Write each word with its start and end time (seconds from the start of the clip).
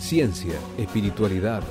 Ciencia, 0.00 0.54
espiritualidad, 0.76 1.62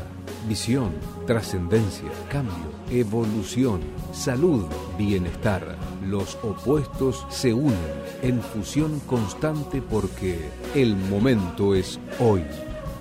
visión, 0.48 0.92
trascendencia, 1.28 2.10
cambio, 2.32 2.72
evolución, 2.90 3.82
salud, 4.12 4.66
bienestar. 4.98 5.78
Los 6.08 6.36
opuestos 6.42 7.28
se 7.30 7.54
unen 7.54 7.78
en 8.24 8.42
fusión 8.42 9.00
constante 9.02 9.84
porque 9.84 10.50
el 10.74 10.96
momento 10.96 11.76
es 11.76 12.00
hoy. 12.20 12.44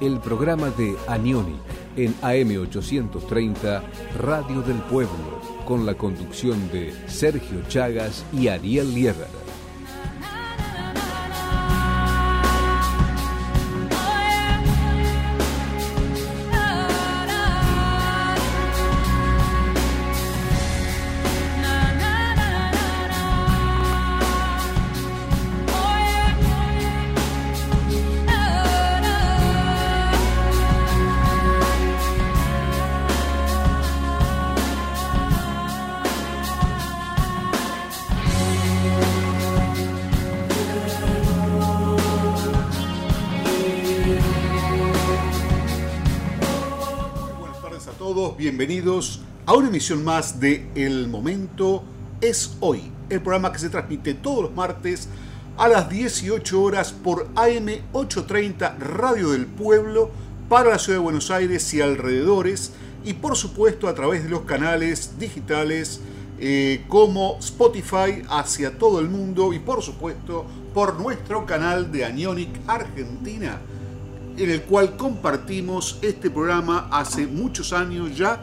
El 0.01 0.19
programa 0.21 0.69
de 0.71 0.97
Anionic 1.07 1.88
en 1.99 2.15
AM830 2.21 3.83
Radio 4.17 4.63
del 4.63 4.79
Pueblo 4.83 5.41
con 5.65 5.85
la 5.85 5.95
conducción 5.95 6.71
de 6.71 6.95
Sergio 7.09 7.61
Chagas 7.69 8.25
y 8.33 8.49
Ariel 8.49 8.95
Lierra. 8.95 9.27
Emisión 49.79 50.03
más 50.03 50.41
de 50.41 50.67
El 50.75 51.07
Momento 51.07 51.85
es 52.21 52.57
Hoy, 52.59 52.91
el 53.11 53.21
programa 53.21 53.53
que 53.53 53.61
se 53.61 53.71
transmite 53.71 54.13
todos 54.13 54.43
los 54.43 54.53
martes 54.53 55.09
a 55.57 55.69
las 55.69 55.89
18 55.89 56.61
horas 56.61 56.91
por 56.91 57.33
AM830 57.35 58.77
Radio 58.77 59.31
del 59.31 59.47
Pueblo 59.47 60.11
para 60.49 60.71
la 60.71 60.79
Ciudad 60.81 60.99
de 60.99 61.05
Buenos 61.05 61.31
Aires 61.31 61.73
y 61.75 61.81
alrededores 61.81 62.73
y 63.05 63.13
por 63.13 63.37
supuesto 63.37 63.87
a 63.87 63.95
través 63.95 64.25
de 64.25 64.31
los 64.31 64.41
canales 64.41 65.17
digitales 65.17 66.01
eh, 66.41 66.85
como 66.89 67.39
Spotify 67.39 68.25
hacia 68.31 68.77
todo 68.79 68.99
el 68.99 69.09
mundo 69.09 69.53
y 69.53 69.61
por 69.61 69.81
supuesto 69.85 70.45
por 70.75 70.99
nuestro 70.99 71.47
canal 71.47 71.93
de 71.93 72.05
Anionic 72.05 72.51
Argentina 72.67 73.61
en 74.37 74.51
el 74.51 74.63
cual 74.63 74.97
compartimos 74.97 76.01
este 76.03 76.31
programa 76.31 76.89
hace 76.91 77.29
muchos 77.29 77.73
años 77.73 78.17
ya 78.17 78.41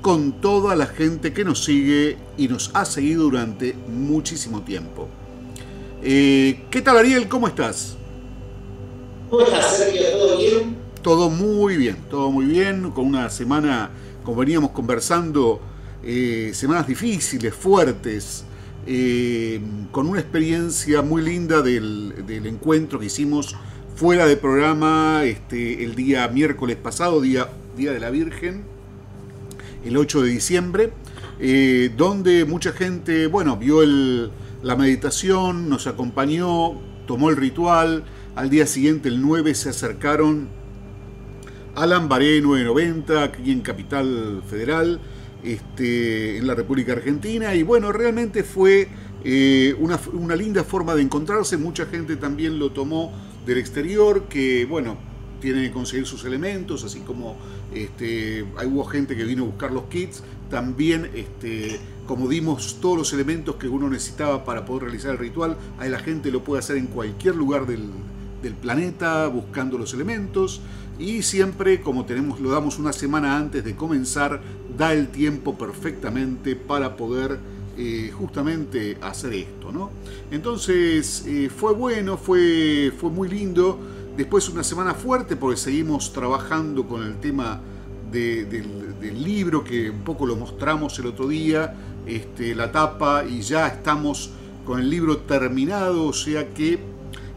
con 0.00 0.40
toda 0.40 0.76
la 0.76 0.86
gente 0.86 1.32
que 1.32 1.44
nos 1.44 1.64
sigue 1.64 2.16
y 2.36 2.48
nos 2.48 2.70
ha 2.74 2.84
seguido 2.84 3.24
durante 3.24 3.74
muchísimo 3.88 4.62
tiempo. 4.62 5.08
Eh, 6.02 6.64
¿Qué 6.70 6.82
tal 6.82 6.98
Ariel? 6.98 7.28
¿Cómo 7.28 7.48
estás? 7.48 7.96
¿Cómo 9.30 9.42
estás, 9.42 9.76
Sergio? 9.76 10.02
¿Todo 10.12 10.38
bien? 10.38 10.76
Todo 11.02 11.30
muy 11.30 11.76
bien, 11.76 11.96
todo 12.08 12.30
muy 12.30 12.46
bien, 12.46 12.90
con 12.90 13.06
una 13.06 13.30
semana, 13.30 13.90
como 14.24 14.38
veníamos 14.38 14.70
conversando, 14.70 15.60
eh, 16.02 16.52
semanas 16.54 16.86
difíciles, 16.86 17.54
fuertes, 17.54 18.44
eh, 18.86 19.60
con 19.90 20.08
una 20.08 20.20
experiencia 20.20 21.02
muy 21.02 21.22
linda 21.22 21.62
del, 21.62 22.26
del 22.26 22.46
encuentro 22.46 22.98
que 22.98 23.06
hicimos 23.06 23.56
fuera 23.96 24.26
de 24.26 24.36
programa 24.36 25.24
este, 25.24 25.82
el 25.84 25.94
día 25.94 26.28
miércoles 26.28 26.76
pasado, 26.76 27.20
día, 27.20 27.48
día 27.76 27.92
de 27.92 28.00
la 28.00 28.10
Virgen, 28.10 28.64
el 29.88 29.96
8 29.96 30.22
de 30.22 30.28
diciembre, 30.28 30.92
eh, 31.40 31.90
donde 31.96 32.44
mucha 32.44 32.72
gente, 32.72 33.26
bueno, 33.26 33.56
vio 33.56 33.80
la 34.62 34.76
meditación, 34.76 35.68
nos 35.68 35.86
acompañó, 35.86 36.78
tomó 37.06 37.30
el 37.30 37.36
ritual, 37.36 38.04
al 38.36 38.50
día 38.50 38.66
siguiente, 38.66 39.08
el 39.08 39.22
9, 39.22 39.54
se 39.54 39.70
acercaron 39.70 40.48
a 41.74 41.86
Lambaré 41.86 42.40
990, 42.42 43.22
aquí 43.22 43.50
en 43.50 43.62
Capital 43.62 44.42
Federal, 44.46 45.00
este, 45.42 46.36
en 46.36 46.46
la 46.46 46.54
República 46.54 46.92
Argentina, 46.92 47.54
y 47.54 47.62
bueno, 47.62 47.90
realmente 47.90 48.44
fue 48.44 48.88
eh, 49.24 49.74
una, 49.78 49.98
una 50.12 50.36
linda 50.36 50.64
forma 50.64 50.94
de 50.94 51.02
encontrarse, 51.02 51.56
mucha 51.56 51.86
gente 51.86 52.16
también 52.16 52.58
lo 52.58 52.72
tomó 52.72 53.12
del 53.46 53.56
exterior 53.56 54.24
que, 54.24 54.66
bueno, 54.66 54.98
tiene 55.40 55.62
que 55.62 55.70
conseguir 55.70 56.06
sus 56.06 56.24
elementos, 56.24 56.84
así 56.84 57.00
como 57.00 57.36
este, 57.74 58.44
hubo 58.66 58.84
gente 58.84 59.16
que 59.16 59.24
vino 59.24 59.44
a 59.44 59.46
buscar 59.46 59.72
los 59.72 59.84
kits, 59.84 60.22
también 60.50 61.10
este, 61.14 61.78
como 62.06 62.28
dimos 62.28 62.78
todos 62.80 62.96
los 62.96 63.12
elementos 63.12 63.56
que 63.56 63.68
uno 63.68 63.88
necesitaba 63.90 64.44
para 64.44 64.64
poder 64.64 64.84
realizar 64.84 65.12
el 65.12 65.18
ritual, 65.18 65.56
ahí 65.78 65.90
la 65.90 65.98
gente 65.98 66.30
lo 66.30 66.42
puede 66.42 66.60
hacer 66.60 66.76
en 66.76 66.86
cualquier 66.86 67.36
lugar 67.36 67.66
del, 67.66 67.90
planeta 68.62 69.26
buscando 69.26 69.76
los 69.76 69.92
elementos 69.92 70.62
y 70.98 71.22
siempre 71.22 71.82
como 71.82 72.06
tenemos 72.06 72.40
lo 72.40 72.50
damos 72.50 72.78
una 72.78 72.94
semana 72.94 73.36
antes 73.36 73.62
de 73.62 73.76
comenzar 73.76 74.40
da 74.76 74.94
el 74.94 75.08
tiempo 75.08 75.58
perfectamente 75.58 76.56
para 76.56 76.96
poder 76.96 77.38
eh, 77.76 78.10
justamente 78.16 78.96
hacer 79.02 79.34
esto, 79.34 79.70
¿no? 79.70 79.90
Entonces 80.30 81.24
eh, 81.26 81.50
fue 81.54 81.74
bueno, 81.74 82.16
fue, 82.16 82.92
fue 82.98 83.10
muy 83.10 83.28
lindo. 83.28 83.78
Después 84.18 84.48
una 84.48 84.64
semana 84.64 84.94
fuerte 84.94 85.36
porque 85.36 85.56
seguimos 85.56 86.12
trabajando 86.12 86.88
con 86.88 87.04
el 87.04 87.20
tema 87.20 87.60
del, 88.10 88.66
libro 89.22 89.62
que 89.62 89.90
un 89.90 90.00
poco 90.00 90.26
lo 90.26 90.34
mostramos 90.34 90.98
el 90.98 91.06
otro 91.06 91.28
día, 91.28 91.72
este, 92.04 92.52
la 92.56 92.72
tapa 92.72 93.24
y 93.24 93.42
ya 93.42 93.68
estamos 93.68 94.30
con 94.66 94.80
el 94.80 94.90
libro 94.90 95.18
terminado, 95.18 96.06
o 96.06 96.12
sea 96.12 96.52
que 96.52 96.80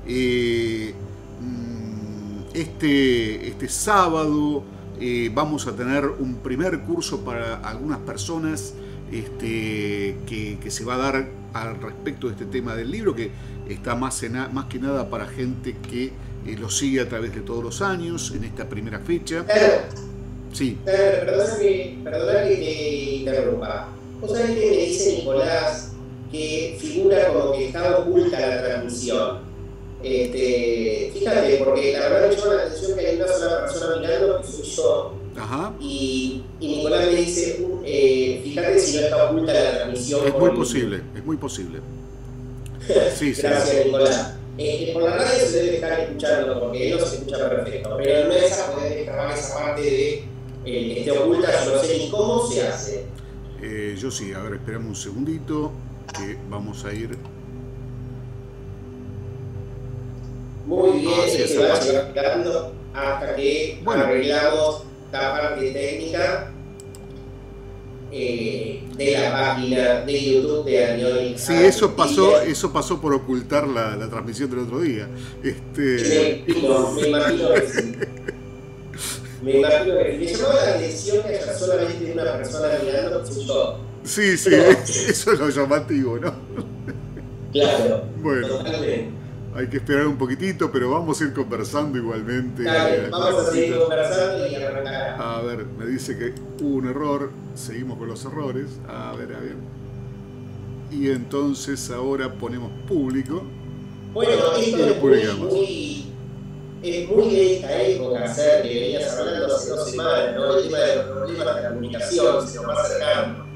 eh, 0.08 0.96
mm, 1.40 2.56
este, 2.56 3.48
este 3.50 3.69
sábado 3.69 4.63
vamos 5.36 5.68
a 5.68 5.75
tener 5.75 6.08
un 6.08 6.38
primer 6.38 6.81
curso 6.81 7.24
para 7.24 7.58
algunas 7.58 8.00
personas 8.00 8.74
este, 9.12 10.18
que, 10.25 10.72
se 10.72 10.84
va 10.84 10.96
a 10.96 10.98
dar 10.98 11.30
al 11.53 11.80
respecto 11.80 12.25
de 12.25 12.34
este 12.34 12.46
tema 12.46 12.74
del 12.74 12.90
libro, 12.90 13.13
que 13.13 13.30
está 13.69 13.94
más 13.94 14.19
que 14.19 14.80
nada 14.80 15.09
para 15.12 15.28
gente 15.28 15.75
que 15.78 16.12
eh, 16.46 16.56
lo 16.59 16.69
sigue 16.69 17.02
a 17.02 17.09
través 17.09 17.34
de 17.34 17.41
todos 17.41 17.63
los 17.63 17.81
años, 17.81 18.31
en 18.35 18.44
esta 18.44 18.68
primera 18.68 19.00
fecha. 19.00 19.46
sí. 20.53 20.78
perdona, 20.84 21.57
que, 21.59 21.97
perdona 22.03 22.44
que 22.47 22.56
te 22.56 23.12
interrumpa. 23.16 23.88
Vos 24.19 24.31
sabés 24.31 24.51
que 24.51 24.69
me 24.69 24.78
dice 24.78 25.18
Nicolás 25.18 25.91
que 26.31 26.78
figura 26.80 27.28
como 27.28 27.51
que 27.51 27.68
está 27.68 27.97
oculta 28.00 28.40
la 28.40 28.63
transmisión. 28.63 29.40
Este, 30.03 31.12
fíjate, 31.13 31.57
porque 31.63 31.94
la 31.94 32.00
verdad 32.09 32.30
me 32.30 32.35
llama 32.35 32.53
la 32.56 32.62
atención 32.63 32.97
que 32.97 33.07
hay 33.07 33.16
una 33.18 33.28
sola 33.28 33.59
persona 33.66 33.96
mirando, 33.97 34.41
que 34.41 34.47
soy 34.47 34.66
yo. 34.66 35.13
Ajá. 35.38 35.74
Y, 35.80 36.44
Nicolás 36.59 37.06
me 37.06 37.16
dice, 37.16 37.66
eh, 37.84 38.41
fíjate 38.44 38.80
si 38.80 38.97
no 38.97 39.03
está 39.03 39.25
oculta 39.30 39.53
la 39.53 39.75
transmisión. 39.75 40.28
Es 40.28 40.34
muy 40.34 40.50
posible, 40.51 41.01
es 41.15 41.25
muy 41.25 41.38
posible. 41.38 41.80
Sí, 43.15 43.33
Gracias, 43.33 43.86
Nicolás. 43.86 44.36
Eh, 44.63 44.92
por 44.94 45.04
la 45.04 45.16
radio 45.16 45.40
se 45.40 45.63
debe 45.63 45.75
estar 45.75 46.00
escuchando 46.00 46.60
porque 46.60 46.92
él 46.92 47.00
no 47.00 47.06
se 47.06 47.16
escucha 47.16 47.50
perfecto, 47.50 47.98
pero 47.98 48.28
no 48.28 48.34
es 48.34 48.60
a 48.60 48.72
poder 48.72 48.96
descargar 48.96 49.31
esa 49.31 49.56
parte 49.56 49.81
de 49.81 50.24
eh, 50.66 51.02
que 51.04 51.12
oculta, 51.12 51.66
yo 51.66 51.75
no 51.75 51.81
sé 51.81 51.98
ni 51.98 52.10
cómo 52.12 52.48
se 52.48 52.68
hace. 52.68 53.06
Eh, 53.60 53.96
yo 53.98 54.12
sí, 54.12 54.34
a 54.34 54.40
ver, 54.40 54.54
esperamos 54.54 54.90
un 54.90 54.96
segundito 54.96 55.72
que 56.16 56.38
vamos 56.48 56.86
a 56.86 56.94
ir. 56.94 57.18
Muy 60.68 61.00
bien, 61.00 61.13
ah, 61.18 61.28
sí, 61.28 61.48
se 61.48 61.58
va 61.58 61.74
hasta 62.94 63.36
que 63.36 63.80
bueno. 63.84 64.04
arreglamos 64.04 64.84
la 65.12 65.31
parte 65.31 65.72
técnica 65.72 66.52
eh, 68.12 68.84
de 68.96 69.12
la 69.12 69.31
página 69.31 70.02
de 70.02 70.34
YouTube 70.34 70.66
de 70.66 70.86
Anioni. 70.86 71.38
Sí, 71.38 71.54
eso 71.54 71.96
pasó, 71.96 72.42
eso 72.42 72.72
pasó 72.74 73.00
por 73.00 73.13
ocultar 73.13 73.68
la, 73.68 73.96
la 73.96 74.10
transmisión 74.10 74.50
del 74.50 74.60
otro 74.60 74.81
día. 74.81 75.08
Este... 75.44 76.44
Me, 76.48 76.54
imagino, 76.54 76.92
me 76.92 77.08
imagino 77.08 77.54
que 77.54 77.69
sí. 77.69 77.96
Me 79.42 79.58
imagino 79.58 79.98
que 79.98 80.18
me 80.19 80.25
llamó 80.28 80.54
la 80.54 80.75
atención 80.75 81.24
que 81.24 81.30
haya 81.30 81.58
solamente 81.58 82.12
una 82.13 82.38
persona 82.38 82.68
mirando 82.84 83.24
que 83.24 83.44
yo. 83.44 83.80
Sí, 84.04 84.38
sí, 84.38 84.54
eso 85.10 85.34
es 85.34 85.40
lo 85.40 85.50
llamativo, 85.50 86.19
¿no? 86.19 86.34
Claro. 87.52 88.04
Bueno. 88.22 88.48
Hay 89.53 89.68
que 89.68 89.77
esperar 89.77 90.07
un 90.07 90.18
poquitito, 90.18 90.71
pero 90.71 90.92
vamos 90.92 91.19
a 91.21 91.25
ir 91.25 91.33
conversando 91.33 91.98
igualmente. 91.98 92.63
Dale, 92.63 93.09
vamos 93.09 93.48
a 93.48 93.51
seguir 93.51 93.77
conversando 93.77 94.48
y 94.48 94.56
arrancar. 94.56 95.21
A 95.21 95.42
ver, 95.42 95.65
me 95.77 95.86
dice 95.86 96.18
que 96.18 96.33
hubo 96.63 96.75
un 96.75 96.88
error, 96.88 97.31
seguimos 97.56 97.98
con 97.98 98.07
los 98.07 98.24
errores. 98.24 98.68
A 98.88 99.13
ver, 99.13 99.36
a 99.36 99.39
ver. 99.39 99.56
Y 100.92 101.09
entonces 101.09 101.89
ahora 101.92 102.31
ponemos 102.31 102.71
público. 102.88 103.44
Bueno, 104.13 104.31
esto 104.57 105.13
es 105.13 105.38
muy, 105.38 106.06
es 106.83 107.09
muy 107.09 107.30
de 107.30 107.56
esta 107.56 107.81
época, 107.81 108.24
hacer 108.25 108.63
que 108.63 108.68
venías 108.68 109.18
hablando 109.18 109.56
hace 109.56 109.69
dos 109.69 109.89
semanas, 109.89 110.36
¿no? 110.36 110.57
El 110.57 110.63
tema 110.63 110.80
de 110.80 110.95
los 110.98 111.06
problemas 111.06 111.56
de 111.56 111.62
la 111.62 111.69
comunicación, 111.69 112.48
se 112.48 112.56
nos 112.57 112.68
va 112.68 112.81
acercando. 112.81 113.51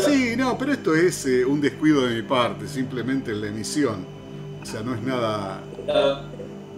Sí, 0.00 0.34
no, 0.36 0.56
pero 0.56 0.72
esto 0.72 0.94
es 0.94 1.26
eh, 1.26 1.44
un 1.44 1.60
descuido 1.60 2.06
de 2.06 2.14
mi 2.14 2.22
parte, 2.22 2.66
simplemente 2.66 3.30
en 3.32 3.42
la 3.42 3.48
emisión. 3.48 4.13
O 4.64 4.66
sea, 4.66 4.80
no 4.80 4.94
es 4.94 5.02
nada, 5.02 5.60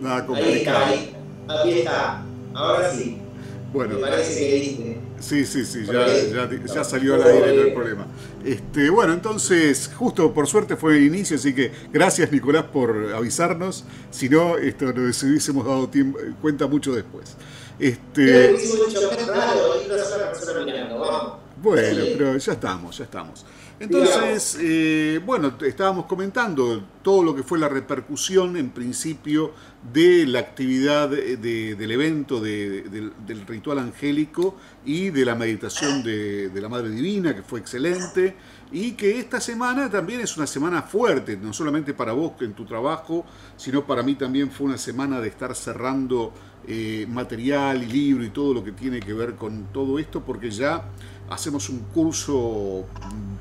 nada 0.01 0.27
complicado. 0.27 0.87
Ahí 0.87 1.15
está, 1.47 1.63
ahí, 1.63 1.79
está. 1.79 2.23
Ahora 2.53 2.91
sí. 2.91 3.19
Bueno. 3.73 3.95
Me 3.95 4.01
parece 4.01 4.41
que. 4.41 5.01
Sí, 5.21 5.47
sí, 5.47 5.65
sí, 5.65 5.87
ya, 5.87 6.07
ya, 6.07 6.51
ya, 6.75 6.85
salió 6.85 7.15
al 7.15 7.23
aire, 7.23 7.57
no 7.57 7.63
hay 7.63 7.71
problema. 7.71 8.07
Este, 8.45 8.91
bueno, 8.91 9.13
entonces, 9.13 9.91
justo 9.97 10.35
por 10.35 10.49
suerte 10.49 10.77
fue 10.77 10.97
el 10.97 11.05
inicio, 11.05 11.37
así 11.37 11.55
que 11.55 11.71
gracias 11.93 12.31
Nicolás 12.33 12.65
por 12.65 13.15
avisarnos. 13.15 13.85
Si 14.11 14.29
no, 14.29 14.59
esto 14.59 14.93
nos 14.93 15.23
hubiésemos 15.23 15.65
dado 15.65 15.89
tiempo, 15.89 16.19
cuenta 16.43 16.67
mucho 16.67 16.93
después. 16.93 17.37
Este, 17.79 18.57
bueno, 21.63 22.05
pero 22.19 22.37
ya 22.37 22.53
estamos, 22.53 22.99
ya 22.99 23.05
estamos. 23.05 23.47
Entonces, 23.79 24.59
eh, 24.59 25.21
bueno, 25.25 25.53
estábamos 25.61 26.07
comentando 26.07 26.83
todo 27.03 27.23
lo 27.23 27.37
que 27.37 27.43
fue 27.43 27.59
la 27.59 27.69
repercusión 27.69 28.57
en 28.57 28.71
principio 28.71 29.53
de 29.93 30.27
la 30.27 30.39
actividad 30.39 31.11
del 31.11 31.91
evento 31.91 32.41
del, 32.41 33.13
ritual 33.47 33.79
angélico 33.79 34.57
y 34.85 35.11
de 35.11 35.25
la 35.27 35.35
meditación 35.35 36.03
de, 36.03 36.51
la 36.55 36.71
Madre 36.71 36.89
Divina, 36.89 37.35
que 37.35 37.43
fue 37.43 37.61
excelente, 37.61 38.35
y 38.73 38.93
que 38.93 39.19
esta 39.19 39.41
semana 39.41 39.91
también 39.91 40.21
es 40.21 40.37
una 40.39 40.47
semana 40.47 40.83
fuerte, 40.83 41.37
no 41.37 41.53
solamente 41.53 41.93
para 41.93 42.13
vos 42.13 42.33
en 42.41 42.55
tu 42.55 42.65
trabajo, 42.65 43.27
sino 43.57 43.87
para 43.87 44.03
mí 44.03 44.15
también 44.15 44.51
fue 44.51 44.67
una 44.67 44.79
semana 44.79 45.21
de 45.21 45.29
estar 45.29 45.55
cerrando 45.55 46.33
eh, 46.67 47.07
material 47.09 47.83
y 47.83 47.87
libro 47.87 48.25
y 48.25 48.31
todo 48.31 48.53
lo 48.53 48.65
que 48.65 48.73
tiene 48.73 49.01
que 49.01 49.13
ver 49.13 49.35
con 49.37 49.67
todo 49.73 49.99
esto, 49.99 50.23
porque 50.23 50.51
ya 50.51 50.85
hacemos 51.31 51.69
un 51.69 51.81
curso 51.95 52.85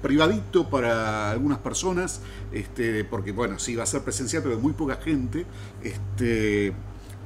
privadito 0.02 0.70
para 0.70 1.32
algunas 1.32 1.60
personas, 1.60 2.22
este, 2.52 3.04
porque 3.04 3.32
bueno, 3.32 3.60
sí 3.60 3.76
va 3.76 3.84
a 3.84 3.88
ser 3.88 4.04
presencial, 4.04 4.44
pero 4.44 4.60
muy 4.60 4.74
poca 4.74 4.98
gente. 4.98 5.46
Este, 5.84 6.74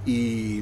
y, 0.05 0.61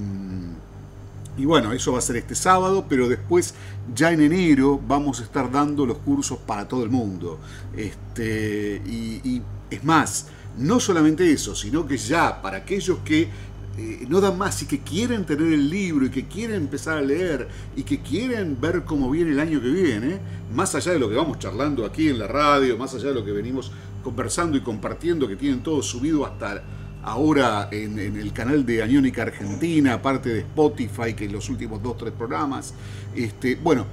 y 1.37 1.45
bueno, 1.45 1.71
eso 1.73 1.91
va 1.91 1.99
a 1.99 2.01
ser 2.01 2.17
este 2.17 2.35
sábado, 2.35 2.85
pero 2.89 3.07
después 3.07 3.53
ya 3.93 4.11
en 4.11 4.21
enero 4.21 4.79
vamos 4.87 5.19
a 5.19 5.23
estar 5.23 5.51
dando 5.51 5.85
los 5.85 5.99
cursos 5.99 6.39
para 6.39 6.67
todo 6.67 6.83
el 6.83 6.89
mundo. 6.89 7.39
Este, 7.75 8.81
y 8.85 9.41
es 9.69 9.83
más, 9.83 10.27
no 10.57 10.79
solamente 10.79 11.31
eso, 11.31 11.55
sino 11.55 11.85
que 11.85 11.97
ya 11.97 12.41
para 12.41 12.57
aquellos 12.57 12.99
que 12.99 13.29
eh, 13.77 14.05
no 14.09 14.19
dan 14.19 14.37
más 14.37 14.61
y 14.63 14.65
que 14.65 14.79
quieren 14.79 15.23
tener 15.23 15.53
el 15.53 15.69
libro 15.69 16.05
y 16.05 16.09
que 16.09 16.25
quieren 16.25 16.55
empezar 16.55 16.97
a 16.97 17.01
leer 17.01 17.47
y 17.75 17.83
que 17.83 18.01
quieren 18.01 18.59
ver 18.59 18.83
cómo 18.85 19.09
viene 19.11 19.31
el 19.31 19.39
año 19.39 19.61
que 19.61 19.69
viene, 19.69 20.19
más 20.53 20.73
allá 20.73 20.93
de 20.93 20.99
lo 20.99 21.07
que 21.09 21.15
vamos 21.15 21.37
charlando 21.37 21.85
aquí 21.85 22.09
en 22.09 22.17
la 22.17 22.27
radio, 22.27 22.75
más 22.77 22.95
allá 22.95 23.09
de 23.09 23.13
lo 23.13 23.23
que 23.23 23.31
venimos 23.31 23.71
conversando 24.03 24.57
y 24.57 24.61
compartiendo, 24.61 25.27
que 25.27 25.35
tienen 25.35 25.61
todo 25.61 25.83
subido 25.83 26.25
hasta 26.25 26.63
ahora 27.03 27.69
en, 27.71 27.99
el 27.99 28.33
canal 28.33 28.65
de 28.65 28.81
Aniónica 28.81 29.21
Argentina, 29.21 29.93
aparte 29.93 30.29
de 30.29 30.39
Spotify, 30.39 31.13
que 31.13 31.25
en 31.25 31.33
los 31.33 31.47
últimos 31.49 31.81
dos, 31.83 31.97
tres 31.97 32.13
programas. 32.13 32.73
Este, 33.15 33.55
bueno, 33.55 33.85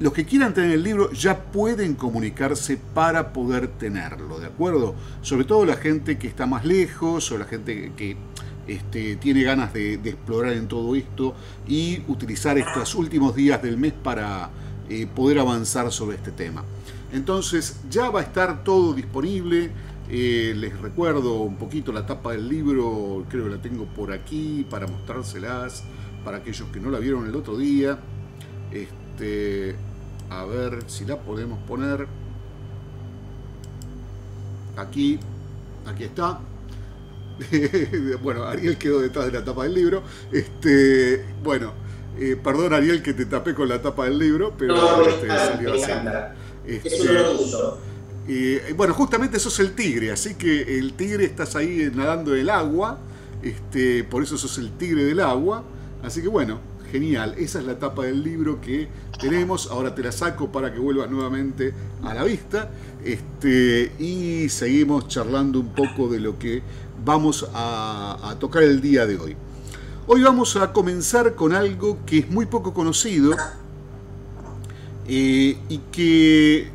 los 0.00 0.12
que 0.12 0.24
quieran 0.24 0.52
tener 0.52 0.72
el 0.72 0.82
libro 0.82 1.10
ya 1.12 1.38
pueden 1.38 1.94
comunicarse 1.94 2.78
para 2.94 3.32
poder 3.32 3.68
tenerlo, 3.68 4.40
¿de 4.40 4.46
acuerdo? 4.46 4.94
Sobre 5.22 5.44
todo 5.44 5.64
la 5.64 5.76
gente 5.76 6.18
que 6.18 6.28
está 6.28 6.46
más 6.46 6.64
lejos 6.64 7.30
o 7.32 7.38
la 7.38 7.44
gente 7.44 7.92
que 7.96 8.16
este, 8.66 9.16
tiene 9.16 9.42
ganas 9.42 9.72
de, 9.72 9.94
explorar 9.94 10.52
en 10.52 10.68
todo 10.68 10.94
esto 10.96 11.34
y 11.66 12.02
utilizar 12.08 12.58
estos 12.58 12.94
últimos 12.94 13.34
días 13.34 13.62
del 13.62 13.76
mes 13.76 13.92
para 13.92 14.50
eh, 14.88 15.06
poder 15.06 15.38
avanzar 15.38 15.90
sobre 15.92 16.16
este 16.16 16.32
tema. 16.32 16.64
Entonces 17.12 17.80
ya 17.90 18.10
va 18.10 18.20
a 18.20 18.22
estar 18.22 18.64
todo 18.64 18.92
disponible. 18.92 19.70
Eh, 20.08 20.54
les 20.56 20.78
recuerdo 20.80 21.40
un 21.40 21.56
poquito 21.56 21.92
la 21.92 22.06
tapa 22.06 22.32
del 22.32 22.48
libro, 22.48 23.24
creo 23.28 23.44
que 23.44 23.50
la 23.50 23.62
tengo 23.62 23.86
por 23.86 24.12
aquí 24.12 24.64
para 24.68 24.86
mostrárselas 24.86 25.82
para 26.26 26.38
aquellos 26.38 26.68
que 26.70 26.80
no 26.80 26.90
la 26.90 26.98
vieron 26.98 27.28
el 27.28 27.36
otro 27.36 27.56
día. 27.56 28.00
Este, 28.72 29.76
a 30.28 30.44
ver 30.44 30.82
si 30.88 31.04
la 31.04 31.20
podemos 31.20 31.60
poner. 31.68 32.08
Aquí, 34.76 35.20
aquí 35.86 36.02
está. 36.02 36.40
bueno, 38.22 38.44
Ariel 38.44 38.76
quedó 38.78 39.00
detrás 39.00 39.26
de 39.26 39.32
la 39.32 39.44
tapa 39.44 39.64
del 39.64 39.74
libro. 39.74 40.02
Este, 40.32 41.24
bueno, 41.42 41.72
eh, 42.18 42.36
perdón 42.42 42.72
Ariel 42.72 43.02
que 43.02 43.12
te 43.12 43.26
tapé 43.26 43.54
con 43.54 43.68
la 43.68 43.82
tapa 43.82 44.04
del 44.04 44.18
libro, 44.18 44.54
pero 44.56 45.06
este, 45.06 45.28
salió 45.28 45.74
así. 45.74 45.92
Este, 46.66 47.12
bueno, 48.74 48.94
justamente 48.94 49.36
eso 49.36 49.50
es 49.50 49.60
el 49.60 49.72
tigre, 49.72 50.10
así 50.10 50.34
que 50.34 50.78
el 50.78 50.94
tigre 50.94 51.24
estás 51.24 51.54
ahí 51.56 51.90
nadando 51.94 52.34
en 52.34 52.40
el 52.40 52.50
agua, 52.50 52.98
este, 53.42 54.02
por 54.04 54.22
eso 54.22 54.36
sos 54.36 54.58
el 54.58 54.72
tigre 54.72 55.04
del 55.04 55.20
agua. 55.20 55.64
Así 56.02 56.22
que 56.22 56.28
bueno, 56.28 56.60
genial, 56.90 57.34
esa 57.38 57.58
es 57.58 57.66
la 57.66 57.78
tapa 57.78 58.04
del 58.04 58.22
libro 58.22 58.60
que 58.60 58.88
tenemos. 59.20 59.70
Ahora 59.70 59.94
te 59.94 60.02
la 60.02 60.12
saco 60.12 60.50
para 60.50 60.72
que 60.72 60.78
vuelvas 60.78 61.10
nuevamente 61.10 61.72
a 62.02 62.14
la 62.14 62.24
vista. 62.24 62.70
Este, 63.04 63.92
y 63.98 64.48
seguimos 64.48 65.08
charlando 65.08 65.60
un 65.60 65.74
poco 65.74 66.08
de 66.08 66.20
lo 66.20 66.38
que 66.38 66.62
vamos 67.06 67.48
a, 67.54 68.34
tocar 68.40 68.64
el 68.64 68.80
día 68.80 69.06
de 69.06 69.16
hoy. 69.16 69.36
Hoy 70.08 70.22
vamos 70.22 70.56
a 70.56 70.72
comenzar 70.72 71.36
con 71.36 71.54
algo 71.54 71.98
que 72.04 72.18
es 72.18 72.28
muy 72.28 72.46
poco 72.46 72.74
conocido 72.74 73.36
eh, 75.06 75.56
y 75.68 75.78
que 75.92 76.68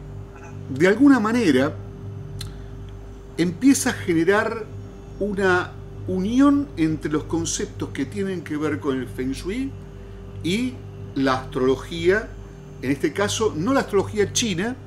de 0.69 0.87
alguna 0.87 1.19
manera 1.19 1.75
empieza 3.37 3.89
a 3.89 3.93
generar 3.93 4.65
una 5.19 5.73
unión 6.07 6.69
entre 6.77 7.11
los 7.11 7.25
conceptos 7.25 7.89
que 7.89 8.05
tienen 8.05 8.41
que 8.41 8.55
ver 8.55 8.79
con 8.79 8.97
el 8.97 9.09
Feng 9.09 9.33
Shui 9.33 9.69
y 10.45 10.75
la 11.13 11.41
astrología, 11.41 12.29
en 12.81 12.91
este 12.91 13.11
caso 13.11 13.53
no 13.53 13.73
la 13.73 13.81
astrología 13.81 14.31
china, 14.31 14.77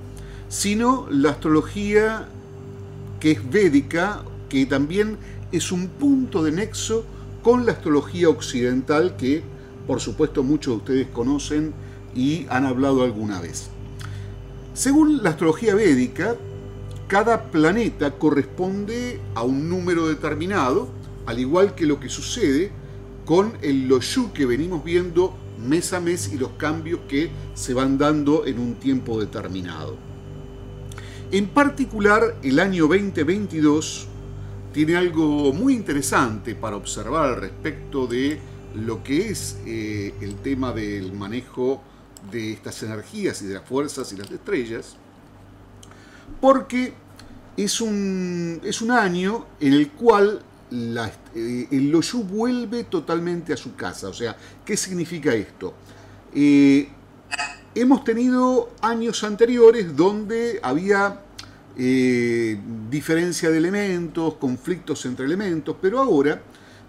sino 0.49 1.07
la 1.11 1.33
astrología 1.33 2.29
que 3.21 3.33
es 3.33 3.51
védica, 3.51 4.25
que 4.49 4.67
también 4.67 5.19
es 5.53 5.73
un 5.73 5.89
punto 5.89 6.43
de 6.43 6.53
nexo 6.53 7.05
con 7.43 7.67
la 7.67 7.73
astrología 7.73 8.29
occidental 8.29 9.17
que, 9.17 9.43
por 9.87 10.01
supuesto, 10.01 10.43
muchos 10.43 10.75
de 10.75 10.79
ustedes 10.79 11.07
conocen 11.09 11.73
y 12.15 12.47
han 12.49 12.65
hablado 12.65 13.03
alguna 13.03 13.41
vez. 13.41 13.69
Según 14.73 15.23
la 15.23 15.31
astrología 15.31 15.75
védica, 15.75 16.37
cada 17.07 17.51
planeta 17.51 18.13
corresponde 18.13 19.21
a 19.35 19.43
un 19.43 19.69
número 19.69 20.09
determinado, 20.09 20.89
al 21.27 21.39
igual 21.39 21.75
que 21.75 21.87
lo 21.87 22.01
que 22.01 22.09
sucede 22.09 22.73
con 23.25 23.53
el 23.63 23.89
Loshu 23.89 24.33
que 24.33 24.47
venimos 24.47 24.85
viendo 24.85 25.35
mes 25.65 25.93
a 25.93 26.01
mes 26.01 26.33
y 26.33 26.39
los 26.39 26.51
cambios 26.53 27.01
que 27.09 27.31
se 27.55 27.75
van 27.75 27.99
dando 27.99 28.47
en 28.47 28.59
un 28.59 28.75
tiempo 28.75 29.21
determinado. 29.21 29.97
En 31.31 31.47
particular, 31.49 32.37
el 32.43 32.61
año 32.61 32.87
2022 32.87 34.09
tiene 34.75 34.97
algo 34.97 35.53
muy 35.53 35.73
interesante 35.73 36.57
para 36.57 36.75
observar 36.75 37.27
al 37.27 37.37
respecto 37.37 38.09
de 38.09 38.41
lo 38.75 39.05
que 39.05 39.29
es 39.29 39.57
eh, 39.65 40.13
el 40.21 40.35
tema 40.43 40.73
del 40.73 41.13
manejo 41.13 41.81
de 42.33 42.55
estas 42.55 42.83
energías 42.83 43.41
y 43.43 43.47
de 43.47 43.55
las 43.55 43.63
fuerzas 43.63 44.13
y 44.13 44.17
las 44.17 44.29
estrellas, 44.33 44.97
porque 46.41 46.93
es 47.57 47.81
un, 47.81 48.61
es 48.65 48.83
un 48.83 48.91
año 48.91 49.47
en 49.61 49.75
el 49.75 49.93
cual 49.93 50.43
eh, 50.73 51.69
el 51.71 51.91
Loshu 51.91 52.25
vuelve 52.25 52.83
totalmente 52.83 53.53
a 53.53 53.57
su 53.57 53.77
casa. 53.77 54.09
O 54.09 54.13
sea, 54.13 54.37
¿qué 54.65 54.77
significa 54.77 55.33
esto? 55.33 55.73
Eh, 56.35 56.89
hemos 57.77 58.03
tenido 58.03 58.71
años 58.81 59.23
anteriores 59.23 59.95
donde 59.95 60.59
había 60.65 61.21
eh, 61.77 62.59
diferencia 62.91 63.51
de 63.51 63.59
elementos, 63.59 64.35
conflictos 64.35 65.05
entre 65.07 65.27
elementos, 65.27 65.77
pero 65.81 66.01
ahora, 66.01 66.41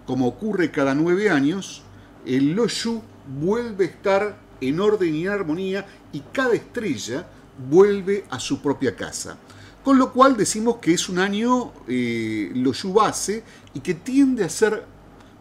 como 0.06 0.28
ocurre 0.28 0.70
cada 0.70 0.94
nueve 0.94 1.28
años, 1.28 1.82
el 2.24 2.52
Loshu 2.52 3.02
vuelve 3.40 3.84
a 3.84 3.88
estar 3.88 4.38
en 4.60 4.80
orden 4.80 5.14
y 5.14 5.22
en 5.22 5.28
armonía 5.28 5.86
y 6.12 6.20
cada 6.32 6.54
estrella 6.54 7.26
vuelve 7.68 8.24
a 8.30 8.38
su 8.38 8.60
propia 8.60 8.94
casa. 8.94 9.36
Con 9.82 9.98
lo 9.98 10.12
cual 10.12 10.36
decimos 10.36 10.76
que 10.76 10.94
es 10.94 11.08
un 11.08 11.18
año 11.18 11.72
eh, 11.86 12.50
lo 12.54 12.72
base 12.92 13.44
y 13.74 13.80
que 13.80 13.94
tiende 13.94 14.44
a 14.44 14.48
ser 14.48 14.84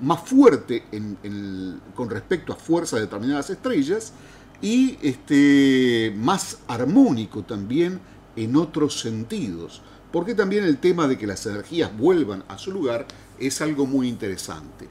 más 0.02 0.22
fuerte 0.28 0.84
con 1.96 2.10
respecto 2.10 2.52
a 2.52 2.56
fuerzas 2.56 3.00
de 3.00 3.06
determinadas 3.06 3.50
estrellas 3.50 4.12
y 4.62 4.98
este, 5.02 6.14
más 6.18 6.60
armónico 6.68 7.44
también 7.44 8.00
en 8.36 8.56
otros 8.56 9.00
sentidos. 9.00 9.82
Porque 10.12 10.34
también 10.34 10.64
el 10.64 10.78
tema 10.78 11.08
de 11.08 11.18
que 11.18 11.28
las 11.28 11.46
energías 11.46 11.96
vuelvan 11.96 12.44
a 12.48 12.58
su 12.58 12.72
lugar 12.72 13.06
es 13.40 13.62
algo 13.62 13.86
muy 13.86 14.08
interesante. 14.08 14.88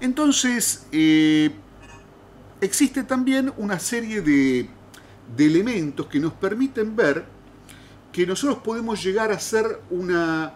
Entonces, 0.00 0.86
eh, 0.92 1.50
existe 2.60 3.02
también 3.02 3.52
una 3.56 3.78
serie 3.78 4.22
de, 4.22 4.68
de 5.36 5.46
elementos 5.46 6.06
que 6.06 6.20
nos 6.20 6.32
permiten 6.32 6.96
ver 6.96 7.24
que 8.12 8.26
nosotros 8.26 8.58
podemos 8.64 9.02
llegar 9.02 9.30
a 9.30 9.34
hacer 9.34 9.80
una 9.90 10.54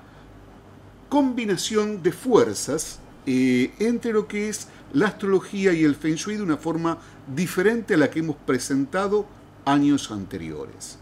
combinación 1.10 2.02
de 2.02 2.12
fuerzas 2.12 3.00
eh, 3.26 3.72
entre 3.78 4.12
lo 4.12 4.26
que 4.26 4.48
es 4.48 4.68
la 4.94 5.08
astrología 5.08 5.72
y 5.72 5.84
el 5.84 5.94
feng 5.94 6.14
shui 6.14 6.36
de 6.36 6.42
una 6.42 6.56
forma 6.56 6.96
diferente 7.34 7.94
a 7.94 7.96
la 7.98 8.10
que 8.10 8.20
hemos 8.20 8.36
presentado 8.36 9.26
años 9.66 10.10
anteriores, 10.10 10.98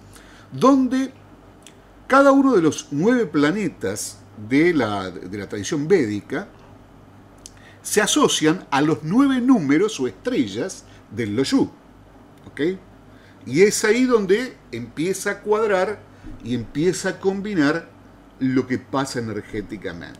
donde 0.53 1.13
cada 2.07 2.33
uno 2.33 2.55
de 2.55 2.63
los 2.63 2.89
nueve 2.91 3.27
planetas 3.27 4.19
de 4.49 4.73
la, 4.73 5.11
de 5.11 5.39
la 5.39 5.49
tradición 5.49 5.89
védica 5.89 6.49
se 7.83 8.01
asocian 8.01 8.67
a 8.71 8.81
los 8.81 8.99
nueve 9.03 9.41
números 9.41 9.99
o 10.01 10.07
estrellas 10.07 10.85
del 11.11 11.37
Loyu. 11.37 11.71
¿ok? 12.49 12.61
Y 13.47 13.63
es 13.63 13.85
ahí 13.85 14.05
donde 14.05 14.57
empieza 14.73 15.31
a 15.31 15.41
cuadrar 15.41 16.01
y 16.45 16.55
empieza 16.55 17.11
a 17.11 17.21
combinar 17.21 17.89
lo 18.41 18.67
que 18.67 18.79
pasa 18.79 19.19
energéticamente. 19.19 20.19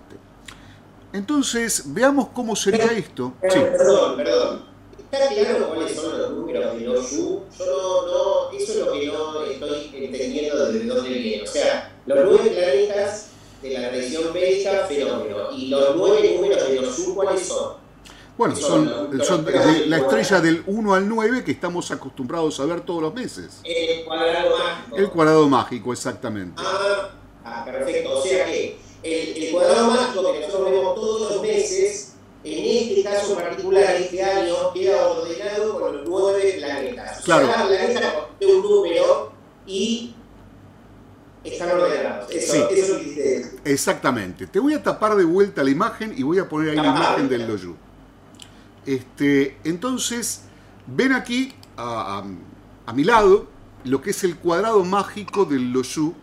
Entonces, 1.13 1.85
veamos 1.87 2.29
cómo 2.29 2.55
sería 2.57 2.87
esto. 2.87 3.35
Sí. 3.43 3.59
Perdón, 3.59 4.17
perdón. 4.17 4.65
¿Está 5.11 5.29
claro 5.29 5.69
cuáles 5.69 5.95
son 5.95 6.19
los 6.19 6.31
números 6.33 6.75
de 6.75 6.81
los 6.81 7.11
Yu? 7.11 7.43
Yo 7.59 7.67
no, 7.67 8.07
no, 8.07 8.51
eso 8.53 8.73
es 8.73 8.79
lo 8.79 8.93
que 8.93 9.07
no 9.07 9.45
estoy 9.45 9.91
entendiendo 9.95 10.67
desde 10.67 10.87
dónde 10.87 11.09
viene. 11.09 11.43
O 11.43 11.47
sea, 11.47 11.93
los 12.05 12.19
nueve 12.25 12.51
planetas 12.51 13.29
de 13.63 13.71
la 13.71 13.89
tradición 13.89 14.33
médica, 14.35 14.87
fenómeno. 14.87 15.51
¿Y 15.57 15.69
los 15.69 15.97
nueve 15.97 16.35
números 16.35 16.69
de 16.69 16.81
los 16.81 16.97
Yu 16.97 17.15
cuáles 17.15 17.47
son? 17.47 17.89
Bueno, 18.39 18.55
son, 18.55 19.21
son 19.25 19.47
la 19.87 19.97
estrella 19.97 20.41
del 20.41 20.63
1 20.65 20.95
al 20.95 21.09
9 21.09 21.43
que 21.43 21.51
estamos 21.51 21.91
acostumbrados 21.91 22.61
a 22.61 22.67
ver 22.67 22.83
todos 22.83 23.03
los 23.03 23.13
meses. 23.13 23.61
El 23.65 24.05
cuadrado 24.05 24.57
mágico. 24.57 24.97
El 24.97 25.11
cuadrado 25.11 25.49
mágico, 25.49 25.93
exactamente. 25.93 26.63
Ah, 26.65 27.11
ah 27.45 27.65
perfecto. 27.65 28.17
O 28.17 28.23
sea 28.23 28.47
que 28.47 28.79
el, 29.03 29.43
el, 29.43 29.53
cuadrado 29.53 29.91
mágico 29.91 30.33
que 30.33 30.41
nosotros 30.41 30.71
vemos 30.71 30.95
todos 30.95 31.33
los 31.33 31.43
meses, 31.43 32.08
en 32.55 32.91
este 32.91 33.03
caso 33.03 33.35
particular, 33.35 33.97
este 33.97 34.23
año, 34.23 34.73
queda 34.73 35.07
ordenado 35.09 35.81
con 35.81 35.97
los 35.97 36.09
nueve 36.09 36.55
planetas. 36.59 37.21
Claro. 37.23 37.45
O 37.45 37.49
sea, 37.49 37.57
cada 37.57 37.69
planeta 37.69 38.29
un 38.41 38.63
número 38.63 39.33
y 39.67 40.15
están 41.45 41.71
ordenados. 41.71 42.31
Eso, 42.31 42.53
sí. 42.53 42.75
eso 42.75 42.99
que 42.99 43.45
Exactamente. 43.65 44.47
Te 44.47 44.59
voy 44.59 44.75
a 44.75 44.83
tapar 44.83 45.17
de 45.17 45.25
vuelta 45.25 45.63
la 45.63 45.71
imagen 45.71 46.15
y 46.17 46.23
voy 46.23 46.39
a 46.39 46.49
poner 46.49 46.71
ahí 46.71 46.77
la 46.77 46.87
imagen 46.87 47.29
del 47.29 47.47
Loyu. 47.47 47.77
Este, 48.87 49.59
entonces, 49.65 50.43
ven 50.87 51.13
aquí 51.13 51.55
a, 51.77 52.25
mi 52.95 53.05
lado 53.05 53.47
lo 53.85 54.01
que 54.01 54.11
es 54.11 54.25
el 54.25 54.37
cuadrado 54.37 54.85
mágico 54.85 55.45
del 55.45 55.73
Loyu, 55.73 56.15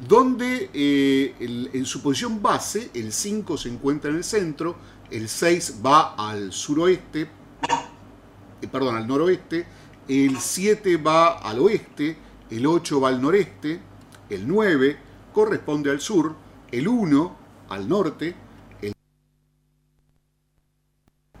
donde 0.00 0.70
eh, 0.72 1.68
en 1.72 1.84
su 1.84 2.02
posición 2.02 2.40
base 2.40 2.90
el 2.94 3.12
5 3.12 3.58
se 3.58 3.68
encuentra 3.68 4.10
en 4.10 4.16
el 4.16 4.24
centro, 4.24 4.76
el 5.10 5.28
6 5.28 5.80
va 5.84 6.14
al 6.14 6.52
suroeste, 6.52 7.22
eh, 7.22 8.68
perdón, 8.70 8.96
al 8.96 9.06
noroeste, 9.06 9.66
el 10.08 10.38
7 10.38 10.96
va 10.96 11.38
al 11.38 11.58
oeste, 11.60 12.16
el 12.50 12.66
8 12.66 13.00
va 13.00 13.08
al 13.08 13.20
noreste, 13.20 13.80
el 14.30 14.46
9 14.46 14.98
corresponde 15.32 15.90
al 15.90 16.00
sur, 16.00 16.34
el 16.70 16.88
1 16.88 17.36
al 17.68 17.88
norte, 17.88 18.34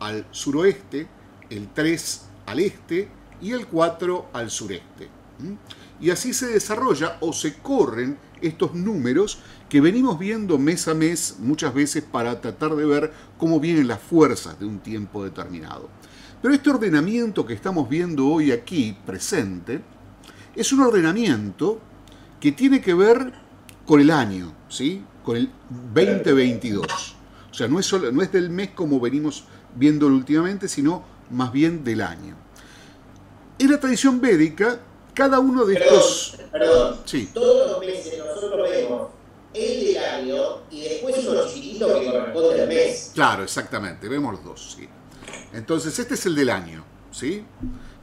al 0.00 0.26
suroeste, 0.30 1.06
el 1.50 1.68
3 1.72 2.28
al 2.46 2.60
este 2.60 3.08
y 3.40 3.52
el 3.52 3.66
4 3.66 4.30
al 4.32 4.50
sureste. 4.50 5.08
Y 6.00 6.10
así 6.10 6.32
se 6.32 6.48
desarrolla 6.48 7.18
o 7.20 7.32
se 7.32 7.54
corren 7.58 8.18
estos 8.42 8.74
números 8.74 9.40
que 9.68 9.80
venimos 9.80 10.18
viendo 10.18 10.58
mes 10.58 10.88
a 10.88 10.94
mes 10.94 11.36
muchas 11.38 11.74
veces 11.74 12.02
para 12.02 12.40
tratar 12.40 12.74
de 12.74 12.84
ver 12.84 13.12
cómo 13.36 13.60
vienen 13.60 13.88
las 13.88 14.00
fuerzas 14.00 14.58
de 14.58 14.66
un 14.66 14.78
tiempo 14.78 15.24
determinado. 15.24 15.88
Pero 16.40 16.54
este 16.54 16.70
ordenamiento 16.70 17.44
que 17.44 17.54
estamos 17.54 17.88
viendo 17.88 18.28
hoy 18.28 18.52
aquí 18.52 18.96
presente 19.04 19.80
es 20.54 20.72
un 20.72 20.80
ordenamiento 20.80 21.80
que 22.40 22.52
tiene 22.52 22.80
que 22.80 22.94
ver 22.94 23.32
con 23.84 24.00
el 24.00 24.10
año, 24.10 24.52
¿sí? 24.68 25.02
con 25.24 25.36
el 25.36 25.50
2022. 25.94 27.16
O 27.50 27.54
sea, 27.54 27.68
no 27.68 27.80
es, 27.80 27.86
solo, 27.86 28.12
no 28.12 28.22
es 28.22 28.30
del 28.30 28.50
mes 28.50 28.70
como 28.70 29.00
venimos 29.00 29.44
viéndolo 29.74 30.14
últimamente, 30.14 30.68
sino 30.68 31.02
más 31.30 31.52
bien 31.52 31.84
del 31.84 32.02
año. 32.02 32.36
En 33.58 33.70
la 33.70 33.80
tradición 33.80 34.20
védica, 34.20 34.78
cada 35.18 35.40
uno 35.40 35.64
de 35.64 35.74
estos... 35.74 36.38
Perdón, 36.52 37.00
sí. 37.04 37.28
todos 37.34 37.72
los 37.72 37.80
meses 37.80 38.16
nosotros 38.18 38.70
vemos 38.70 39.08
el 39.52 39.84
del 39.84 39.98
año 39.98 40.36
y 40.70 40.82
después 40.82 41.26
uno 41.26 41.40
chiquitito 41.44 41.98
que 41.98 42.06
corresponde 42.06 42.62
al 42.62 42.68
mes. 42.68 43.10
Claro, 43.14 43.42
exactamente, 43.42 44.08
vemos 44.08 44.34
los 44.34 44.44
dos, 44.44 44.76
sí. 44.76 44.88
Entonces, 45.52 45.98
este 45.98 46.14
es 46.14 46.24
el 46.26 46.36
del 46.36 46.50
año, 46.50 46.84
¿sí? 47.10 47.44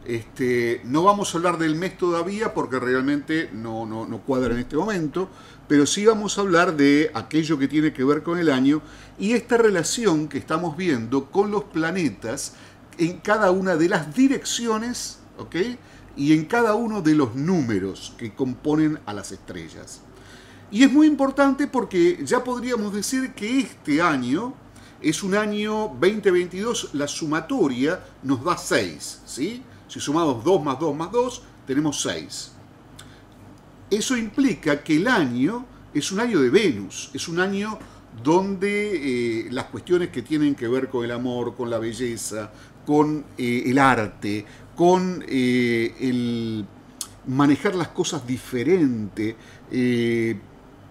Este, 0.04 0.82
no 0.84 1.04
vamos 1.04 1.34
a 1.34 1.38
hablar 1.38 1.58
del 1.58 1.76
mes 1.76 1.98
todavía 1.98 2.54
porque 2.54 2.80
realmente 2.80 3.50
no, 3.54 3.86
no, 3.86 4.06
no, 4.06 4.20
cuadra 4.20 4.54
en 4.54 4.60
este 4.60 4.76
momento, 4.76 5.30
pero 5.70 5.86
sí 5.86 6.06
vamos 6.06 6.38
a 6.38 6.42
hablar 6.42 6.76
de 6.76 7.12
aquello 7.14 7.58
que 7.58 7.70
tiene 7.70 7.94
que 7.94 8.04
ver 8.04 8.24
con 8.24 8.40
el 8.40 8.50
año 8.50 8.82
y 9.18 9.34
esta 9.34 9.56
relación 9.56 10.28
que 10.28 10.38
estamos 10.38 10.76
viendo 10.76 11.32
con 11.32 11.50
los 11.50 11.64
planetas 11.64 12.56
en 12.98 13.20
cada 13.20 13.52
una 13.52 13.78
de 13.78 13.88
las 13.88 14.14
direcciones 14.14 15.20
¿ok? 15.38 15.56
Y 16.16 16.34
en 16.34 16.46
cada 16.46 16.76
uno 16.76 17.02
de 17.02 17.16
los 17.16 17.36
números 17.36 18.14
que 18.18 18.34
componen 18.34 19.00
a 19.06 19.14
las 19.14 19.32
estrellas. 19.32 20.02
Y 20.72 20.84
es 20.84 20.92
muy 20.92 21.08
importante 21.08 21.68
porque 21.68 22.20
ya 22.24 22.44
podríamos 22.44 22.94
decir 22.94 23.34
que 23.34 23.60
este 23.60 24.02
año 24.02 24.54
es 25.02 25.22
un 25.24 25.36
año 25.36 25.96
2022, 26.00 26.90
la 26.94 27.08
sumatoria 27.08 28.00
nos 28.24 28.44
da 28.44 28.58
6, 28.58 29.22
¿sí? 29.26 29.62
Si 29.88 30.00
sumamos 30.00 30.44
2 30.44 30.64
más 30.64 30.80
2 30.80 30.96
más 30.96 31.12
2, 31.12 31.42
tenemos 31.68 32.02
6. 32.02 32.52
Eso 33.92 34.18
implica 34.18 34.84
que 34.84 34.96
el 34.96 35.08
año 35.08 35.66
es 35.94 36.12
un 36.12 36.20
año 36.20 36.40
de 36.40 36.50
Venus, 36.50 37.12
es 37.14 37.28
un 37.28 37.40
año 37.40 37.78
donde 38.24 39.46
eh, 39.46 39.48
las 39.52 39.66
cuestiones 39.66 40.10
que 40.10 40.22
tienen 40.22 40.56
que 40.56 40.68
ver 40.68 40.90
con 40.90 41.06
el 41.06 41.12
amor, 41.12 41.56
con 41.56 41.70
la 41.70 41.78
belleza, 41.78 42.52
con 42.86 43.26
eh, 43.38 43.64
el 43.66 43.78
arte, 43.78 44.46
con 44.76 45.24
eh, 45.28 45.94
el 46.00 46.66
manejar 47.28 47.76
las 47.76 47.90
cosas 47.90 48.26
diferente, 48.28 49.36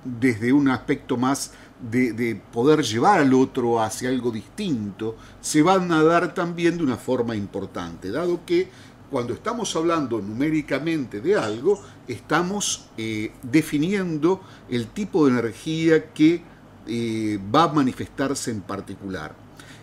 desde 0.04 0.52
un 0.52 0.68
aspecto 0.68 1.16
más 1.16 1.52
de, 1.90 2.40
poder 2.52 2.82
llevar 2.82 3.20
al 3.20 3.34
otro 3.34 3.80
hacia 3.80 4.08
algo 4.08 4.30
distinto, 4.30 5.16
se 5.40 5.62
van 5.62 5.90
a 5.92 6.02
dar 6.02 6.34
también 6.34 6.76
de 6.78 6.84
una 6.84 6.96
forma 6.96 7.36
importante, 7.36 8.10
dado 8.10 8.44
que 8.44 8.68
cuando 9.10 9.34
estamos 9.34 9.74
hablando 9.76 10.20
numéricamente 10.20 11.20
de 11.20 11.36
algo, 11.36 11.80
estamos 12.08 12.88
eh, 12.96 13.32
definiendo 13.42 14.40
el 14.68 14.88
tipo 14.88 15.26
de 15.26 15.32
energía 15.32 16.12
que 16.12 16.42
eh, 16.86 17.38
va 17.54 17.64
a 17.64 17.72
manifestarse 17.72 18.50
en 18.50 18.62
particular. 18.62 19.34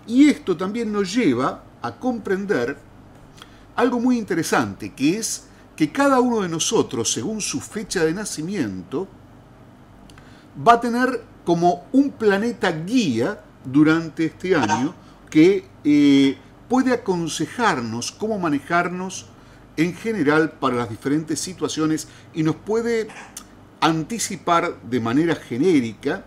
Y 0.08 0.28
esto 0.28 0.58
también 0.58 0.92
nos 0.92 1.14
lleva 1.14 1.64
a 1.82 1.96
comprender 1.98 2.78
algo 3.76 4.00
muy 4.00 4.18
interesante, 4.18 4.94
que 4.94 5.18
es 5.18 5.46
que 5.76 5.92
cada 5.92 6.20
uno 6.20 6.42
de 6.42 6.50
nosotros, 6.50 7.12
según 7.12 7.42
su 7.42 7.60
fecha 7.60 8.04
de 8.04 8.14
nacimiento, 8.14 9.08
va 10.68 10.74
a 10.74 10.82
tener 10.82 11.24
como 11.46 11.86
un 11.92 12.12
planeta 12.12 12.72
guía 12.72 13.42
durante 13.64 14.26
este 14.26 14.56
año 14.56 14.94
que 15.30 15.68
eh, 15.84 16.38
puede 16.68 16.94
aconsejarnos 16.94 18.12
cómo 18.12 18.38
manejarnos 18.38 19.28
en 19.78 19.94
general 19.96 20.52
para 20.52 20.76
las 20.76 20.90
diferentes 20.90 21.40
situaciones 21.40 22.08
y 22.34 22.44
nos 22.44 22.58
puede 22.58 23.08
anticipar 23.80 24.80
de 24.84 25.00
manera 25.00 25.36
genérica 25.36 26.24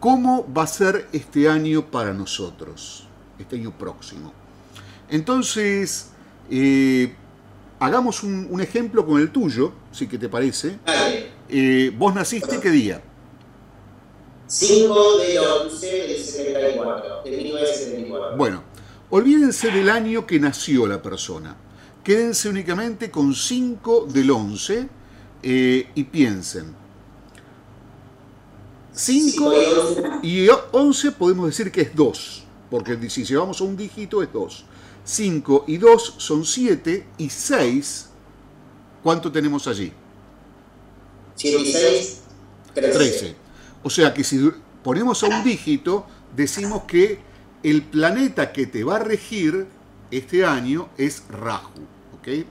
cómo 0.00 0.50
va 0.52 0.62
a 0.62 0.66
ser 0.66 1.08
este 1.12 1.48
año 1.48 1.90
para 1.90 2.14
nosotros, 2.14 3.06
este 3.38 3.56
año 3.56 3.72
próximo. 3.76 4.32
Entonces, 5.08 6.10
eh, 6.50 7.14
hagamos 7.78 8.22
un, 8.22 8.60
ejemplo 8.60 9.06
con 9.06 9.20
el 9.20 9.30
tuyo, 9.30 9.72
si 9.92 10.06
que 10.06 10.18
te 10.18 10.28
parece. 10.28 10.78
Eh, 11.48 11.92
¿Vos 11.96 12.14
naciste 12.14 12.60
qué 12.60 12.70
día? 12.70 13.02
5 14.48 15.18
del 15.18 15.38
11 15.38 15.86
del 15.86 16.16
74, 16.18 17.22
de 17.24 17.30
1974. 17.30 18.36
Bueno, 18.36 18.62
olvídense 19.10 19.70
del 19.70 19.90
año 19.90 20.26
que 20.26 20.38
nació 20.38 20.86
la 20.86 21.02
persona. 21.02 21.56
Quédense 22.04 22.48
únicamente 22.48 23.10
con 23.10 23.34
5 23.34 24.06
del 24.08 24.30
11 24.30 24.88
eh, 25.42 25.88
y 25.94 26.04
piensen. 26.04 26.74
5 28.92 29.52
y 30.22 30.48
11 30.72 31.12
podemos 31.12 31.46
decir 31.46 31.70
que 31.70 31.82
es 31.82 31.94
2, 31.94 32.44
porque 32.70 33.10
si 33.10 33.24
llevamos 33.24 33.60
a 33.60 33.64
un 33.64 33.76
dígito 33.76 34.22
es 34.22 34.32
2. 34.32 34.64
5 35.06 35.64
y 35.68 35.78
2 35.78 36.14
son 36.18 36.44
7 36.44 37.06
y 37.16 37.30
6, 37.30 38.08
¿cuánto 39.02 39.30
tenemos 39.30 39.66
allí? 39.68 39.92
7 41.36 41.62
y 41.62 41.72
6, 41.72 42.20
13. 42.74 43.36
O 43.84 43.88
sea 43.88 44.12
que 44.12 44.24
si 44.24 44.50
ponemos 44.82 45.22
a 45.22 45.28
un 45.28 45.44
dígito, 45.44 46.06
decimos 46.34 46.82
que 46.88 47.20
el 47.62 47.82
planeta 47.82 48.52
que 48.52 48.66
te 48.66 48.82
va 48.82 48.96
a 48.96 48.98
regir 48.98 49.66
este 50.10 50.44
año 50.44 50.88
es 50.98 51.22
Rahu. 51.28 51.86
¿ok? 52.18 52.44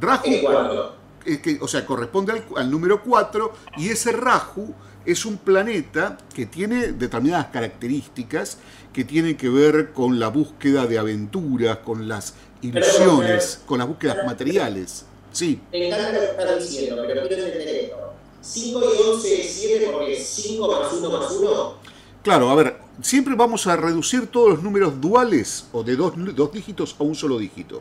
Rahu, 0.00 0.92
que, 1.36 1.58
o 1.60 1.68
sea, 1.68 1.84
corresponde 1.84 2.32
al, 2.32 2.44
al 2.56 2.70
número 2.70 3.02
4 3.02 3.52
y 3.76 3.90
ese 3.90 4.12
Rahu 4.12 4.74
es 5.04 5.24
un 5.24 5.38
planeta 5.38 6.18
que 6.34 6.46
tiene 6.46 6.92
determinadas 6.92 7.46
características 7.46 8.58
que 8.92 9.04
tienen 9.04 9.36
que 9.36 9.48
ver 9.48 9.92
con 9.92 10.18
la 10.18 10.28
búsqueda 10.28 10.86
de 10.86 10.98
aventuras, 10.98 11.78
con 11.78 12.08
las 12.08 12.34
ilusiones, 12.62 13.60
con 13.64 13.78
las 13.78 13.88
búsquedas 13.88 14.18
materiales. 14.26 15.04
Sí. 15.32 15.60
Me 15.72 15.86
encanta 15.86 16.12
lo 16.12 16.20
que 16.20 16.26
estás 16.26 16.58
diciendo, 16.58 17.04
pero 17.06 17.26
quiero 17.28 17.44
entender 17.46 17.68
esto. 17.68 18.12
5 18.40 18.80
y 18.80 19.10
11 19.10 19.40
es 19.40 19.52
7 19.52 19.90
porque 19.92 20.12
es 20.14 20.26
5 20.26 20.68
más 20.68 20.92
1 20.92 21.10
más 21.10 21.30
1. 21.32 21.74
Claro, 22.22 22.50
a 22.50 22.54
ver, 22.54 22.76
siempre 23.00 23.34
vamos 23.34 23.66
a 23.66 23.76
reducir 23.76 24.26
todos 24.26 24.50
los 24.50 24.62
números 24.62 25.00
duales 25.00 25.66
o 25.72 25.82
de 25.82 25.96
dos, 25.96 26.12
dos 26.34 26.52
dígitos 26.52 26.96
a 26.98 27.02
un 27.02 27.14
solo 27.14 27.38
dígito. 27.38 27.80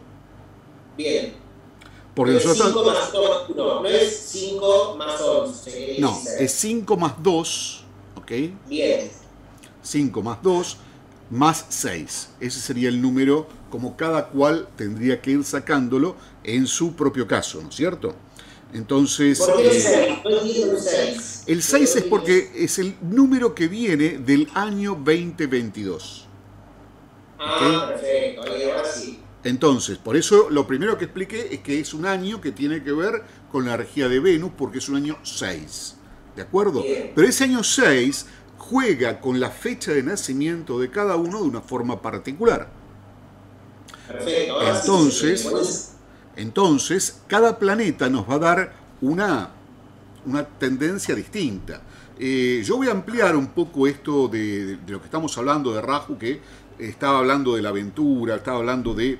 Bien. 0.97 1.46
Porque 2.17 2.37
es 2.37 2.45
nosotros... 2.45 2.73
5 2.73 2.83
más 2.83 3.13
2 3.13 3.29
más 3.29 3.49
1, 3.49 3.81
no 3.81 3.85
es 3.85 4.17
5 4.31 4.95
más 4.97 5.21
11. 5.21 5.95
No, 5.99 6.13
16. 6.13 6.41
es 6.41 6.51
5 6.51 6.97
más 6.97 7.13
2, 7.21 7.83
¿ok? 8.15 8.31
Bien. 8.67 9.11
5 9.83 10.21
más 10.23 10.41
2 10.41 10.77
más 11.29 11.65
6. 11.69 12.29
Ese 12.39 12.59
sería 12.59 12.89
el 12.89 12.99
número 12.99 13.45
como 13.69 13.95
cada 13.95 14.29
cual 14.29 14.67
tendría 14.75 15.21
que 15.21 15.29
ir 15.29 15.43
sacándolo 15.43 16.15
en 16.43 16.65
su 16.65 16.95
propio 16.95 17.27
caso, 17.27 17.61
¿no 17.61 17.69
es 17.69 17.75
cierto? 17.75 18.15
Entonces, 18.73 19.37
¿Por 19.37 19.55
qué 19.57 19.69
el 19.69 19.77
eh, 19.77 19.81
6? 19.81 20.17
No 20.23 20.41
entiendo 20.41 20.73
el 20.75 20.81
6. 20.81 21.43
el 21.45 21.61
6 21.61 21.95
es 21.97 22.03
porque 22.05 22.51
es 22.55 22.79
el 22.79 22.95
número 22.99 23.53
que 23.53 23.67
viene 23.67 24.17
del 24.17 24.49
año 24.55 24.95
2022. 24.95 26.25
Ah, 27.37 27.85
perfecto. 27.89 28.41
Ahora 28.41 28.83
sí. 28.91 29.19
Entonces, 29.47 29.97
por 29.97 30.17
eso 30.17 30.49
lo 30.49 30.67
primero 30.67 30.97
que 30.97 31.05
expliqué 31.05 31.47
es 31.53 31.61
que 31.61 31.79
es 31.79 31.93
un 31.93 32.05
año 32.05 32.41
que 32.41 32.51
tiene 32.51 32.83
que 32.83 32.91
ver 32.91 33.23
con 33.49 33.65
la 33.65 33.75
energía 33.75 34.09
de 34.09 34.19
Venus, 34.19 34.51
porque 34.57 34.79
es 34.79 34.89
un 34.89 34.97
año 34.97 35.17
6. 35.23 35.95
¿De 36.35 36.41
acuerdo? 36.41 36.83
Bien. 36.83 37.13
Pero 37.15 37.25
ese 37.25 37.45
año 37.45 37.63
6 37.63 38.25
juega 38.57 39.21
con 39.21 39.39
la 39.39 39.49
fecha 39.49 39.93
de 39.93 40.03
nacimiento 40.03 40.79
de 40.79 40.91
cada 40.91 41.15
uno 41.15 41.41
de 41.41 41.47
una 41.47 41.61
forma 41.61 42.01
particular. 42.01 42.69
Perfecto. 44.07 44.61
Entonces. 44.61 45.93
Entonces, 46.35 47.21
cada 47.27 47.57
planeta 47.57 48.09
nos 48.09 48.29
va 48.29 48.35
a 48.35 48.39
dar 48.39 48.73
una, 48.99 49.49
una 50.25 50.45
tendencia 50.45 51.15
distinta. 51.15 51.81
Eh, 52.19 52.63
yo 52.65 52.77
voy 52.77 52.89
a 52.89 52.91
ampliar 52.91 53.35
un 53.37 53.47
poco 53.47 53.87
esto 53.87 54.27
de, 54.27 54.75
de 54.75 54.91
lo 54.91 54.99
que 54.99 55.05
estamos 55.05 55.35
hablando 55.37 55.73
de 55.73 55.81
Rahu, 55.81 56.17
que 56.17 56.41
estaba 56.77 57.19
hablando 57.19 57.55
de 57.55 57.61
la 57.61 57.69
aventura, 57.69 58.35
estaba 58.35 58.57
hablando 58.57 58.93
de 58.93 59.17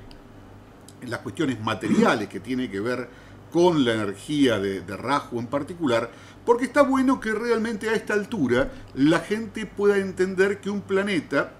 las 1.06 1.20
cuestiones 1.20 1.60
materiales 1.60 2.28
que 2.28 2.40
tiene 2.40 2.70
que 2.70 2.80
ver 2.80 3.08
con 3.52 3.84
la 3.84 3.94
energía 3.94 4.58
de, 4.58 4.80
de 4.80 4.98
en 5.32 5.46
particular, 5.46 6.10
porque 6.44 6.64
está 6.66 6.82
bueno 6.82 7.20
que 7.20 7.32
realmente 7.32 7.88
a 7.88 7.94
esta 7.94 8.14
altura 8.14 8.70
la 8.94 9.20
gente 9.20 9.66
pueda 9.66 9.96
entender 9.96 10.60
que 10.60 10.70
un 10.70 10.82
planeta 10.82 11.52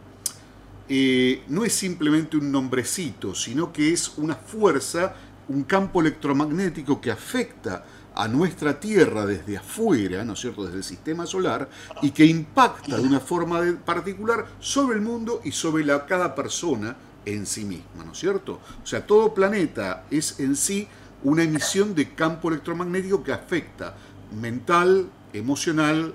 eh, 0.88 1.42
no 1.48 1.64
es 1.64 1.72
simplemente 1.72 2.36
un 2.36 2.50
nombrecito, 2.50 3.34
sino 3.34 3.72
que 3.72 3.92
es 3.92 4.12
una 4.16 4.34
fuerza, 4.34 5.14
un 5.48 5.64
campo 5.64 6.00
electromagnético 6.00 7.00
que 7.00 7.10
afecta 7.10 7.84
a 8.14 8.26
nuestra 8.26 8.80
Tierra 8.80 9.24
desde 9.24 9.56
afuera, 9.56 10.24
¿no 10.24 10.32
es 10.32 10.40
cierto?, 10.40 10.64
desde 10.64 10.78
el 10.78 10.84
sistema 10.84 11.24
solar, 11.24 11.68
y 12.02 12.10
que 12.10 12.24
impacta 12.24 12.96
de 12.96 13.02
una 13.02 13.20
forma 13.20 13.60
particular 13.84 14.46
sobre 14.58 14.96
el 14.96 15.02
mundo 15.02 15.40
y 15.44 15.52
sobre 15.52 15.86
cada 16.06 16.34
persona 16.34 16.96
en 17.24 17.46
sí 17.46 17.64
misma, 17.64 18.04
¿no 18.04 18.12
es 18.12 18.18
cierto? 18.18 18.60
O 18.82 18.86
sea, 18.86 19.06
todo 19.06 19.34
planeta 19.34 20.04
es 20.10 20.40
en 20.40 20.56
sí 20.56 20.88
una 21.24 21.42
emisión 21.42 21.94
de 21.94 22.14
campo 22.14 22.48
electromagnético 22.48 23.22
que 23.22 23.32
afecta 23.32 23.94
mental, 24.40 25.08
emocional, 25.32 26.14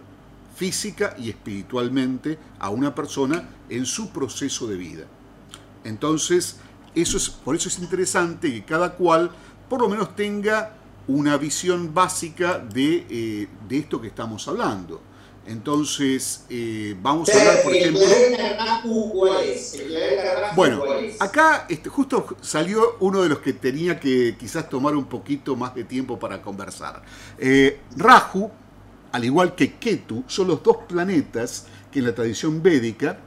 física 0.55 1.15
y 1.17 1.29
espiritualmente 1.29 2.37
a 2.59 2.69
una 2.69 2.93
persona 2.93 3.49
en 3.69 3.85
su 3.85 4.11
proceso 4.11 4.67
de 4.67 4.77
vida. 4.77 5.05
Entonces, 5.83 6.57
eso 6.95 7.17
es, 7.17 7.29
por 7.29 7.55
eso 7.55 7.69
es 7.69 7.79
interesante 7.79 8.51
que 8.53 8.63
cada 8.63 8.93
cual 8.93 9.31
por 9.67 9.81
lo 9.81 9.89
menos 9.89 10.15
tenga 10.15 10.73
una 11.07 11.37
visión 11.37 11.93
básica 11.93 12.59
de, 12.59 13.05
eh, 13.09 13.47
de 13.67 13.77
esto 13.77 13.99
que 13.99 14.07
estamos 14.07 14.47
hablando. 14.47 15.01
Entonces, 15.45 16.45
eh, 16.49 16.95
vamos 17.01 17.29
a 17.29 17.37
hablar, 17.37 17.63
por 17.63 17.75
ejemplo... 17.75 18.01
Bueno, 20.55 20.83
acá 21.19 21.65
este, 21.69 21.89
justo 21.89 22.37
salió 22.41 22.97
uno 22.99 23.21
de 23.21 23.29
los 23.29 23.39
que 23.39 23.53
tenía 23.53 23.99
que 23.99 24.35
quizás 24.39 24.69
tomar 24.69 24.95
un 24.95 25.05
poquito 25.05 25.55
más 25.55 25.75
de 25.75 25.83
tiempo 25.83 26.17
para 26.17 26.41
conversar. 26.41 27.01
Eh, 27.37 27.81
Rahu, 27.97 28.49
al 29.11 29.25
igual 29.25 29.55
que 29.55 29.73
Ketu, 29.73 30.23
son 30.27 30.47
los 30.47 30.63
dos 30.63 30.77
planetas 30.87 31.67
que 31.91 31.99
en 31.99 32.05
la 32.05 32.15
tradición 32.15 32.63
védica 32.63 33.19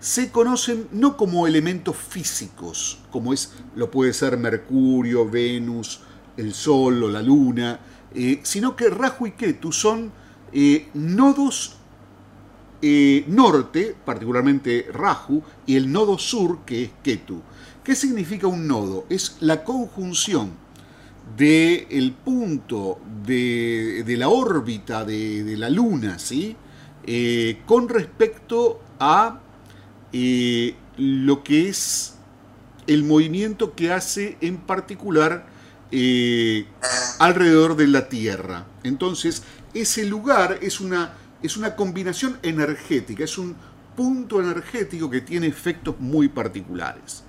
se 0.00 0.30
conocen 0.30 0.88
no 0.92 1.16
como 1.16 1.46
elementos 1.46 1.94
físicos, 1.96 2.98
como 3.10 3.32
es 3.32 3.52
lo 3.76 3.90
puede 3.90 4.12
ser 4.12 4.38
Mercurio, 4.38 5.28
Venus, 5.28 6.00
el 6.36 6.54
Sol 6.54 7.04
o 7.04 7.08
la 7.08 7.22
Luna, 7.22 7.80
eh, 8.14 8.40
sino 8.42 8.74
que 8.74 8.88
Rahu 8.88 9.26
y 9.26 9.32
Ketu 9.32 9.70
son 9.70 10.12
eh, 10.52 10.88
nodos 10.94 11.76
eh, 12.82 13.24
norte, 13.28 13.94
particularmente 14.04 14.86
Rahu, 14.92 15.42
y 15.66 15.76
el 15.76 15.92
nodo 15.92 16.18
sur, 16.18 16.60
que 16.64 16.84
es 16.84 16.90
Ketu. 17.02 17.42
¿Qué 17.84 17.94
significa 17.94 18.46
un 18.46 18.66
nodo? 18.66 19.06
Es 19.08 19.36
la 19.40 19.64
conjunción 19.64 20.50
del 21.36 22.12
punto 22.24 22.98
de, 23.24 24.02
de 24.04 24.16
la 24.16 24.28
órbita 24.28 25.04
de, 25.04 25.44
de 25.44 25.56
la 25.56 25.70
Luna, 25.70 26.18
¿sí? 26.18 26.56
Eh, 27.04 27.62
con 27.66 27.88
respecto 27.88 28.80
a 28.98 29.40
lo 30.12 31.42
que 31.44 31.68
es 31.68 32.14
el 32.86 33.04
movimiento 33.04 33.74
que 33.74 33.92
hace 33.92 34.36
en 34.40 34.58
particular 34.58 35.46
alrededor 37.18 37.76
de 37.76 37.86
la 37.86 38.08
Tierra. 38.08 38.66
Entonces, 38.82 39.42
ese 39.74 40.04
lugar 40.04 40.58
es 40.60 40.80
una, 40.80 41.14
es 41.42 41.56
una 41.56 41.76
combinación 41.76 42.38
energética, 42.42 43.24
es 43.24 43.38
un 43.38 43.54
punto 43.96 44.40
energético 44.40 45.10
que 45.10 45.20
tiene 45.20 45.46
efectos 45.46 45.96
muy 45.98 46.28
particulares. 46.28 47.24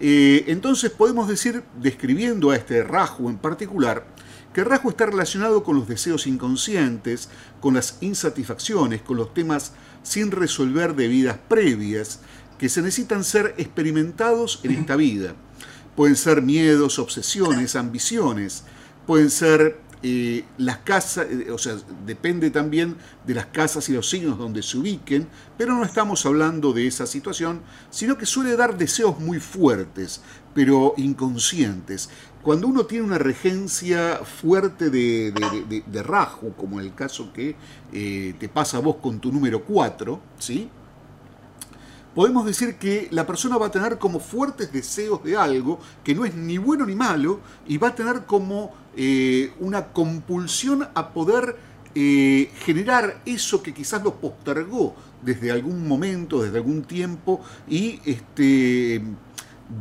Eh, 0.00 0.44
entonces 0.48 0.90
podemos 0.90 1.28
decir, 1.28 1.62
describiendo 1.80 2.50
a 2.50 2.56
este 2.56 2.82
Rahu 2.82 3.28
en 3.28 3.38
particular, 3.38 4.04
que 4.52 4.64
Rahu 4.64 4.90
está 4.90 5.06
relacionado 5.06 5.62
con 5.64 5.76
los 5.76 5.88
deseos 5.88 6.26
inconscientes, 6.26 7.28
con 7.60 7.74
las 7.74 7.98
insatisfacciones, 8.00 9.00
con 9.02 9.16
los 9.16 9.32
temas 9.32 9.72
sin 10.02 10.30
resolver 10.30 10.94
de 10.94 11.08
vidas 11.08 11.38
previas, 11.48 12.20
que 12.58 12.68
se 12.68 12.82
necesitan 12.82 13.24
ser 13.24 13.54
experimentados 13.56 14.60
en 14.62 14.72
esta 14.72 14.96
vida. 14.96 15.34
Pueden 15.96 16.16
ser 16.16 16.42
miedos, 16.42 16.98
obsesiones, 16.98 17.76
ambiciones, 17.76 18.64
pueden 19.06 19.30
ser 19.30 19.80
las 20.58 20.78
casas, 20.78 21.26
eh, 21.30 21.50
o 21.50 21.58
sea, 21.58 21.76
depende 22.04 22.50
también 22.50 22.96
de 23.26 23.34
las 23.34 23.46
casas 23.46 23.88
y 23.88 23.92
los 23.92 24.08
signos 24.10 24.38
donde 24.38 24.62
se 24.62 24.78
ubiquen, 24.78 25.28
pero 25.56 25.74
no 25.74 25.84
estamos 25.84 26.26
hablando 26.26 26.72
de 26.72 26.86
esa 26.86 27.06
situación, 27.06 27.62
sino 27.90 28.18
que 28.18 28.26
suele 28.26 28.56
dar 28.56 28.76
deseos 28.76 29.20
muy 29.20 29.38
fuertes, 29.38 30.22
pero 30.54 30.94
inconscientes. 30.96 32.10
Cuando 32.42 32.66
uno 32.66 32.86
tiene 32.86 33.04
una 33.04 33.18
regencia 33.18 34.20
fuerte 34.24 34.90
de, 34.90 35.30
de, 35.30 35.64
de, 35.68 35.84
de 35.86 36.52
como 36.56 36.80
el 36.80 36.92
caso 36.94 37.32
que 37.32 37.54
eh, 37.92 38.34
te 38.40 38.48
pasa 38.48 38.78
a 38.78 38.80
vos 38.80 38.96
con 38.96 39.20
tu 39.20 39.30
número 39.32 39.62
4, 39.62 40.20
¿sí? 40.38 40.68
Podemos 42.14 42.44
decir 42.44 42.76
que 42.76 43.08
la 43.10 43.26
persona 43.26 43.56
va 43.56 43.66
a 43.66 43.70
tener 43.70 43.98
como 43.98 44.20
fuertes 44.20 44.72
deseos 44.72 45.22
de 45.24 45.36
algo 45.36 45.78
que 46.04 46.14
no 46.14 46.24
es 46.24 46.34
ni 46.34 46.58
bueno 46.58 46.86
ni 46.86 46.94
malo 46.94 47.40
y 47.66 47.78
va 47.78 47.88
a 47.88 47.94
tener 47.94 48.24
como 48.26 48.72
eh, 48.96 49.52
una 49.60 49.92
compulsión 49.92 50.88
a 50.94 51.12
poder 51.12 51.56
eh, 51.94 52.50
generar 52.64 53.20
eso 53.26 53.62
que 53.62 53.74
quizás 53.74 54.02
lo 54.02 54.14
postergó 54.14 54.94
desde 55.22 55.50
algún 55.50 55.86
momento, 55.86 56.42
desde 56.42 56.56
algún 56.56 56.82
tiempo, 56.82 57.40
y 57.68 58.00
este, 58.04 59.02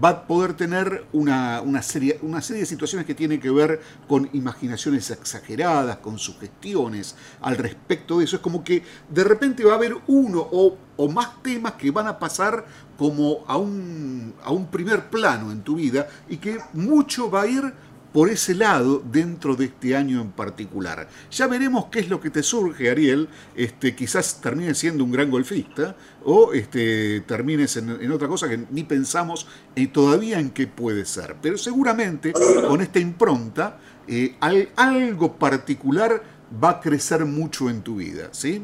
va 0.03 0.09
a 0.09 0.27
poder 0.27 0.53
tener 0.53 1.05
una, 1.11 1.81
serie, 1.81 2.19
una 2.21 2.41
serie 2.41 2.61
de 2.61 2.65
situaciones 2.65 3.05
que 3.05 3.15
tienen 3.15 3.39
que 3.39 3.49
ver 3.49 3.81
con 4.07 4.29
imaginaciones 4.33 5.09
exageradas, 5.09 5.97
con 5.97 6.17
sugestiones 6.17 7.15
al 7.41 7.57
respecto 7.57 8.19
de 8.19 8.25
eso. 8.25 8.37
Es 8.37 8.41
como 8.41 8.63
que 8.63 8.83
de 9.09 9.23
repente 9.23 9.63
va 9.63 9.73
a 9.73 9.75
haber 9.75 9.95
uno 10.07 10.47
o, 10.51 10.77
o 10.97 11.09
más 11.09 11.41
temas 11.41 11.73
que 11.73 11.91
van 11.91 12.07
a 12.07 12.19
pasar 12.19 12.65
como 12.97 13.43
a 13.47 13.57
un, 13.57 14.33
a 14.43 14.51
un 14.51 14.67
primer 14.67 15.09
plano 15.09 15.51
en 15.51 15.61
tu 15.61 15.75
vida 15.75 16.07
y 16.29 16.37
que 16.37 16.59
mucho 16.73 17.29
va 17.29 17.41
a 17.41 17.47
ir 17.47 17.73
por 18.13 18.29
ese 18.29 18.55
lado 18.55 19.01
dentro 19.05 19.55
de 19.55 19.65
este 19.65 19.95
año 19.95 20.21
en 20.21 20.31
particular. 20.31 21.07
Ya 21.31 21.47
veremos 21.47 21.85
qué 21.85 21.99
es 21.99 22.09
lo 22.09 22.19
que 22.19 22.29
te 22.29 22.43
surge, 22.43 22.89
Ariel. 22.89 23.29
Este, 23.55 23.95
quizás 23.95 24.41
termines 24.41 24.77
siendo 24.77 25.03
un 25.03 25.11
gran 25.11 25.29
golfista 25.29 25.95
o 26.23 26.53
este, 26.53 27.21
termines 27.21 27.77
en, 27.77 28.11
otra 28.11 28.27
cosa 28.27 28.49
que 28.49 28.59
ni 28.69 28.83
pensamos 28.83 29.47
y 29.75 29.87
todavía 29.87 30.39
en 30.39 30.51
qué 30.51 30.67
puede 30.67 31.05
ser. 31.05 31.35
Pero 31.41 31.57
seguramente 31.57 32.33
con 32.67 32.81
esta 32.81 32.99
impronta 32.99 33.79
eh, 34.07 34.35
algo 34.75 35.33
particular 35.37 36.21
va 36.61 36.69
a 36.71 36.79
crecer 36.81 37.25
mucho 37.25 37.69
en 37.69 37.81
tu 37.81 37.95
vida. 37.95 38.29
¿sí? 38.31 38.63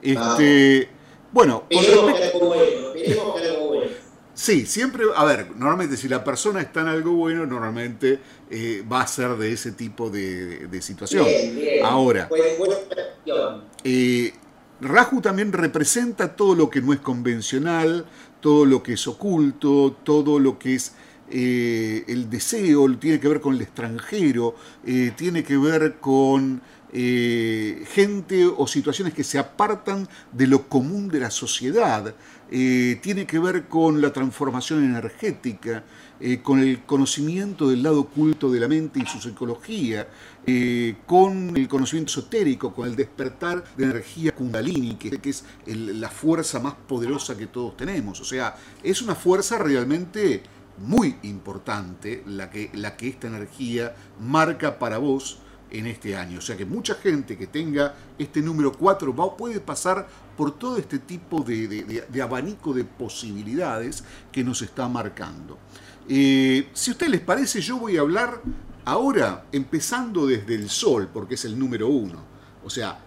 Este, 0.00 0.88
bueno, 1.32 1.64
Sí, 4.42 4.66
siempre, 4.66 5.04
a 5.14 5.24
ver, 5.24 5.54
normalmente 5.54 5.96
si 5.96 6.08
la 6.08 6.24
persona 6.24 6.60
está 6.60 6.80
en 6.80 6.88
algo 6.88 7.12
bueno, 7.12 7.46
normalmente 7.46 8.18
eh, 8.50 8.84
va 8.92 9.02
a 9.02 9.06
ser 9.06 9.36
de 9.36 9.52
ese 9.52 9.70
tipo 9.70 10.10
de, 10.10 10.82
situación. 10.82 11.24
Ahora, 11.84 12.28
eh, 13.84 14.32
Raju 14.80 15.20
también 15.20 15.52
representa 15.52 16.34
todo 16.34 16.56
lo 16.56 16.68
que 16.68 16.80
no 16.80 16.92
es 16.92 16.98
convencional, 16.98 18.04
todo 18.40 18.64
lo 18.64 18.82
que 18.82 18.94
es 18.94 19.06
oculto, 19.06 19.96
todo 20.02 20.40
lo 20.40 20.58
que 20.58 20.74
es 20.74 20.96
eh, 21.30 22.02
el 22.08 22.28
deseo, 22.28 22.92
tiene 22.98 23.20
que 23.20 23.28
ver 23.28 23.40
con 23.40 23.54
el 23.54 23.62
extranjero, 23.62 24.56
tiene 25.16 25.44
que 25.44 25.56
ver 25.56 25.98
con 26.00 26.60
gente 26.92 28.46
o 28.46 28.66
situaciones 28.66 29.14
que 29.14 29.24
se 29.24 29.38
apartan 29.38 30.06
de 30.30 30.46
lo 30.46 30.68
común 30.68 31.08
de 31.08 31.20
la 31.20 31.30
sociedad. 31.30 32.14
Eh, 32.54 32.98
tiene 33.00 33.26
que 33.26 33.38
ver 33.38 33.66
con 33.66 34.02
la 34.02 34.12
transformación 34.12 34.84
energética, 34.84 35.84
eh, 36.20 36.42
con 36.42 36.60
el 36.60 36.82
conocimiento 36.82 37.70
del 37.70 37.82
lado 37.82 38.00
oculto 38.00 38.50
de 38.50 38.60
la 38.60 38.68
mente 38.68 39.00
y 39.00 39.06
su 39.06 39.18
psicología, 39.22 40.06
eh, 40.46 40.96
con 41.06 41.56
el 41.56 41.66
conocimiento 41.66 42.10
esotérico, 42.10 42.74
con 42.74 42.86
el 42.86 42.94
despertar 42.94 43.64
de 43.74 43.84
energía 43.84 44.34
kundalini, 44.34 44.96
que, 44.96 45.18
es 45.30 45.44
la 45.64 46.10
fuerza 46.10 46.60
más 46.60 46.74
poderosa 46.74 47.38
que 47.38 47.46
todos 47.46 47.74
tenemos. 47.74 48.20
O 48.20 48.24
sea, 48.24 48.54
es 48.82 49.00
una 49.00 49.14
fuerza 49.14 49.56
realmente 49.56 50.42
muy 50.76 51.16
importante 51.22 52.22
la 52.26 52.50
que 52.50 53.08
esta 53.08 53.28
energía 53.28 53.96
marca 54.20 54.78
para 54.78 54.98
vos 54.98 55.38
en 55.72 55.86
este 55.86 56.16
año. 56.16 56.38
O 56.38 56.42
sea 56.42 56.56
que 56.56 56.64
mucha 56.64 56.94
gente 56.94 57.36
que 57.36 57.46
tenga 57.46 57.94
este 58.18 58.40
número 58.40 58.72
4 58.72 59.14
va, 59.16 59.36
puede 59.36 59.58
pasar 59.58 60.06
por 60.36 60.58
todo 60.58 60.76
este 60.76 60.98
tipo 60.98 61.42
de, 61.42 62.04
abanico 62.22 62.72
de 62.72 62.84
posibilidades 62.84 64.04
que 64.30 64.44
nos 64.44 64.62
está 64.62 64.86
marcando. 64.88 65.58
Eh, 66.08 66.68
si 66.74 66.90
a 66.90 66.92
ustedes 66.92 67.12
les 67.12 67.20
parece, 67.20 67.60
yo 67.60 67.78
voy 67.78 67.96
a 67.96 68.00
hablar 68.00 68.40
ahora 68.84 69.46
empezando 69.50 70.26
desde 70.26 70.54
el 70.54 70.68
Sol, 70.68 71.08
porque 71.12 71.34
es 71.34 71.44
el 71.44 71.58
número 71.58 71.88
1. 71.88 72.22
O 72.64 72.70
sea, 72.70 72.98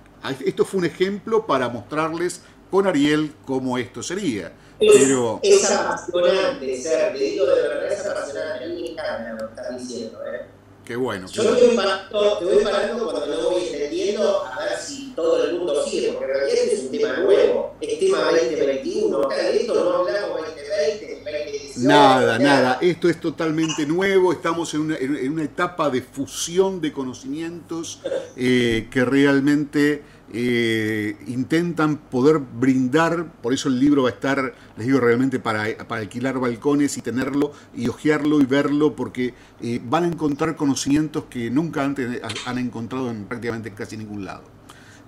esto 0.44 0.66
fue 0.66 0.80
un 0.80 0.86
ejemplo 0.86 1.46
para 1.46 1.70
mostrarles 1.70 2.42
con 2.72 2.88
Ariel 2.88 3.34
cómo 3.46 3.78
esto 3.78 4.02
sería. 4.02 4.52
Es, 4.80 4.92
Pero... 4.94 5.40
es 5.42 5.72
apasionante, 5.72 6.82
ser, 6.82 7.14
te 7.14 7.20
digo 7.20 7.46
de 7.46 7.62
verdad, 7.62 7.92
es 7.92 8.06
apasionante. 8.06 8.66
A 8.66 8.68
mí 8.68 8.82
me 8.82 8.90
encanta 8.90 9.32
lo 9.34 9.38
que 9.38 9.62
estás 9.62 9.78
diciendo. 9.80 10.20
¿eh? 10.26 10.55
Qué 10.86 10.96
bueno. 10.96 11.28
Yo 11.28 11.44
te 11.56 11.66
voy, 11.66 11.76
parando, 11.76 12.38
te 12.38 12.46
voy 12.46 12.64
parando 12.64 13.10
cuando 13.10 13.26
lo 13.26 13.50
voy 13.50 13.64
entendiendo 13.64 14.46
a 14.46 14.66
ver 14.66 14.78
si 14.80 15.14
todo 15.16 15.44
el 15.44 15.58
mundo 15.58 15.84
sigue, 15.84 16.12
porque 16.12 16.26
en 16.26 16.38
realidad 16.38 16.64
este 16.64 16.76
es 16.76 16.82
un 16.84 16.92
tema 16.92 17.18
nuevo. 17.18 17.76
Es 17.82 18.00
tema 18.00 18.20
2021. 18.20 19.22
Acá 19.24 19.36
de 19.36 19.62
esto 19.62 19.74
no 19.74 19.90
hablamos 19.98 20.42
2020, 20.42 21.22
2018. 21.26 21.88
Nada, 21.88 22.38
nada. 22.38 22.78
Esto 22.82 23.10
es 23.10 23.20
totalmente 23.20 23.88
nuevo. 23.88 24.32
Estamos 24.32 24.76
en 24.76 24.82
una, 24.82 24.98
en 24.98 25.32
una 25.32 25.44
etapa 25.44 25.90
de 25.90 26.04
fusión 26.04 26.80
de 26.80 26.94
conocimientos 26.94 28.02
eh, 28.38 28.88
que 28.92 29.04
realmente 29.06 30.04
eh, 30.34 31.18
intentan 31.28 31.98
poder 31.98 32.40
brindar, 32.40 33.32
por 33.42 33.54
eso 33.54 33.70
el 33.70 33.80
libro 33.80 34.04
va 34.04 34.10
a 34.10 34.14
estar, 34.14 34.54
les 34.76 34.88
digo 34.88 35.00
realmente, 35.00 35.40
para, 35.40 35.78
para 35.88 36.02
alquilar 36.02 36.40
balcones 36.40 36.98
y 36.98 37.02
tenerlo 37.02 37.52
y 37.76 37.88
hojearlo 37.88 38.42
y 38.42 38.46
verlo, 38.46 38.96
porque 38.96 39.34
eh, 39.62 39.80
van 39.84 40.04
a 40.04 40.08
encontrar 40.08 40.56
conocimientos 40.56 41.26
que 41.26 41.50
nunca 41.52 41.84
antes 41.84 42.22
han 42.46 42.58
encontrado 42.58 43.12
en 43.12 43.26
prácticamente 43.26 43.72
casi 43.74 43.98
ningún 43.98 44.26
lado. 44.26 44.44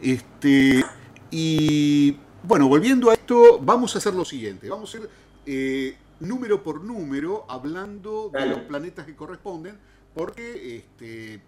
Este, 0.01 0.85
y 1.31 2.17
bueno, 2.43 2.67
volviendo 2.67 3.09
a 3.09 3.13
esto, 3.13 3.59
vamos 3.59 3.95
a 3.95 3.97
hacer 3.97 4.13
lo 4.13 4.23
siguiente, 4.23 4.69
vamos 4.69 4.93
a 4.93 4.97
ir 4.99 5.09
eh, 5.45 5.97
número 6.19 6.63
por 6.63 6.83
número 6.83 7.45
hablando 7.49 8.29
de 8.29 8.45
los 8.45 8.59
planetas 8.59 9.05
que 9.05 9.15
corresponden, 9.15 9.77
porque 10.13 10.77
este, 10.77 11.41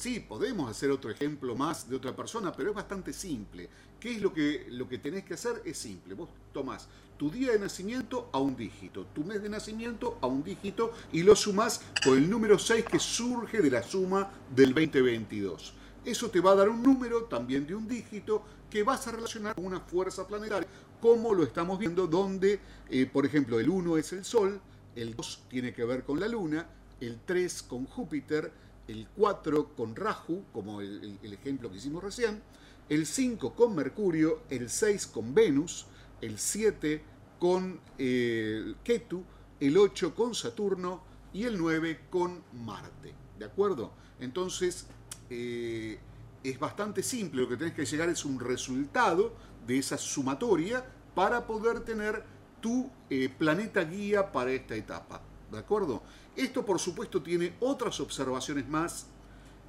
Sí, 0.00 0.18
podemos 0.18 0.70
hacer 0.70 0.90
otro 0.90 1.10
ejemplo 1.10 1.54
más 1.54 1.86
de 1.86 1.94
otra 1.94 2.16
persona, 2.16 2.50
pero 2.52 2.70
es 2.70 2.74
bastante 2.74 3.12
simple. 3.12 3.68
¿Qué 4.00 4.12
es 4.12 4.22
lo 4.22 4.32
que, 4.32 4.66
lo 4.70 4.88
que 4.88 4.96
tenés 4.96 5.24
que 5.24 5.34
hacer? 5.34 5.60
Es 5.62 5.76
simple. 5.76 6.14
Vos 6.14 6.30
tomás 6.54 6.88
tu 7.18 7.30
día 7.30 7.52
de 7.52 7.58
nacimiento 7.58 8.30
a 8.32 8.38
un 8.38 8.56
dígito, 8.56 9.04
tu 9.14 9.24
mes 9.24 9.42
de 9.42 9.50
nacimiento 9.50 10.16
a 10.22 10.26
un 10.26 10.42
dígito 10.42 10.94
y 11.12 11.22
lo 11.22 11.36
sumás 11.36 11.82
con 12.02 12.16
el 12.16 12.30
número 12.30 12.58
6 12.58 12.86
que 12.86 12.98
surge 12.98 13.60
de 13.60 13.70
la 13.70 13.82
suma 13.82 14.30
del 14.56 14.72
2022. 14.72 15.74
Eso 16.06 16.30
te 16.30 16.40
va 16.40 16.52
a 16.52 16.54
dar 16.54 16.70
un 16.70 16.82
número 16.82 17.24
también 17.24 17.66
de 17.66 17.74
un 17.74 17.86
dígito 17.86 18.42
que 18.70 18.82
vas 18.82 19.06
a 19.06 19.12
relacionar 19.12 19.54
con 19.54 19.66
una 19.66 19.80
fuerza 19.80 20.26
planetaria, 20.26 20.66
como 20.98 21.34
lo 21.34 21.42
estamos 21.42 21.78
viendo, 21.78 22.06
donde, 22.06 22.58
eh, 22.88 23.04
por 23.04 23.26
ejemplo, 23.26 23.60
el 23.60 23.68
1 23.68 23.98
es 23.98 24.14
el 24.14 24.24
Sol, 24.24 24.62
el 24.96 25.14
2 25.14 25.44
tiene 25.50 25.74
que 25.74 25.84
ver 25.84 26.04
con 26.04 26.18
la 26.18 26.26
Luna, 26.26 26.66
el 27.02 27.20
3 27.26 27.64
con 27.64 27.84
Júpiter, 27.84 28.50
el 28.90 29.06
4 29.16 29.74
con 29.76 29.94
Rahu, 29.94 30.46
como 30.52 30.80
el, 30.80 31.18
ejemplo 31.22 31.70
que 31.70 31.76
hicimos 31.76 32.02
recién, 32.02 32.42
el 32.88 33.06
5 33.06 33.54
con 33.54 33.74
Mercurio, 33.74 34.42
el 34.50 34.68
6 34.68 35.06
con 35.06 35.32
Venus, 35.32 35.86
el 36.20 36.38
7 36.38 37.02
con 37.38 37.80
eh, 37.98 38.74
Ketu, 38.82 39.22
el 39.60 39.78
8 39.78 40.14
con 40.14 40.34
Saturno 40.34 41.04
y 41.32 41.44
el 41.44 41.56
9 41.56 42.00
con 42.10 42.42
Marte. 42.52 43.14
¿De 43.38 43.44
acuerdo? 43.44 43.92
Entonces, 44.18 44.86
eh, 45.30 45.98
es 46.42 46.58
bastante 46.58 47.02
simple, 47.02 47.42
lo 47.42 47.48
que 47.48 47.56
tenés 47.56 47.74
que 47.74 47.84
llegar 47.84 48.08
es 48.08 48.24
un 48.24 48.40
resultado 48.40 49.34
de 49.66 49.78
esa 49.78 49.96
sumatoria 49.98 50.84
para 51.14 51.46
poder 51.46 51.80
tener 51.80 52.24
tu 52.60 52.90
eh, 53.08 53.28
planeta 53.28 53.84
guía 53.84 54.32
para 54.32 54.50
esta 54.50 54.74
etapa. 54.74 55.22
¿De 55.50 55.58
acuerdo? 55.58 56.02
Esto, 56.36 56.64
por 56.64 56.78
supuesto, 56.78 57.22
tiene 57.22 57.54
otras 57.60 58.00
observaciones 58.00 58.68
más 58.68 59.06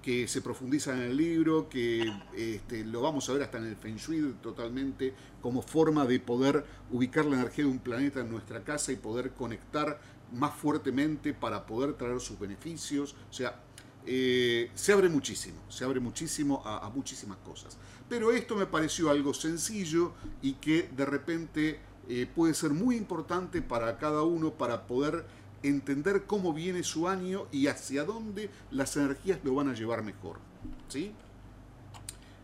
que 0.01 0.27
se 0.27 0.41
profundizan 0.41 0.97
en 0.97 1.11
el 1.11 1.17
libro, 1.17 1.69
que 1.69 2.11
este, 2.35 2.83
lo 2.83 3.01
vamos 3.01 3.29
a 3.29 3.33
ver 3.33 3.43
hasta 3.43 3.59
en 3.59 3.65
el 3.65 3.75
Feng 3.75 3.97
Shui 3.97 4.35
totalmente 4.41 5.13
como 5.41 5.61
forma 5.61 6.05
de 6.05 6.19
poder 6.19 6.65
ubicar 6.91 7.25
la 7.25 7.35
energía 7.35 7.65
de 7.65 7.71
un 7.71 7.79
planeta 7.79 8.21
en 8.21 8.29
nuestra 8.29 8.63
casa 8.63 8.91
y 8.91 8.95
poder 8.95 9.31
conectar 9.31 9.99
más 10.33 10.55
fuertemente 10.55 11.33
para 11.33 11.65
poder 11.65 11.93
traer 11.93 12.19
sus 12.19 12.39
beneficios. 12.39 13.15
O 13.29 13.33
sea, 13.33 13.61
eh, 14.05 14.71
se 14.73 14.91
abre 14.93 15.09
muchísimo, 15.09 15.61
se 15.69 15.83
abre 15.85 15.99
muchísimo 15.99 16.63
a, 16.65 16.89
muchísimas 16.89 17.37
cosas. 17.39 17.77
Pero 18.09 18.31
esto 18.31 18.55
me 18.55 18.65
pareció 18.65 19.09
algo 19.09 19.33
sencillo 19.33 20.13
y 20.41 20.53
que 20.53 20.89
de 20.95 21.05
repente 21.05 21.79
eh, 22.09 22.27
puede 22.33 22.53
ser 22.53 22.71
muy 22.71 22.95
importante 22.95 23.61
para 23.61 23.97
cada 23.99 24.23
uno 24.23 24.51
para 24.51 24.87
poder 24.87 25.25
entender 25.63 26.25
cómo 26.25 26.53
viene 26.53 26.83
su 26.83 27.07
año 27.07 27.47
y 27.51 27.67
hacia 27.67 28.03
dónde 28.03 28.49
las 28.71 28.95
energías 28.97 29.39
lo 29.43 29.55
van 29.55 29.69
a 29.69 29.73
llevar 29.73 30.03
mejor. 30.03 30.39
¿sí? 30.87 31.11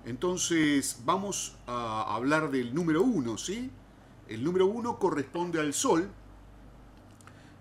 Entonces 0.06 1.02
vamos 1.06 1.56
a 1.66 2.16
hablar 2.16 2.52
del 2.52 2.74
número 2.74 3.02
uno. 3.02 3.38
¿sí? 3.38 3.70
El 4.28 4.44
número 4.44 4.68
uno 4.68 5.00
corresponde 5.00 5.60
al 5.60 5.74
Sol. 5.74 6.10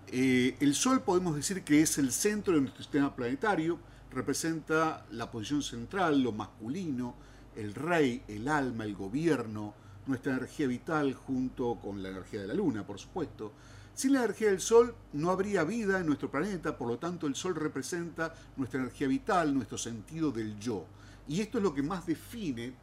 Eh, 0.09 0.55
el 0.59 0.73
Sol 0.73 1.01
podemos 1.01 1.35
decir 1.35 1.63
que 1.63 1.81
es 1.81 1.97
el 1.97 2.11
centro 2.11 2.53
de 2.53 2.61
nuestro 2.61 2.83
sistema 2.83 3.15
planetario, 3.15 3.77
representa 4.11 5.05
la 5.11 5.29
posición 5.29 5.61
central, 5.61 6.21
lo 6.21 6.31
masculino, 6.31 7.15
el 7.55 7.73
rey, 7.73 8.23
el 8.27 8.47
alma, 8.47 8.85
el 8.85 8.95
gobierno, 8.95 9.73
nuestra 10.05 10.33
energía 10.33 10.67
vital 10.67 11.13
junto 11.13 11.75
con 11.81 12.01
la 12.01 12.09
energía 12.09 12.41
de 12.41 12.47
la 12.47 12.53
luna, 12.53 12.85
por 12.85 12.99
supuesto. 12.99 13.51
Sin 13.97 14.13
la 14.13 14.19
energía 14.19 14.49
del 14.49 14.61
Sol 14.61 14.93
no 15.13 15.31
habría 15.31 15.63
vida 15.63 15.99
en 15.99 16.05
nuestro 16.05 16.29
planeta, 16.29 16.77
por 16.77 16.87
lo 16.87 16.99
tanto 16.99 17.25
el 17.25 17.33
Sol 17.33 17.55
representa 17.55 18.31
nuestra 18.55 18.79
energía 18.79 19.07
vital, 19.07 19.55
nuestro 19.55 19.79
sentido 19.79 20.31
del 20.31 20.59
yo. 20.59 20.85
Y 21.27 21.41
esto 21.41 21.57
es 21.57 21.63
lo 21.63 21.73
que 21.73 21.81
más 21.81 22.05
define 22.05 22.73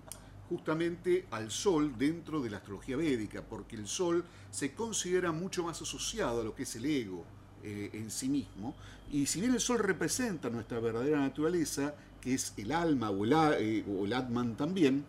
justamente 0.48 1.26
al 1.30 1.52
Sol 1.52 1.96
dentro 1.96 2.42
de 2.42 2.50
la 2.50 2.56
astrología 2.56 2.96
védica, 2.96 3.42
porque 3.42 3.76
el 3.76 3.86
Sol 3.86 4.24
se 4.50 4.74
considera 4.74 5.30
mucho 5.30 5.62
más 5.62 5.80
asociado 5.80 6.40
a 6.40 6.44
lo 6.44 6.52
que 6.52 6.64
es 6.64 6.74
el 6.74 6.84
ego 6.84 7.24
eh, 7.62 7.90
en 7.92 8.10
sí 8.10 8.28
mismo, 8.28 8.74
y 9.12 9.26
si 9.26 9.40
bien 9.40 9.54
el 9.54 9.60
Sol 9.60 9.78
representa 9.78 10.50
nuestra 10.50 10.80
verdadera 10.80 11.20
naturaleza, 11.20 11.94
que 12.20 12.34
es 12.34 12.54
el 12.56 12.72
alma 12.72 13.10
o 13.10 13.24
el, 13.24 13.32
eh, 13.60 13.84
o 13.88 14.04
el 14.04 14.12
Atman 14.14 14.56
también, 14.56 15.04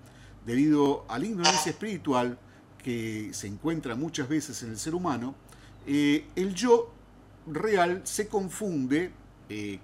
debido 0.45 1.03
a 1.09 1.17
la 1.17 1.25
ignorancia 1.25 1.71
espiritual 1.71 2.37
que 2.77 3.31
se 3.33 3.47
encuentra 3.47 3.95
muchas 3.95 4.29
veces 4.29 4.61
en 4.61 4.69
el 4.69 4.77
ser 4.77 4.93
humano, 4.93 5.33
eh, 5.87 6.25
el 6.35 6.53
yo 6.53 6.91
real 7.47 8.01
se 8.03 8.27
confunde 8.27 9.11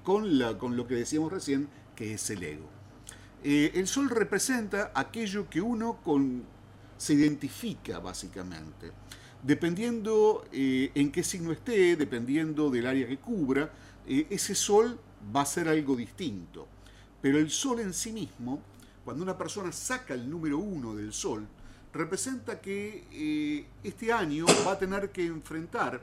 con, 0.03 0.39
la, 0.39 0.57
con 0.57 0.75
lo 0.75 0.87
que 0.87 0.95
decíamos 0.95 1.31
recién, 1.31 1.69
que 1.95 2.15
es 2.15 2.29
el 2.31 2.43
ego. 2.43 2.67
Eh, 3.43 3.71
el 3.73 3.87
sol 3.87 4.09
representa 4.09 4.91
aquello 4.93 5.49
que 5.49 5.61
uno 5.61 5.99
se 6.97 7.13
identifica 7.13 7.99
básicamente. 7.99 8.91
Dependiendo 9.41 10.45
eh, 10.51 10.91
en 10.93 11.11
qué 11.11 11.23
signo 11.23 11.51
esté, 11.51 11.95
dependiendo 11.95 12.69
del 12.69 12.85
área 12.85 13.07
que 13.07 13.17
cubra, 13.17 13.71
eh, 14.07 14.27
ese 14.29 14.53
sol 14.53 14.99
va 15.35 15.41
a 15.41 15.45
ser 15.45 15.67
algo 15.67 15.95
distinto. 15.95 16.67
Pero 17.19 17.39
el 17.39 17.49
sol 17.49 17.79
en 17.79 17.93
sí 17.93 18.11
mismo, 18.11 18.61
cuando 19.03 19.23
una 19.23 19.37
persona 19.37 19.71
saca 19.71 20.13
el 20.13 20.29
número 20.29 20.59
uno 20.59 20.95
del 20.95 21.11
sol, 21.11 21.47
representa 21.93 22.61
que 22.61 23.67
este 23.83 24.11
año 24.11 24.45
va 24.65 24.73
a 24.73 24.79
tener 24.79 25.11
que 25.11 25.25
enfrentar 25.25 26.01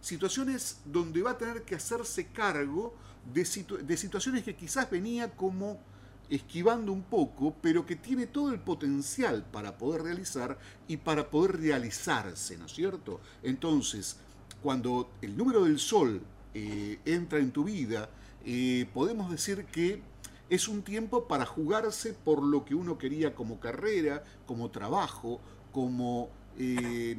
situaciones 0.00 0.78
donde 0.84 1.22
va 1.22 1.32
a 1.32 1.38
tener 1.38 1.62
que 1.62 1.74
hacerse 1.74 2.28
cargo 2.28 2.94
de, 3.32 3.46
de 3.82 3.96
situaciones 3.96 4.44
que 4.44 4.54
quizás 4.54 4.88
venía 4.90 5.30
como 5.30 5.80
esquivando 6.28 6.92
un 6.92 7.02
poco, 7.02 7.54
pero 7.60 7.86
que 7.86 7.96
tiene 7.96 8.26
todo 8.26 8.52
el 8.52 8.60
potencial 8.60 9.44
para 9.52 9.76
poder 9.78 10.02
realizar 10.02 10.58
y 10.88 10.96
para 10.96 11.30
poder 11.30 11.60
realizarse, 11.60 12.56
¿no 12.56 12.66
es 12.66 12.72
cierto? 12.72 13.20
Entonces, 13.42 14.16
cuando 14.62 15.10
el 15.22 15.36
número 15.36 15.64
del 15.64 15.78
sol 15.78 16.20
eh, 16.54 16.98
entra 17.04 17.38
en 17.38 17.52
tu 17.52 17.64
vida, 17.64 18.08
eh, 18.44 18.88
podemos 18.92 19.30
decir 19.30 19.64
que 19.66 20.02
es 20.48 20.68
un 20.68 20.82
tiempo 20.82 21.26
para 21.26 21.44
jugarse 21.46 22.12
por 22.12 22.42
lo 22.42 22.64
que 22.64 22.74
uno 22.74 22.98
quería 22.98 23.34
como 23.34 23.58
carrera, 23.60 24.22
como 24.46 24.70
trabajo, 24.70 25.40
como 25.72 26.30
eh, 26.58 27.16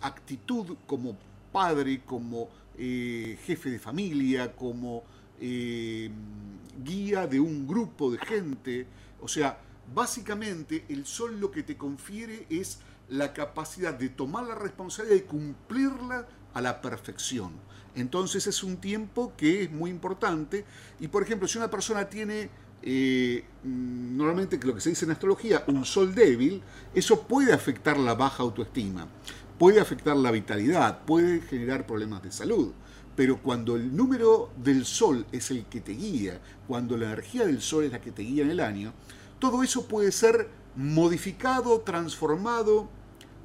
actitud, 0.00 0.76
como 0.86 1.16
padre, 1.52 2.02
como 2.04 2.48
jefe 2.76 3.70
de 3.70 3.78
familia, 3.78 4.56
como 4.56 5.04
guía 5.38 7.26
de 7.26 7.40
un 7.40 7.66
grupo 7.66 8.10
de 8.10 8.18
gente. 8.18 8.86
O 9.20 9.28
sea, 9.28 9.58
básicamente 9.94 10.84
el 10.88 11.06
sol 11.06 11.38
lo 11.40 11.50
que 11.50 11.62
te 11.62 11.76
confiere 11.76 12.46
es 12.50 12.80
la 13.08 13.32
capacidad 13.32 13.94
de 13.94 14.08
tomar 14.08 14.44
la 14.44 14.54
responsabilidad 14.54 15.16
y 15.16 15.28
cumplirla 15.28 16.26
a 16.54 16.60
la 16.60 16.80
perfección. 16.80 17.52
Entonces 17.94 18.46
es 18.46 18.62
un 18.62 18.78
tiempo 18.78 19.32
que 19.36 19.64
es 19.64 19.70
muy 19.70 19.90
importante 19.90 20.64
y 20.98 21.08
por 21.08 21.22
ejemplo 21.22 21.46
si 21.46 21.58
una 21.58 21.70
persona 21.70 22.08
tiene 22.08 22.48
eh, 22.82 23.44
mm, 23.62 24.16
normalmente 24.16 24.58
lo 24.64 24.74
que 24.74 24.80
se 24.80 24.90
dice 24.90 25.04
en 25.04 25.12
astrología 25.12 25.64
un 25.68 25.84
sol 25.84 26.14
débil, 26.14 26.62
eso 26.94 27.22
puede 27.22 27.52
afectar 27.52 27.98
la 27.98 28.14
baja 28.14 28.42
autoestima, 28.42 29.06
puede 29.58 29.80
afectar 29.80 30.16
la 30.16 30.30
vitalidad, 30.30 31.04
puede 31.04 31.40
generar 31.42 31.86
problemas 31.86 32.22
de 32.22 32.32
salud. 32.32 32.72
Pero 33.14 33.42
cuando 33.42 33.76
el 33.76 33.94
número 33.94 34.50
del 34.56 34.86
sol 34.86 35.26
es 35.32 35.50
el 35.50 35.66
que 35.66 35.82
te 35.82 35.92
guía, 35.92 36.40
cuando 36.66 36.96
la 36.96 37.06
energía 37.06 37.44
del 37.44 37.60
sol 37.60 37.84
es 37.84 37.92
la 37.92 38.00
que 38.00 38.10
te 38.10 38.22
guía 38.22 38.42
en 38.42 38.50
el 38.50 38.60
año, 38.60 38.94
todo 39.38 39.62
eso 39.62 39.86
puede 39.86 40.10
ser 40.12 40.48
modificado, 40.74 41.80
transformado, 41.80 42.88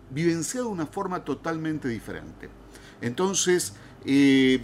vivenciado 0.09 0.67
de 0.67 0.73
una 0.73 0.85
forma 0.85 1.25
totalmente 1.25 1.89
diferente. 1.89 2.49
Entonces, 3.01 3.73
eh, 4.05 4.61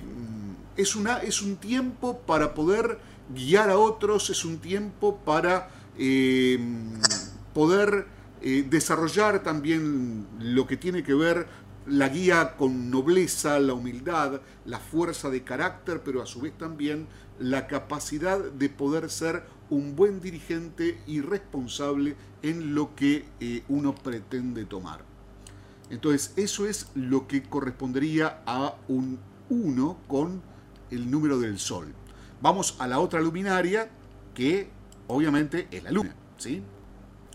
es, 0.78 0.96
una, 0.96 1.18
es 1.18 1.42
un 1.42 1.58
tiempo 1.58 2.20
para 2.20 2.54
poder 2.54 3.00
guiar 3.34 3.70
a 3.70 3.78
otros, 3.78 4.30
es 4.30 4.46
un 4.46 4.58
tiempo 4.58 5.18
para 5.26 5.70
eh, 5.98 6.60
poder 7.54 8.08
eh, 8.42 8.66
desarrollar 8.70 9.44
también 9.44 10.28
lo 10.40 10.68
que 10.68 10.78
tiene 10.78 11.04
que 11.04 11.14
ver 11.14 11.48
la 11.86 12.10
guía 12.10 12.56
con 12.56 12.90
nobleza, 12.90 13.60
la 13.60 13.74
humildad, 13.74 14.42
la 14.66 14.80
fuerza 14.80 15.30
de 15.30 15.44
carácter, 15.44 16.02
pero 16.04 16.22
a 16.22 16.26
su 16.26 16.42
vez 16.42 16.58
también 16.58 17.08
la 17.40 17.68
capacidad 17.68 18.40
de 18.40 18.70
poder 18.70 19.10
ser 19.10 19.44
un 19.70 19.96
buen 19.96 20.22
dirigente 20.22 21.02
y 21.08 21.22
responsable 21.22 22.16
en 22.42 22.76
lo 22.76 22.96
que 22.96 23.26
eh, 23.40 23.64
uno 23.70 23.96
pretende 23.96 24.66
tomar. 24.66 25.13
Entonces, 25.94 26.34
eso 26.38 26.66
es 26.66 26.88
lo 26.96 27.28
que 27.28 27.44
correspondería 27.44 28.42
a 28.48 28.74
un 28.88 29.20
1 29.52 29.98
con 30.08 30.42
el 30.90 31.12
número 31.12 31.38
del 31.40 31.60
Sol. 31.60 31.94
Vamos 32.42 32.76
a 32.80 32.88
la 32.88 33.00
otra 33.00 33.22
luminaria, 33.22 33.92
que 34.34 34.70
obviamente 35.08 35.68
es 35.70 35.84
la 35.84 35.92
Luna. 35.92 36.16
¿sí? 36.38 36.64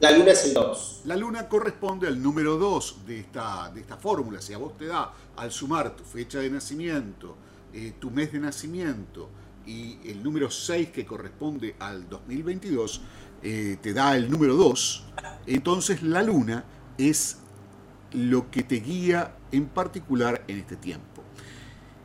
La 0.01 0.11
luna 0.11 0.33
es 0.33 0.45
el 0.45 0.55
2. 0.55 1.03
La 1.05 1.17
luna 1.17 1.49
corresponde 1.49 2.09
al 2.09 2.21
número 2.21 2.57
2 2.57 3.07
de 3.07 3.21
esta, 3.21 3.71
de 3.73 3.81
esta 3.81 3.97
fórmula. 3.97 4.41
Si 4.41 4.53
a 4.53 4.59
vos 4.59 4.77
te 4.77 4.87
da, 4.87 5.13
al 5.37 5.53
sumar 5.53 5.95
tu 5.95 6.03
fecha 6.03 6.41
de 6.41 6.51
nacimiento, 6.51 7.37
eh, 7.73 7.95
tu 8.01 8.11
mes 8.11 8.33
de 8.33 8.41
nacimiento 8.41 9.29
y 9.67 10.01
el 10.05 10.21
número 10.21 10.51
6 10.51 10.91
que 10.91 11.07
corresponde 11.07 11.77
al 11.79 12.09
2022, 12.09 13.03
eh, 13.41 13.79
te 13.81 13.93
da 13.93 14.17
el 14.17 14.29
número 14.29 14.57
2, 14.57 15.05
entonces 15.47 16.03
la 16.03 16.23
luna 16.23 16.65
es 16.97 17.39
lo 18.13 18.51
que 18.51 18.63
te 18.63 18.77
guía 18.77 19.37
en 19.53 19.67
particular 19.67 20.45
en 20.49 20.59
este 20.59 20.77
tiempo. 20.77 21.23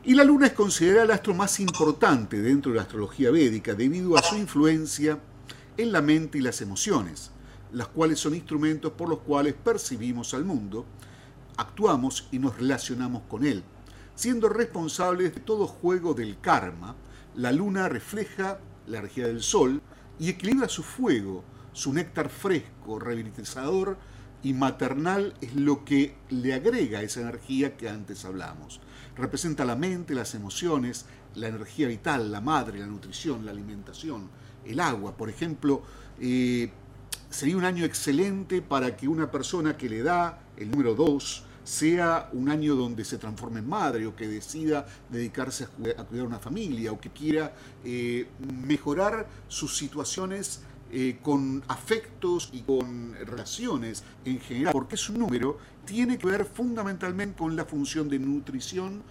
Y 0.04 0.14
la 0.14 0.24
luna 0.24 0.46
es 0.48 0.52
considerada 0.52 1.04
el 1.04 1.10
astro 1.10 1.34
más 1.34 1.60
importante 1.60 2.40
dentro 2.40 2.72
de 2.72 2.76
la 2.76 2.82
astrología 2.82 3.30
védica 3.30 3.74
debido 3.74 4.18
a 4.18 4.22
su 4.22 4.36
influencia 4.36 5.18
en 5.76 5.92
la 5.92 6.02
mente 6.02 6.38
y 6.38 6.42
las 6.42 6.60
emociones 6.60 7.30
las 7.74 7.88
cuales 7.88 8.20
son 8.20 8.34
instrumentos 8.34 8.92
por 8.92 9.08
los 9.08 9.18
cuales 9.20 9.52
percibimos 9.52 10.32
al 10.32 10.44
mundo, 10.44 10.86
actuamos 11.56 12.28
y 12.30 12.38
nos 12.38 12.56
relacionamos 12.56 13.22
con 13.28 13.44
él. 13.44 13.64
Siendo 14.14 14.48
responsables 14.48 15.34
de 15.34 15.40
todo 15.40 15.66
juego 15.66 16.14
del 16.14 16.38
karma, 16.40 16.94
la 17.34 17.50
luna 17.50 17.88
refleja 17.88 18.60
la 18.86 18.98
energía 18.98 19.26
del 19.26 19.42
sol 19.42 19.82
y 20.20 20.30
equilibra 20.30 20.68
su 20.68 20.84
fuego, 20.84 21.42
su 21.72 21.92
néctar 21.92 22.28
fresco, 22.28 23.00
revitalizador 23.00 23.98
y 24.44 24.52
maternal 24.52 25.34
es 25.40 25.56
lo 25.56 25.84
que 25.84 26.14
le 26.28 26.52
agrega 26.52 27.02
esa 27.02 27.22
energía 27.22 27.76
que 27.76 27.88
antes 27.88 28.24
hablamos. 28.26 28.78
Representa 29.16 29.64
la 29.64 29.74
mente, 29.74 30.14
las 30.14 30.34
emociones, 30.34 31.06
la 31.34 31.48
energía 31.48 31.88
vital, 31.88 32.30
la 32.30 32.42
madre, 32.42 32.78
la 32.78 32.86
nutrición, 32.86 33.46
la 33.46 33.52
alimentación, 33.52 34.28
el 34.66 34.80
agua. 34.80 35.16
Por 35.16 35.30
ejemplo, 35.30 35.82
eh, 36.20 36.70
sería 37.30 37.56
un 37.56 37.64
año 37.64 37.86
excelente 37.86 38.60
para 38.60 38.94
que 38.96 39.08
una 39.08 39.30
persona 39.30 39.78
que 39.78 39.88
le 39.88 40.02
da 40.02 40.38
el 40.58 40.70
número 40.70 40.94
2 40.94 41.44
sea 41.64 42.28
un 42.34 42.50
año 42.50 42.74
donde 42.74 43.06
se 43.06 43.16
transforme 43.16 43.60
en 43.60 43.68
madre 43.68 44.06
o 44.06 44.14
que 44.14 44.28
decida 44.28 44.86
dedicarse 45.10 45.64
a 45.64 46.04
cuidar 46.04 46.26
a 46.26 46.28
una 46.28 46.38
familia 46.38 46.92
o 46.92 47.00
que 47.00 47.08
quiera 47.08 47.54
eh, 47.82 48.28
mejorar 48.66 49.26
sus 49.48 49.74
situaciones 49.74 50.60
eh, 50.96 51.18
con 51.22 51.64
afectos 51.66 52.50
y 52.52 52.60
con 52.60 53.14
relaciones 53.14 54.04
en 54.24 54.38
general, 54.38 54.72
porque 54.72 54.94
es 54.94 55.08
un 55.08 55.18
número, 55.18 55.58
tiene 55.84 56.18
que 56.18 56.28
ver 56.28 56.44
fundamentalmente 56.44 57.36
con 57.36 57.56
la 57.56 57.64
función 57.64 58.08
de 58.08 58.20
nutrición 58.20 59.02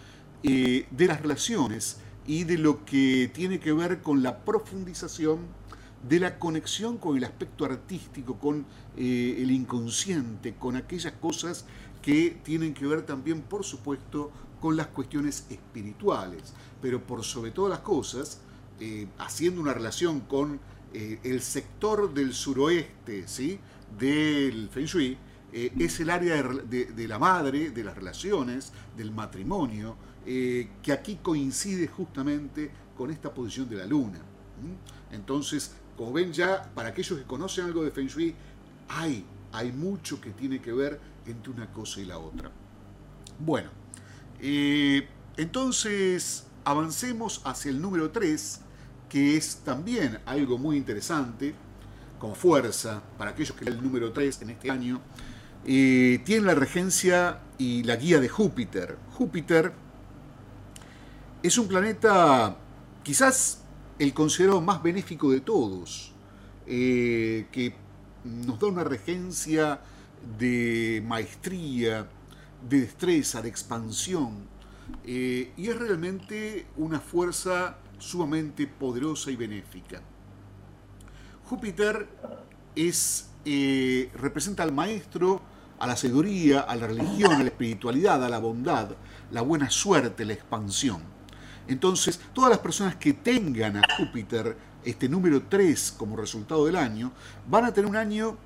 eh, 0.44 0.88
de 0.92 1.08
las 1.08 1.20
relaciones 1.22 1.98
y 2.26 2.46
de 2.46 2.58
lo 2.58 2.86
que 2.86 3.30
tiene 3.34 3.60
que 3.60 3.74
ver 3.74 4.02
con 4.02 4.24
la 4.24 4.46
profundización 4.46 5.40
de 6.08 6.22
la 6.22 6.40
conexión 6.40 6.98
con 6.98 7.18
el 7.18 7.26
aspecto 7.26 7.66
artístico, 7.66 8.40
con 8.40 8.66
eh, 8.96 9.40
el 9.40 9.52
inconsciente, 9.52 10.54
con 10.54 10.78
aquellas 10.78 11.12
cosas 11.12 11.66
que 12.02 12.38
tienen 12.46 12.74
que 12.74 12.88
ver 12.88 13.02
también, 13.06 13.42
por 13.42 13.66
supuesto, 13.66 14.32
con 14.62 14.78
las 14.78 14.88
cuestiones 14.88 15.48
espirituales, 15.50 16.54
pero 16.82 17.06
por 17.06 17.26
sobre 17.26 17.52
todas 17.52 17.72
las 17.72 17.80
cosas, 17.80 18.40
haciendo 19.18 19.62
una 19.62 19.74
relación 19.74 20.20
con 20.22 20.60
eh, 20.94 21.20
el 21.24 21.42
sector 21.42 22.14
del 22.14 22.34
suroeste 22.34 23.28
¿sí? 23.28 23.60
del 23.98 24.70
Feng 24.70 24.86
Shui, 24.86 25.18
es 25.54 26.00
el 26.00 26.10
área 26.10 26.42
de, 26.42 27.08
la 27.08 27.20
madre, 27.20 27.70
de 27.70 27.84
las 27.84 27.96
relaciones, 27.96 28.74
del 28.98 29.12
matrimonio, 29.12 29.96
que 30.26 30.92
aquí 30.92 31.20
coincide 31.22 31.88
justamente 31.88 32.72
con 32.98 33.12
esta 33.12 33.32
posición 33.32 33.70
de 33.70 33.76
la 33.76 33.86
luna. 33.86 34.18
Entonces, 35.12 35.76
como 35.96 36.14
ven 36.14 36.34
ya, 36.34 36.72
para 36.74 36.90
aquellos 36.90 37.20
que 37.20 37.26
conocen 37.26 37.66
algo 37.66 37.84
de 37.84 37.92
Feng 37.92 38.08
Shui, 38.08 38.34
hay, 38.88 39.26
hay 39.52 39.72
mucho 39.72 40.20
que 40.20 40.32
tiene 40.32 40.60
que 40.60 40.74
ver 40.74 41.00
entre 41.26 41.52
una 41.52 41.72
cosa 41.72 42.02
y 42.02 42.06
la 42.06 42.18
otra. 42.18 42.52
Bueno, 43.40 43.70
eh, 44.40 45.08
entonces 45.38 46.46
avancemos 46.64 47.42
hacia 47.46 47.72
el 47.72 47.82
número 47.82 48.12
3, 48.12 48.62
que 49.14 49.38
es 49.38 49.58
también 49.58 50.18
algo 50.26 50.58
muy 50.58 50.76
interesante, 50.76 51.54
como 52.18 52.34
fuerza, 52.34 53.04
para 53.16 53.30
aquellos 53.30 53.56
que 53.56 53.66
el 53.66 53.80
número 53.80 54.12
3 54.12 54.42
en 54.42 54.50
este 54.50 54.72
año, 54.72 55.02
eh, 55.68 56.20
tiene 56.26 56.48
la 56.48 56.56
regencia 56.56 57.42
y 57.60 57.84
la 57.84 57.96
guía 57.96 58.20
de 58.20 58.28
Júpiter. 58.28 58.98
Júpiter 59.12 59.72
es 61.44 61.60
un 61.60 61.68
planeta 61.68 62.58
quizás 63.04 63.62
el 64.00 64.16
considerado 64.16 64.62
más 64.62 64.82
benéfico 64.82 65.30
de 65.30 65.42
todos, 65.42 66.12
eh, 66.66 67.46
que 67.52 67.76
nos 68.24 68.60
da 68.60 68.66
una 68.66 68.84
regencia 68.84 69.80
de 70.40 71.04
maestría, 71.06 72.08
de 72.68 72.82
destreza, 72.82 73.44
de 73.44 73.50
expansión, 73.50 74.48
eh, 75.06 75.52
y 75.56 75.68
es 75.68 75.78
realmente 75.78 76.66
una 76.78 77.00
fuerza 77.00 77.78
sumamente 78.04 78.68
poderosa 78.68 79.32
y 79.32 79.36
benéfica. 79.36 80.02
Júpiter 81.46 82.08
es, 82.76 83.30
eh, 83.46 84.12
representa 84.16 84.64
al 84.64 84.74
maestro, 84.74 85.42
a 85.80 85.88
la 85.88 85.96
sabiduría, 85.96 86.62
a 86.62 86.76
la 86.76 86.88
religión, 86.88 87.34
a 87.34 87.40
la 87.40 87.46
espiritualidad, 87.46 88.24
a 88.24 88.30
la 88.30 88.40
bondad, 88.40 88.90
la 89.32 89.42
buena 89.42 89.70
suerte, 89.70 90.26
la 90.26 90.34
expansión. 90.34 91.02
Entonces, 91.68 92.20
todas 92.34 92.50
las 92.50 92.60
personas 92.60 92.98
que 92.98 93.14
tengan 93.14 93.78
a 93.78 93.82
Júpiter, 93.98 94.58
este 94.84 95.08
número 95.08 95.44
3 95.44 95.96
como 95.98 96.18
resultado 96.18 96.66
del 96.66 96.76
año, 96.76 97.14
van 97.48 97.66
a 97.66 97.74
tener 97.74 97.90
un 97.90 97.96
año 97.96 98.38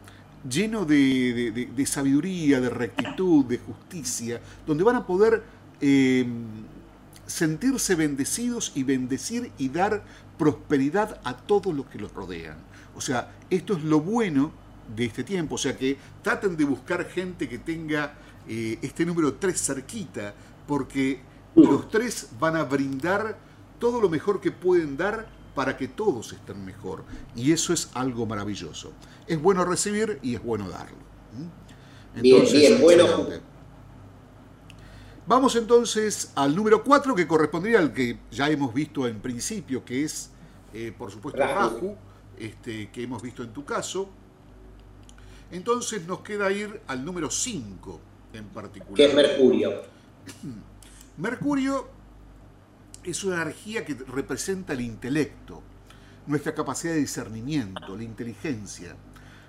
lleno 0.48 0.86
de, 0.86 1.84
sabiduría, 1.88 2.62
de 2.62 2.70
rectitud, 2.70 3.46
de 3.46 3.58
justicia, 3.58 4.40
donde 4.68 4.84
van 4.84 4.98
a 4.98 5.06
poder 5.06 5.44
eh, 5.82 6.28
sentirse 7.28 7.96
bendecidos 7.96 8.72
y 8.74 8.84
bendecir 8.84 9.52
y 9.58 9.70
dar 9.70 10.04
prosperidad 10.38 11.20
a 11.24 11.38
todos 11.38 11.74
los 11.76 11.86
que 11.88 12.00
los 12.00 12.14
rodean. 12.14 12.58
O 12.96 13.02
sea, 13.02 13.32
esto 13.50 13.74
es 13.74 13.84
lo 13.84 14.02
bueno 14.02 14.52
de 14.96 15.06
este 15.06 15.24
tiempo. 15.24 15.56
O 15.56 15.58
sea 15.58 15.78
que 15.78 15.98
traten 16.24 16.58
de 16.58 16.64
buscar 16.64 17.06
gente 17.06 17.48
que 17.48 17.60
tenga 17.60 18.16
eh, 18.48 18.80
este 18.82 19.06
número 19.06 19.34
3 19.36 19.62
cerquita, 19.62 20.34
porque 20.66 21.20
los 21.56 21.90
tres 21.90 22.30
van 22.40 22.56
a 22.56 22.64
brindar 22.64 23.38
todo 23.80 24.00
lo 24.00 24.10
mejor 24.10 24.40
que 24.40 24.52
pueden 24.52 24.96
dar 24.98 25.28
para 25.56 25.76
que 25.76 25.88
todos 25.88 26.34
estén 26.34 26.64
mejor. 26.64 27.04
Y 27.36 27.52
eso 27.52 27.74
es 27.74 27.90
algo 27.94 28.26
maravilloso. 28.26 28.94
Es 29.26 29.42
bueno 29.42 29.66
recibir 29.66 30.20
y 30.22 30.36
es 30.36 30.44
bueno 30.44 30.70
darlo. 30.70 30.98
bien, 32.22 32.46
bien, 32.52 32.82
bueno. 32.82 33.28
Vamos 35.28 35.58
entonces 35.58 36.32
al 36.36 36.56
número 36.56 36.86
4 36.86 37.14
que 37.14 37.28
correspondería 37.28 37.80
al 37.80 37.92
que 37.92 38.18
ya 38.32 38.50
hemos 38.50 38.74
visto 38.74 39.06
en 39.06 39.20
principio, 39.20 39.84
que 39.84 40.06
es, 40.06 40.32
eh, 40.74 40.94
por 40.98 41.12
supuesto, 41.12 41.42
Rahu, 41.42 41.98
este, 42.40 42.90
que 42.92 43.04
hemos 43.04 43.22
visto 43.22 43.44
en 43.44 43.52
tu 43.52 43.66
caso. 43.66 44.08
Entonces 45.52 46.08
nos 46.08 46.22
queda 46.22 46.50
ir 46.50 46.80
al 46.88 47.04
número 47.04 47.30
5 47.30 48.00
en 48.32 48.46
particular. 48.46 48.96
Que 48.96 49.06
es 49.08 49.14
Mercurio. 49.14 49.82
Mercurio 51.18 51.90
es 53.04 53.22
una 53.26 53.42
energía 53.42 53.84
que 53.84 53.96
representa 53.96 54.72
el 54.72 54.80
intelecto, 54.80 55.62
nuestra 56.26 56.56
capacidad 56.56 56.94
de 56.94 57.00
discernimiento, 57.00 57.98
la 57.98 58.04
inteligencia, 58.04 58.96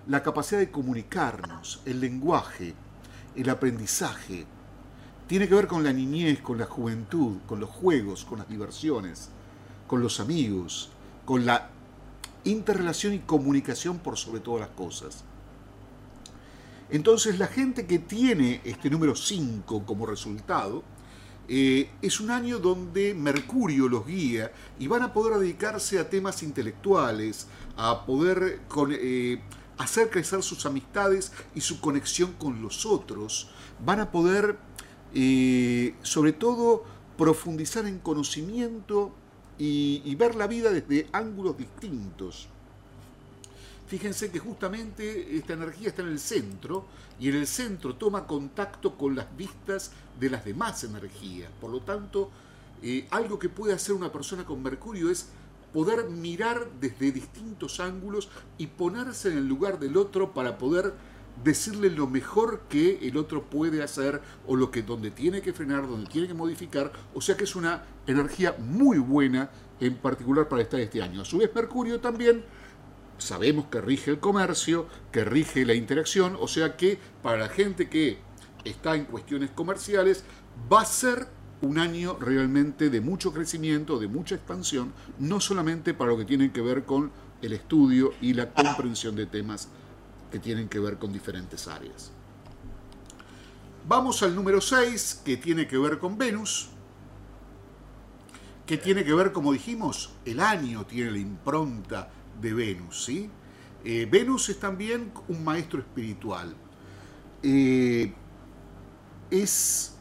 la 0.08 0.24
capacidad 0.24 0.58
de 0.58 0.72
comunicarnos, 0.72 1.82
el 1.84 2.00
lenguaje, 2.00 2.74
el 3.36 3.48
aprendizaje. 3.48 4.44
Tiene 5.28 5.46
que 5.46 5.54
ver 5.54 5.66
con 5.66 5.84
la 5.84 5.92
niñez, 5.92 6.40
con 6.40 6.58
la 6.58 6.64
juventud, 6.64 7.36
con 7.46 7.60
los 7.60 7.68
juegos, 7.68 8.24
con 8.24 8.38
las 8.38 8.48
diversiones, 8.48 9.28
con 9.86 10.02
los 10.02 10.20
amigos, 10.20 10.90
con 11.26 11.44
la 11.44 11.68
interrelación 12.44 13.12
y 13.12 13.18
comunicación 13.18 13.98
por 13.98 14.16
sobre 14.16 14.40
todas 14.40 14.60
las 14.62 14.70
cosas. 14.70 15.24
Entonces 16.90 17.38
la 17.38 17.46
gente 17.46 17.86
que 17.86 17.98
tiene 17.98 18.62
este 18.64 18.88
número 18.88 19.14
5 19.14 19.84
como 19.84 20.06
resultado, 20.06 20.82
eh, 21.50 21.90
es 22.02 22.20
un 22.20 22.30
año 22.30 22.58
donde 22.58 23.14
Mercurio 23.14 23.88
los 23.88 24.06
guía 24.06 24.52
y 24.78 24.86
van 24.86 25.02
a 25.02 25.12
poder 25.12 25.38
dedicarse 25.38 25.98
a 25.98 26.08
temas 26.08 26.42
intelectuales, 26.42 27.46
a 27.76 28.04
poder 28.04 28.60
eh, 28.90 29.40
hacer 29.78 30.10
crecer 30.10 30.42
sus 30.42 30.66
amistades 30.66 31.32
y 31.54 31.62
su 31.62 31.80
conexión 31.80 32.32
con 32.32 32.60
los 32.60 32.84
otros. 32.84 33.50
Van 33.84 34.00
a 34.00 34.10
poder, 34.10 34.58
eh, 35.14 35.94
sobre 36.02 36.32
todo, 36.32 36.84
profundizar 37.16 37.86
en 37.86 37.98
conocimiento 37.98 39.12
y 39.60 40.14
ver 40.14 40.36
la 40.36 40.46
vida 40.46 40.70
desde 40.70 41.08
ángulos 41.12 41.58
distintos. 41.58 42.48
Fíjense 43.88 44.30
que 44.30 44.38
justamente 44.38 45.38
esta 45.38 45.54
energía 45.54 45.88
está 45.88 46.02
en 46.02 46.08
el 46.08 46.18
centro 46.18 46.84
y 47.18 47.30
en 47.30 47.36
el 47.36 47.46
centro 47.46 47.96
toma 47.96 48.26
contacto 48.26 48.98
con 48.98 49.16
las 49.16 49.34
vistas 49.34 49.92
de 50.20 50.28
las 50.28 50.44
demás 50.44 50.84
energías. 50.84 51.50
Por 51.58 51.70
lo 51.70 51.80
tanto, 51.80 52.30
eh, 52.82 53.08
algo 53.10 53.38
que 53.38 53.48
puede 53.48 53.72
hacer 53.72 53.94
una 53.94 54.12
persona 54.12 54.44
con 54.44 54.62
Mercurio 54.62 55.10
es 55.10 55.28
poder 55.72 56.10
mirar 56.10 56.68
desde 56.78 57.12
distintos 57.12 57.80
ángulos 57.80 58.28
y 58.58 58.66
ponerse 58.66 59.30
en 59.32 59.38
el 59.38 59.48
lugar 59.48 59.78
del 59.78 59.96
otro 59.96 60.34
para 60.34 60.58
poder 60.58 60.92
decirle 61.44 61.90
lo 61.90 62.06
mejor 62.06 62.62
que 62.68 62.98
el 63.06 63.16
otro 63.16 63.44
puede 63.44 63.82
hacer 63.82 64.20
o 64.46 64.56
lo 64.56 64.70
que 64.70 64.82
donde 64.82 65.10
tiene 65.10 65.42
que 65.42 65.52
frenar, 65.52 65.86
donde 65.86 66.10
tiene 66.10 66.28
que 66.28 66.34
modificar, 66.34 66.92
o 67.14 67.20
sea 67.20 67.36
que 67.36 67.44
es 67.44 67.56
una 67.56 67.84
energía 68.06 68.56
muy 68.58 68.98
buena 68.98 69.50
en 69.80 69.96
particular 69.96 70.48
para 70.48 70.62
estar 70.62 70.80
este 70.80 71.02
año. 71.02 71.22
A 71.22 71.24
su 71.24 71.38
vez 71.38 71.50
Mercurio 71.54 72.00
también 72.00 72.44
sabemos 73.18 73.66
que 73.66 73.80
rige 73.80 74.10
el 74.10 74.18
comercio, 74.18 74.86
que 75.12 75.24
rige 75.24 75.64
la 75.64 75.74
interacción, 75.74 76.36
o 76.40 76.48
sea 76.48 76.76
que 76.76 76.98
para 77.22 77.38
la 77.38 77.48
gente 77.48 77.88
que 77.88 78.18
está 78.64 78.96
en 78.96 79.04
cuestiones 79.04 79.50
comerciales 79.50 80.24
va 80.72 80.82
a 80.82 80.86
ser 80.86 81.28
un 81.60 81.78
año 81.78 82.16
realmente 82.20 82.90
de 82.90 83.00
mucho 83.00 83.32
crecimiento, 83.32 83.98
de 83.98 84.06
mucha 84.06 84.36
expansión, 84.36 84.92
no 85.18 85.40
solamente 85.40 85.94
para 85.94 86.12
lo 86.12 86.18
que 86.18 86.24
tiene 86.24 86.52
que 86.52 86.60
ver 86.60 86.84
con 86.84 87.10
el 87.42 87.52
estudio 87.52 88.12
y 88.20 88.34
la 88.34 88.52
comprensión 88.52 89.16
de 89.16 89.26
temas 89.26 89.68
que 90.30 90.38
tienen 90.38 90.68
que 90.68 90.78
ver 90.78 90.98
con 90.98 91.12
diferentes 91.12 91.68
áreas. 91.68 92.10
Vamos 93.86 94.22
al 94.22 94.34
número 94.34 94.60
6, 94.60 95.22
que 95.24 95.36
tiene 95.38 95.66
que 95.66 95.78
ver 95.78 95.98
con 95.98 96.18
Venus, 96.18 96.68
que 98.66 98.76
tiene 98.76 99.02
que 99.02 99.14
ver, 99.14 99.32
como 99.32 99.52
dijimos, 99.52 100.12
el 100.26 100.40
año 100.40 100.84
tiene 100.84 101.10
la 101.10 101.18
impronta 101.18 102.10
de 102.38 102.52
Venus. 102.52 103.04
¿sí? 103.04 103.30
Eh, 103.84 104.06
Venus 104.10 104.50
es 104.50 104.60
también 104.60 105.10
un 105.28 105.42
maestro 105.42 105.80
espiritual. 105.80 106.54
Eh, 107.42 108.12
es, 109.30 109.94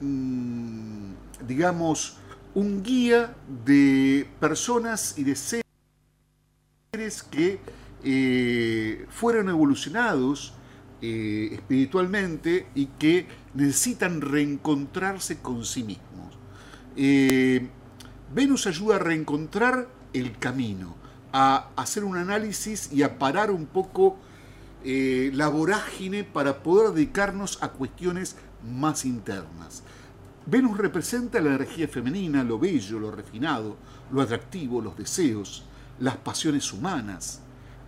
mm, 0.00 1.12
digamos, 1.46 2.18
un 2.54 2.82
guía 2.82 3.34
de 3.64 4.28
personas 4.40 5.16
y 5.16 5.24
de 5.24 5.36
seres 5.36 5.62
que 7.30 7.60
eh, 8.06 9.04
fueron 9.10 9.48
evolucionados 9.48 10.54
espiritualmente 10.98 12.66
y 12.74 12.86
que 12.86 13.26
necesitan 13.54 14.22
reencontrarse 14.22 15.38
con 15.38 15.64
sí 15.64 15.84
mismos. 15.84 16.38
Venus 18.34 18.66
ayuda 18.66 18.96
a 18.96 18.98
reencontrar 18.98 19.88
el 20.12 20.36
camino, 20.38 20.96
a 21.32 21.68
hacer 21.76 22.04
un 22.04 22.16
análisis 22.16 22.90
y 22.92 23.02
a 23.02 23.18
parar 23.18 23.50
un 23.50 23.66
poco 23.66 24.16
eh, 24.84 25.30
la 25.34 25.48
vorágine 25.48 26.24
para 26.24 26.62
poder 26.62 26.92
dedicarnos 26.92 27.62
a 27.62 27.68
cuestiones 27.68 28.36
más 28.64 29.04
internas. 29.04 29.82
Venus 30.46 30.78
representa 30.78 31.40
la 31.40 31.54
energía 31.54 31.88
femenina, 31.88 32.44
lo 32.44 32.58
bello, 32.58 32.98
lo 32.98 33.10
refinado, 33.10 33.76
lo 34.10 34.22
atractivo, 34.22 34.80
los 34.80 34.96
deseos, 34.96 35.64
las 35.98 36.16
pasiones 36.16 36.72
humanas, 36.72 37.40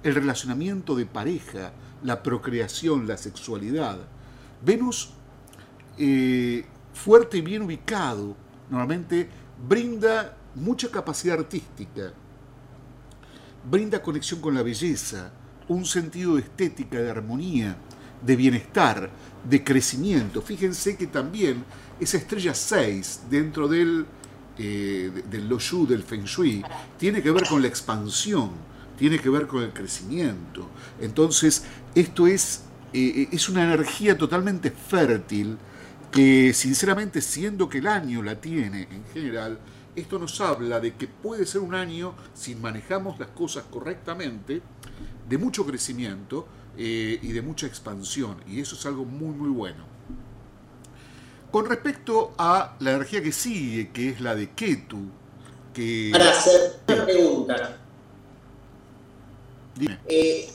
el 0.09 0.15
relacionamiento 0.15 0.95
de 0.95 1.07
pareja, 1.07 1.73
la 2.03 2.23
procreación, 2.23 3.07
la 3.07 3.17
sexualidad. 3.17 3.99
Venus, 4.65 5.11
eh, 5.99 6.65
fuerte 6.93 7.39
y 7.39 7.41
bien 7.43 7.63
ubicado, 7.63 8.37
normalmente 8.71 9.29
brinda 9.69 10.37
mucha 10.55 10.91
capacidad 10.91 11.39
artística, 11.39 12.13
brinda 13.71 14.03
conexión 14.03 14.41
con 14.41 14.55
la 14.55 14.63
belleza, 14.63 15.31
un 15.69 15.85
sentido 15.85 16.37
de 16.37 16.43
estética, 16.43 16.99
de 16.99 17.11
armonía, 17.11 17.77
de 18.25 18.37
bienestar, 18.37 19.11
de 19.49 19.63
crecimiento. 19.63 20.43
Fíjense 20.43 20.97
que 20.97 21.07
también 21.07 21.65
esa 22.01 22.17
estrella 22.17 22.55
6 22.55 23.23
dentro 23.31 23.69
del, 23.69 24.07
eh, 24.57 25.23
del 25.31 25.49
del 25.49 26.03
Feng 26.03 26.25
Shui, 26.25 26.65
tiene 26.97 27.23
que 27.23 27.31
ver 27.31 27.47
con 27.49 27.63
la 27.63 27.69
expansión, 27.69 28.51
tiene 28.99 29.19
que 29.19 29.31
ver 29.31 29.47
con 29.47 29.63
el 29.63 29.73
crecimiento. 29.73 30.69
Entonces, 31.01 31.65
esto 31.95 32.27
es, 32.27 32.63
eh, 32.93 33.29
es 33.31 33.49
una 33.49 33.63
energía 33.63 34.19
totalmente 34.19 34.71
fértil 34.71 35.57
que, 36.11 36.53
sinceramente, 36.53 37.21
siendo 37.21 37.69
que 37.69 37.79
el 37.79 37.87
año 37.87 38.23
la 38.23 38.41
tiene 38.41 38.89
en 38.91 39.05
general, 39.13 39.59
esto 39.95 40.19
nos 40.19 40.41
habla 40.41 40.81
de 40.81 40.95
que 40.95 41.07
puede 41.07 41.47
ser 41.47 41.61
un 41.61 41.75
año, 41.75 42.15
si 42.35 42.55
manejamos 42.55 43.19
las 43.19 43.29
cosas 43.29 43.65
correctamente, 43.71 44.63
de 45.29 45.39
mucho 45.39 45.65
crecimiento 45.65 46.47
eh, 46.77 47.19
y 47.23 47.33
de 47.33 47.43
mucha 47.43 47.67
expansión, 47.67 48.37
y 48.47 48.61
eso 48.61 48.75
es 48.75 48.87
algo 48.87 49.05
muy, 49.05 49.35
muy 49.35 49.51
bueno. 49.51 49.85
Con 51.51 51.67
respecto 51.67 52.35
a 52.37 52.77
la 52.81 52.93
energía 52.93 53.23
que 53.23 53.33
sigue, 53.33 53.91
que 53.91 54.11
es 54.11 54.21
la 54.21 54.35
de 54.35 54.51
Ketu, 54.51 55.11
que... 55.73 56.11
Para 56.13 56.31
hacer 56.31 56.81
una 56.87 57.05
pregunta. 57.05 57.79
Dime. 59.79 59.99
Eh, 60.09 60.49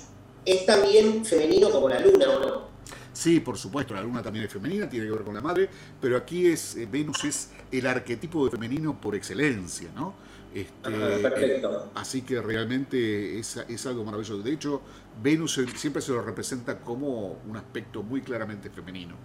¿Es 0.46 0.66
también 0.66 1.24
femenino 1.26 1.70
como 1.70 1.88
la 1.90 2.00
luna 2.00 2.30
o 2.30 2.40
no? 2.40 2.74
Sí, 3.14 3.40
por 3.40 3.58
supuesto, 3.58 3.94
la 3.94 4.02
luna 4.02 4.22
también 4.24 4.46
es 4.46 4.52
femenina, 4.52 4.90
tiene 4.90 5.06
que 5.06 5.12
ver 5.12 5.22
con 5.24 5.36
la 5.36 5.42
madre, 5.42 5.70
pero 6.02 6.18
aquí 6.18 6.48
es 6.48 6.76
eh, 6.76 6.88
Venus 6.92 7.24
es 7.24 7.50
el 7.72 7.86
arquetipo 7.88 8.44
de 8.46 8.52
femenino 8.52 9.00
por 9.00 9.16
excelencia, 9.16 9.90
¿no? 9.96 10.16
Este, 10.54 10.72
Ah, 10.84 11.18
perfecto. 11.22 11.86
eh, 11.86 11.90
así 11.96 12.22
que 12.24 12.42
realmente 12.42 13.40
es, 13.40 13.58
es 13.58 13.86
algo 13.86 14.04
maravilloso. 14.04 14.42
De 14.44 14.52
hecho, 14.52 14.82
Venus 15.22 15.60
siempre 15.76 16.02
se 16.02 16.12
lo 16.12 16.22
representa 16.22 16.80
como 16.80 17.40
un 17.48 17.56
aspecto 17.56 18.04
muy 18.04 18.22
claramente 18.22 18.70
femenino. 18.70 19.16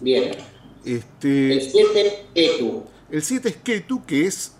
Bien. 0.00 0.32
Este, 0.84 1.52
El 1.54 1.60
7, 1.60 2.26
Ketu. 2.34 2.84
el 3.10 3.22
7 3.22 3.48
es 3.50 3.56
Ketu, 3.56 4.04
que 4.06 4.26
es 4.26 4.54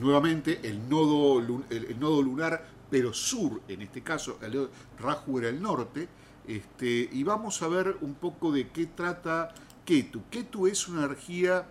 nuevamente 0.00 0.60
el 0.62 0.88
nodo, 0.88 1.40
el 1.70 2.00
nodo 2.00 2.22
lunar, 2.22 2.64
pero 2.90 3.12
sur 3.12 3.62
en 3.68 3.82
este 3.82 4.02
caso. 4.02 4.38
El 4.42 4.68
Rahu 4.98 5.38
era 5.38 5.48
el 5.48 5.60
norte. 5.60 6.08
Este, 6.46 7.10
y 7.12 7.22
vamos 7.24 7.60
a 7.62 7.68
ver 7.68 7.98
un 8.00 8.14
poco 8.14 8.50
de 8.50 8.68
qué 8.68 8.86
trata 8.86 9.52
Ketu. 9.84 10.22
Ketu 10.30 10.66
es 10.66 10.88
una 10.88 11.04
energía, 11.04 11.66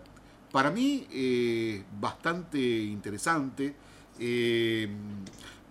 para 0.52 0.70
mí, 0.70 1.08
eh, 1.12 1.84
bastante 2.00 2.60
interesante, 2.60 3.76
eh, 4.20 4.88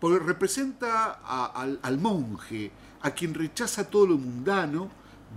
porque 0.00 0.18
representa 0.24 1.20
al, 1.52 1.98
monje, 1.98 2.70
a 3.02 3.12
quien 3.12 3.34
rechaza 3.34 3.88
todo 3.88 4.08
lo 4.08 4.18
mundano, 4.18 4.90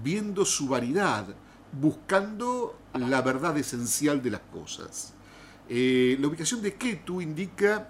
viendo 0.04 0.46
su 0.46 0.68
variedad, 0.68 1.28
buscando 1.72 2.78
la 2.94 3.22
verdad 3.22 3.58
esencial 3.58 4.22
de 4.22 4.32
las 4.32 4.42
cosas. 4.52 5.14
Eh, 5.68 6.18
la 6.20 6.28
ubicación 6.28 6.62
de 6.62 6.74
Ketu 6.74 7.22
indica 7.22 7.90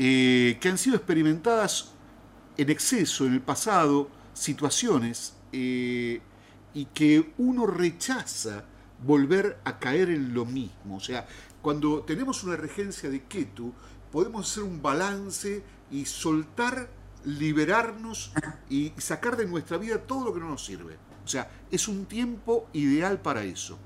eh, 0.00 0.58
que 0.60 0.68
han 0.68 0.78
sido 0.78 0.94
experimentadas 0.94 1.90
en 2.56 2.70
exceso 2.70 3.26
en 3.26 3.34
el 3.34 3.40
pasado 3.40 4.08
situaciones 4.32 5.34
eh, 5.50 6.20
y 6.72 6.84
que 6.84 7.32
uno 7.36 7.66
rechaza 7.66 8.64
volver 9.04 9.58
a 9.64 9.80
caer 9.80 10.10
en 10.10 10.34
lo 10.34 10.44
mismo. 10.44 10.98
O 10.98 11.00
sea, 11.00 11.26
cuando 11.60 12.02
tenemos 12.04 12.44
una 12.44 12.54
regencia 12.54 13.10
de 13.10 13.24
Ketu, 13.24 13.72
podemos 14.12 14.48
hacer 14.48 14.62
un 14.62 14.80
balance 14.80 15.64
y 15.90 16.04
soltar, 16.04 16.88
liberarnos 17.24 18.30
y 18.70 18.92
sacar 18.98 19.36
de 19.36 19.46
nuestra 19.46 19.78
vida 19.78 19.98
todo 19.98 20.26
lo 20.26 20.32
que 20.32 20.38
no 20.38 20.48
nos 20.48 20.64
sirve. 20.64 20.96
O 21.24 21.28
sea, 21.28 21.50
es 21.72 21.88
un 21.88 22.06
tiempo 22.06 22.68
ideal 22.72 23.20
para 23.20 23.42
eso. 23.42 23.76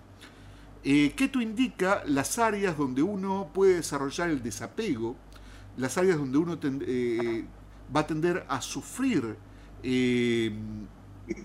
Eh, 0.84 1.14
Ketu 1.16 1.40
indica 1.40 2.02
las 2.04 2.38
áreas 2.38 2.76
donde 2.76 3.02
uno 3.02 3.50
puede 3.54 3.76
desarrollar 3.76 4.28
el 4.28 4.42
desapego, 4.42 5.16
las 5.76 5.96
áreas 5.98 6.18
donde 6.18 6.38
uno 6.38 6.58
ten- 6.58 6.84
eh, 6.86 7.44
va 7.94 8.00
a 8.00 8.06
tender 8.06 8.44
a 8.48 8.60
sufrir 8.62 9.36
eh, 9.82 10.52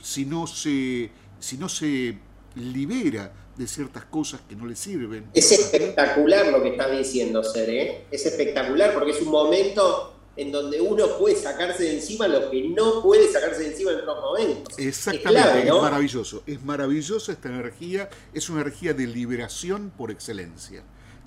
si, 0.02 0.26
no 0.26 0.48
se, 0.48 1.10
si 1.40 1.58
no 1.58 1.70
se 1.70 2.18
libera 2.56 3.34
de 3.56 3.68
ciertas 3.68 4.06
cosas 4.06 4.42
que 4.48 4.56
no 4.56 4.66
le 4.66 4.76
sirven. 4.76 5.30
Es 5.34 5.52
espectacular 5.52 6.48
lo 6.52 6.62
que 6.62 6.70
estás 6.70 6.92
diciendo, 6.96 7.44
Ser, 7.44 7.70
¿eh? 7.70 8.06
Es 8.12 8.26
espectacular 8.26 8.94
porque 8.94 9.12
es 9.12 9.22
un 9.22 9.30
momento 9.32 10.14
en 10.36 10.52
donde 10.52 10.80
uno 10.80 11.18
puede 11.18 11.36
sacarse 11.36 11.84
de 11.86 11.96
encima 11.96 12.28
lo 12.28 12.52
que 12.52 12.70
no 12.70 13.02
puede 13.02 13.28
sacarse 13.32 13.62
de 13.62 13.68
encima 13.72 13.92
en 13.92 13.98
otros 14.02 14.22
momentos. 14.22 14.78
Exactamente, 14.78 15.30
Es 15.40 15.44
clave, 15.44 15.68
es 15.68 15.82
maravilloso. 15.82 16.44
Es 16.46 16.64
maravillosa 16.64 17.32
esta 17.32 17.50
energía, 17.50 18.08
es 18.34 18.48
una 18.52 18.62
energía 18.62 18.94
de 18.94 19.08
liberación 19.08 19.92
por 19.98 20.12
excelencia. 20.12 20.84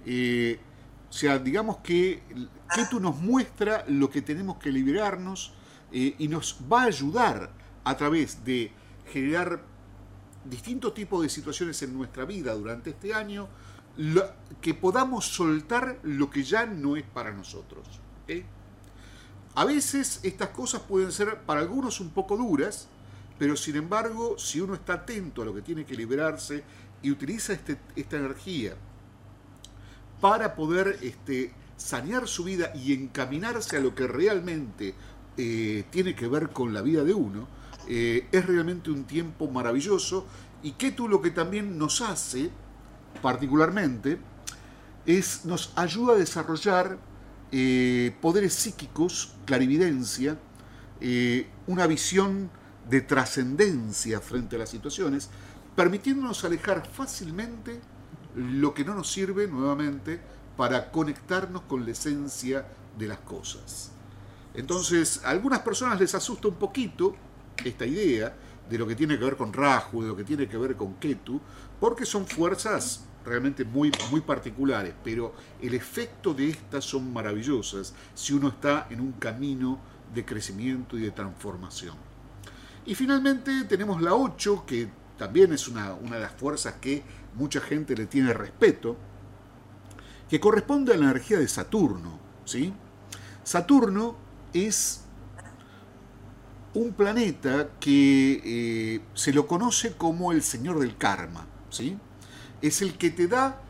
Eh, 0.07 0.61
o 1.11 1.13
sea, 1.13 1.41
digamos 1.41 1.79
que 1.79 2.23
Ketu 2.73 3.01
nos 3.01 3.17
muestra 3.17 3.85
lo 3.89 4.09
que 4.09 4.23
tenemos 4.23 4.59
que 4.59 4.71
liberarnos 4.71 5.53
eh, 5.91 6.15
y 6.19 6.29
nos 6.29 6.57
va 6.73 6.83
a 6.83 6.85
ayudar 6.85 7.51
a 7.83 7.97
través 7.97 8.45
de 8.45 8.71
generar 9.13 9.61
distintos 10.45 10.95
tipos 10.95 11.21
de 11.23 11.29
situaciones 11.29 11.83
en 11.83 11.95
nuestra 11.95 12.25
vida 12.25 12.55
durante 12.55 12.91
este 12.91 13.13
año, 13.13 13.49
que 14.61 14.73
podamos 14.73 15.27
soltar 15.27 15.99
lo 16.05 16.31
que 16.31 16.45
ya 16.45 16.65
no 16.65 16.97
es 16.97 17.03
para 17.03 17.33
nosotros. 17.33 17.85
¿ok? 18.25 18.45
A 19.57 19.65
veces 19.65 20.21
estas 20.23 20.51
cosas 20.51 20.81
pueden 20.83 21.11
ser 21.11 21.41
para 21.41 21.61
algunos 21.61 21.99
un 22.01 22.11
poco 22.11 22.37
duras, 22.37 22.87
pero 23.37 23.57
sin 23.57 23.75
embargo, 23.77 24.39
si 24.39 24.61
uno 24.61 24.75
está 24.75 24.95
atento 24.95 25.43
a 25.43 25.45
lo 25.45 25.53
que 25.53 25.63
tiene 25.63 25.85
que 25.85 25.97
liberarse 25.97 26.63
y 27.03 27.11
utiliza 27.11 27.53
este- 27.53 27.81
esta 27.97 28.17
energía 28.17 28.77
para 30.21 30.55
poder 30.55 30.99
este, 31.03 31.53
sanear 31.77 32.29
su 32.29 32.45
vida 32.45 32.73
y 32.75 32.93
encaminarse 32.93 33.77
a 33.77 33.81
lo 33.81 33.95
que 33.95 34.07
realmente 34.07 34.95
eh, 35.37 35.85
tiene 35.91 36.14
que 36.14 36.29
ver 36.29 36.51
con 36.51 36.75
la 36.75 36.83
vida 36.83 37.03
de 37.03 37.14
uno, 37.14 37.49
eh, 37.89 38.29
es 38.31 38.47
realmente 38.47 38.91
un 38.91 39.05
tiempo 39.05 39.51
maravilloso 39.51 40.27
y 40.62 40.73
que 40.73 40.93
tú 40.93 41.09
lo 41.09 41.23
que 41.23 41.31
también 41.31 41.79
nos 41.79 42.03
hace, 42.03 42.51
particularmente, 43.23 44.18
es 45.07 45.47
nos 45.47 45.73
ayuda 45.77 46.12
a 46.12 46.16
desarrollar 46.16 46.99
eh, 47.51 48.14
poderes 48.21 48.55
psíquicos, 48.55 49.35
clarividencia, 49.47 50.39
una 51.66 51.87
visión 51.87 52.51
de 52.91 53.01
trascendencia 53.01 54.21
frente 54.21 54.57
a 54.57 54.59
las 54.59 54.68
situaciones, 54.68 55.31
permitiéndonos 55.75 56.45
alejar 56.45 56.87
fácilmente 56.87 57.81
lo 58.37 58.74
que 58.74 58.85
no 58.85 58.95
nos 58.95 59.11
sirve 59.11 59.47
nuevamente 59.47 60.20
para 60.57 60.91
conectarnos 60.91 61.62
con 61.62 61.85
la 61.85 61.93
esencia 61.93 62.66
de 62.99 63.09
las 63.09 63.18
cosas. 63.18 63.93
Entonces, 64.55 65.22
a 65.24 65.31
algunas 65.31 65.61
personas 65.61 65.99
les 65.99 66.14
asusta 66.14 66.49
un 66.49 66.57
poquito 66.57 67.14
esta 67.64 67.87
idea 67.87 68.35
de 68.68 68.78
lo 68.78 68.87
que 68.87 68.95
tiene 68.95 69.18
que 69.18 69.24
ver 69.24 69.37
con 69.37 69.53
Raju, 69.53 70.03
de 70.03 70.09
lo 70.09 70.16
que 70.16 70.24
tiene 70.24 70.49
que 70.49 70.57
ver 70.57 70.76
con 70.76 70.95
Ketu, 70.95 71.41
porque 71.78 72.05
son 72.05 72.26
fuerzas 72.26 73.05
realmente 73.24 73.64
muy, 73.64 73.93
muy 74.11 74.20
particulares, 74.20 74.95
pero 75.05 75.35
el 75.61 75.74
efecto 75.74 76.33
de 76.33 76.51
estas 76.51 76.85
son 76.85 77.12
maravillosas 77.12 77.95
si 78.14 78.33
uno 78.33 78.49
está 78.49 78.87
en 78.91 79.01
un 79.01 79.12
camino 79.12 79.78
de 80.14 80.24
crecimiento 80.24 80.97
y 80.97 81.03
de 81.03 81.11
transformación. 81.11 81.97
Y 82.87 82.95
finalmente 82.95 83.64
tenemos 83.64 84.01
la 84.01 84.14
8, 84.14 84.64
que 84.66 84.89
también 85.18 85.53
es 85.53 85.68
una, 85.68 85.93
una 85.95 86.16
de 86.16 86.22
las 86.22 86.33
fuerzas 86.33 86.74
que 86.81 87.03
mucha 87.35 87.61
gente 87.61 87.97
le 87.97 88.07
tiene 88.07 88.33
respeto, 88.33 88.97
que 90.28 90.41
corresponde 90.41 90.95
a 90.95 90.97
la 90.97 91.07
energía 91.07 91.39
de 91.39 91.49
Saturno. 91.49 92.18
¿sí? 92.45 92.72
Saturno 93.43 94.16
es 94.53 95.03
un 96.72 96.93
planeta 96.93 97.70
que 97.81 98.41
eh, 98.45 99.01
se 99.14 99.33
lo 99.33 99.47
conoce 99.47 99.97
como 99.97 100.33
el 100.33 100.43
señor 100.43 100.78
del 100.78 100.97
karma. 100.97 101.47
¿sí? 101.68 101.99
Es 102.62 102.83
el 102.83 102.97
que 102.97 103.11
te 103.11 103.26
da 103.26 103.61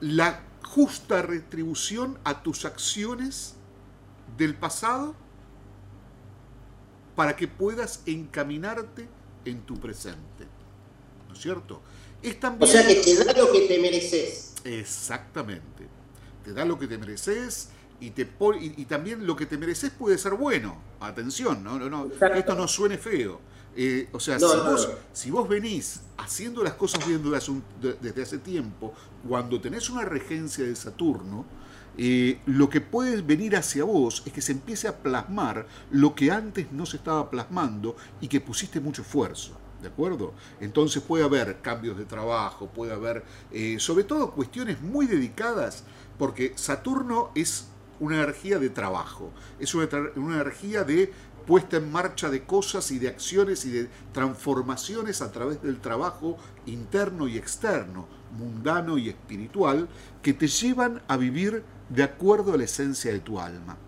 la 0.00 0.40
justa 0.64 1.22
retribución 1.22 2.18
a 2.24 2.42
tus 2.42 2.64
acciones 2.64 3.54
del 4.36 4.54
pasado 4.54 5.14
para 7.14 7.34
que 7.36 7.48
puedas 7.48 8.02
encaminarte 8.06 9.08
en 9.44 9.60
tu 9.62 9.78
presente. 9.78 10.46
¿No 11.26 11.34
es 11.34 11.40
cierto? 11.40 11.82
Es 12.22 12.36
O 12.58 12.66
sea 12.66 12.86
que 12.86 12.96
te 12.96 13.24
da 13.24 13.32
lo 13.32 13.52
que 13.52 13.60
te 13.68 13.78
mereces. 13.78 14.54
Exactamente. 14.64 15.86
Te 16.44 16.52
da 16.52 16.64
lo 16.64 16.78
que 16.78 16.86
te 16.86 16.98
mereces 16.98 17.68
y, 18.00 18.10
te 18.10 18.26
pon- 18.26 18.56
y, 18.60 18.74
y 18.76 18.84
también 18.86 19.26
lo 19.26 19.36
que 19.36 19.46
te 19.46 19.56
mereces 19.58 19.90
puede 19.90 20.18
ser 20.18 20.34
bueno. 20.34 20.80
Atención, 21.00 21.62
no, 21.62 21.78
no, 21.78 21.88
no. 21.88 22.10
Esto 22.34 22.54
no 22.54 22.66
suene 22.68 22.98
feo. 22.98 23.40
Eh, 23.76 24.08
o 24.12 24.18
sea, 24.18 24.38
No, 24.38 24.48
si, 24.48 24.56
no, 24.56 24.64
vos, 24.64 24.88
no. 24.88 24.94
si 25.12 25.30
vos 25.30 25.48
venís 25.48 26.00
haciendo 26.16 26.64
las 26.64 26.74
cosas 26.74 27.06
bien 27.06 27.22
desde 27.22 27.36
hace, 27.36 27.50
un- 27.52 27.62
de- 27.80 27.94
desde 28.00 28.22
hace 28.22 28.38
tiempo, 28.38 28.92
cuando 29.28 29.60
tenés 29.60 29.88
una 29.90 30.04
regencia 30.04 30.64
de 30.64 30.74
Saturno, 30.74 31.44
eh, 31.96 32.40
lo 32.46 32.68
que 32.70 32.80
puede 32.80 33.22
venir 33.22 33.56
hacia 33.56 33.84
vos 33.84 34.22
es 34.26 34.32
que 34.32 34.40
se 34.40 34.52
empiece 34.52 34.88
a 34.88 34.96
plasmar 34.98 35.66
lo 35.90 36.14
que 36.14 36.30
antes 36.30 36.72
no 36.72 36.86
se 36.86 36.96
estaba 36.96 37.30
plasmando 37.30 37.96
y 38.20 38.28
que 38.28 38.40
pusiste 38.40 38.80
mucho 38.80 39.02
esfuerzo. 39.02 39.52
¿De 39.82 39.88
acuerdo? 39.88 40.32
Entonces 40.60 41.02
puede 41.02 41.24
haber 41.24 41.60
cambios 41.60 41.96
de 41.96 42.04
trabajo, 42.04 42.66
puede 42.68 42.92
haber, 42.92 43.24
eh, 43.52 43.76
sobre 43.78 44.04
todo, 44.04 44.32
cuestiones 44.32 44.80
muy 44.80 45.06
dedicadas, 45.06 45.84
porque 46.18 46.52
Saturno 46.56 47.30
es 47.36 47.68
una 48.00 48.16
energía 48.16 48.58
de 48.58 48.70
trabajo, 48.70 49.30
es 49.60 49.74
una, 49.74 49.88
una 50.16 50.34
energía 50.36 50.82
de 50.82 51.12
puesta 51.46 51.76
en 51.76 51.90
marcha 51.92 52.28
de 52.28 52.44
cosas 52.44 52.90
y 52.90 52.98
de 52.98 53.08
acciones 53.08 53.64
y 53.64 53.70
de 53.70 53.88
transformaciones 54.12 55.22
a 55.22 55.30
través 55.30 55.62
del 55.62 55.80
trabajo 55.80 56.36
interno 56.66 57.28
y 57.28 57.38
externo, 57.38 58.06
mundano 58.36 58.98
y 58.98 59.08
espiritual, 59.08 59.88
que 60.22 60.34
te 60.34 60.48
llevan 60.48 61.02
a 61.06 61.16
vivir 61.16 61.62
de 61.88 62.02
acuerdo 62.02 62.52
a 62.52 62.56
la 62.56 62.64
esencia 62.64 63.12
de 63.12 63.20
tu 63.20 63.40
alma. 63.40 63.78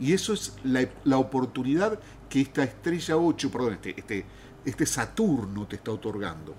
Y 0.00 0.12
eso 0.12 0.32
es 0.32 0.54
la, 0.64 1.18
oportunidad 1.18 1.98
que 2.28 2.40
esta 2.40 2.62
estrella 2.62 3.16
8, 3.16 3.50
perdón, 3.50 3.74
este, 3.74 3.98
este, 3.98 4.24
este 4.64 4.86
Saturno 4.86 5.66
te 5.66 5.76
está 5.76 5.90
otorgando. 5.90 6.54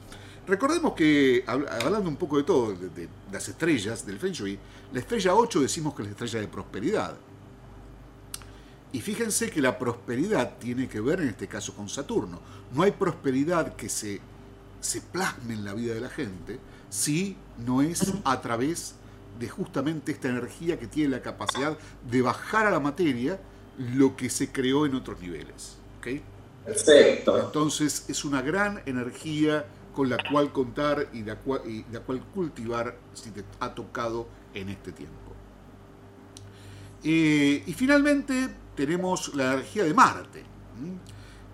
Recordemos 0.45 0.93
que, 0.93 1.43
hablando 1.47 2.10
un 2.10 2.18
poco 2.18 2.38
de 2.38 2.43
todo, 2.43 2.74
de, 2.74 3.08
las 3.32 3.47
estrellas 3.47 4.06
del 4.06 4.20
Feng 4.20 4.34
Shui, 4.34 4.60
la 4.91 4.99
estrella 4.99 5.36
8 5.36 5.62
decimos 5.62 5.95
que 5.95 6.01
es 6.01 6.08
la 6.08 6.12
estrella 6.12 6.39
de 6.41 6.47
prosperidad. 6.47 7.16
Y 8.91 8.99
fíjense 8.99 9.49
que 9.49 9.62
la 9.62 9.80
prosperidad 9.80 10.58
tiene 10.58 10.88
que 10.88 10.99
ver 10.99 11.22
en 11.22 11.30
este 11.30 11.47
caso 11.47 11.74
con 11.74 11.88
Saturno. 11.88 12.39
No 12.74 12.84
hay 12.84 12.91
prosperidad 12.91 13.76
que 13.76 13.89
se, 13.89 14.20
se 14.82 15.01
plasme 15.01 15.54
en 15.54 15.66
la 15.66 15.74
vida 15.74 15.93
de 15.93 16.01
la 16.01 16.10
gente 16.10 16.60
si 16.89 17.38
no 17.58 17.82
es 17.82 18.14
a 18.24 18.41
través 18.41 18.95
de 19.39 19.49
justamente 19.49 20.12
esta 20.12 20.30
energía 20.30 20.78
que 20.78 20.88
tiene 20.88 21.10
la 21.10 21.22
capacidad 21.22 21.78
de 22.10 22.22
bajar 22.22 22.68
a 22.68 22.72
la 22.72 22.80
materia 22.80 23.39
lo 23.78 24.16
que 24.16 24.30
se 24.30 24.51
creó 24.51 24.86
en 24.86 24.93
otros 24.93 25.20
niveles. 25.20 25.78
Perfecto. 26.66 27.39
Entonces 27.39 28.05
es 28.07 28.24
una 28.26 28.41
gran 28.41 28.82
energía 28.86 29.66
con 29.93 30.09
la 30.09 30.18
cual 30.32 30.51
contar 30.51 31.09
y 31.14 31.24
la 31.24 31.36
cual, 31.36 31.61
la 31.91 31.99
cual 31.99 32.22
cultivar 32.34 32.97
si 33.14 33.32
te 33.32 33.43
ha 33.59 33.74
tocado 33.74 34.28
en 34.53 34.70
este 34.70 34.91
tiempo. 34.91 35.34
Eh, 37.03 37.64
y 37.66 37.74
finalmente 37.74 38.49
tenemos 38.76 39.36
la 39.36 39.53
energía 39.53 39.84
de 39.84 39.93
Marte. 39.93 40.43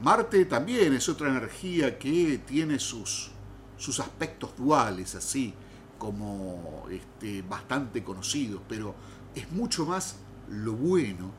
Marte 0.01 0.45
también 0.45 0.93
es 0.93 1.09
otra 1.09 1.29
energía 1.29 1.97
que 1.97 2.41
tiene 2.45 2.79
sus, 2.79 3.31
sus 3.77 3.99
aspectos 3.99 4.55
duales, 4.55 5.15
así 5.15 5.53
como 5.97 6.85
este, 6.89 7.41
bastante 7.41 8.03
conocidos, 8.03 8.61
pero 8.69 8.95
es 9.35 9.51
mucho 9.51 9.85
más 9.85 10.17
lo 10.49 10.73
bueno 10.73 11.31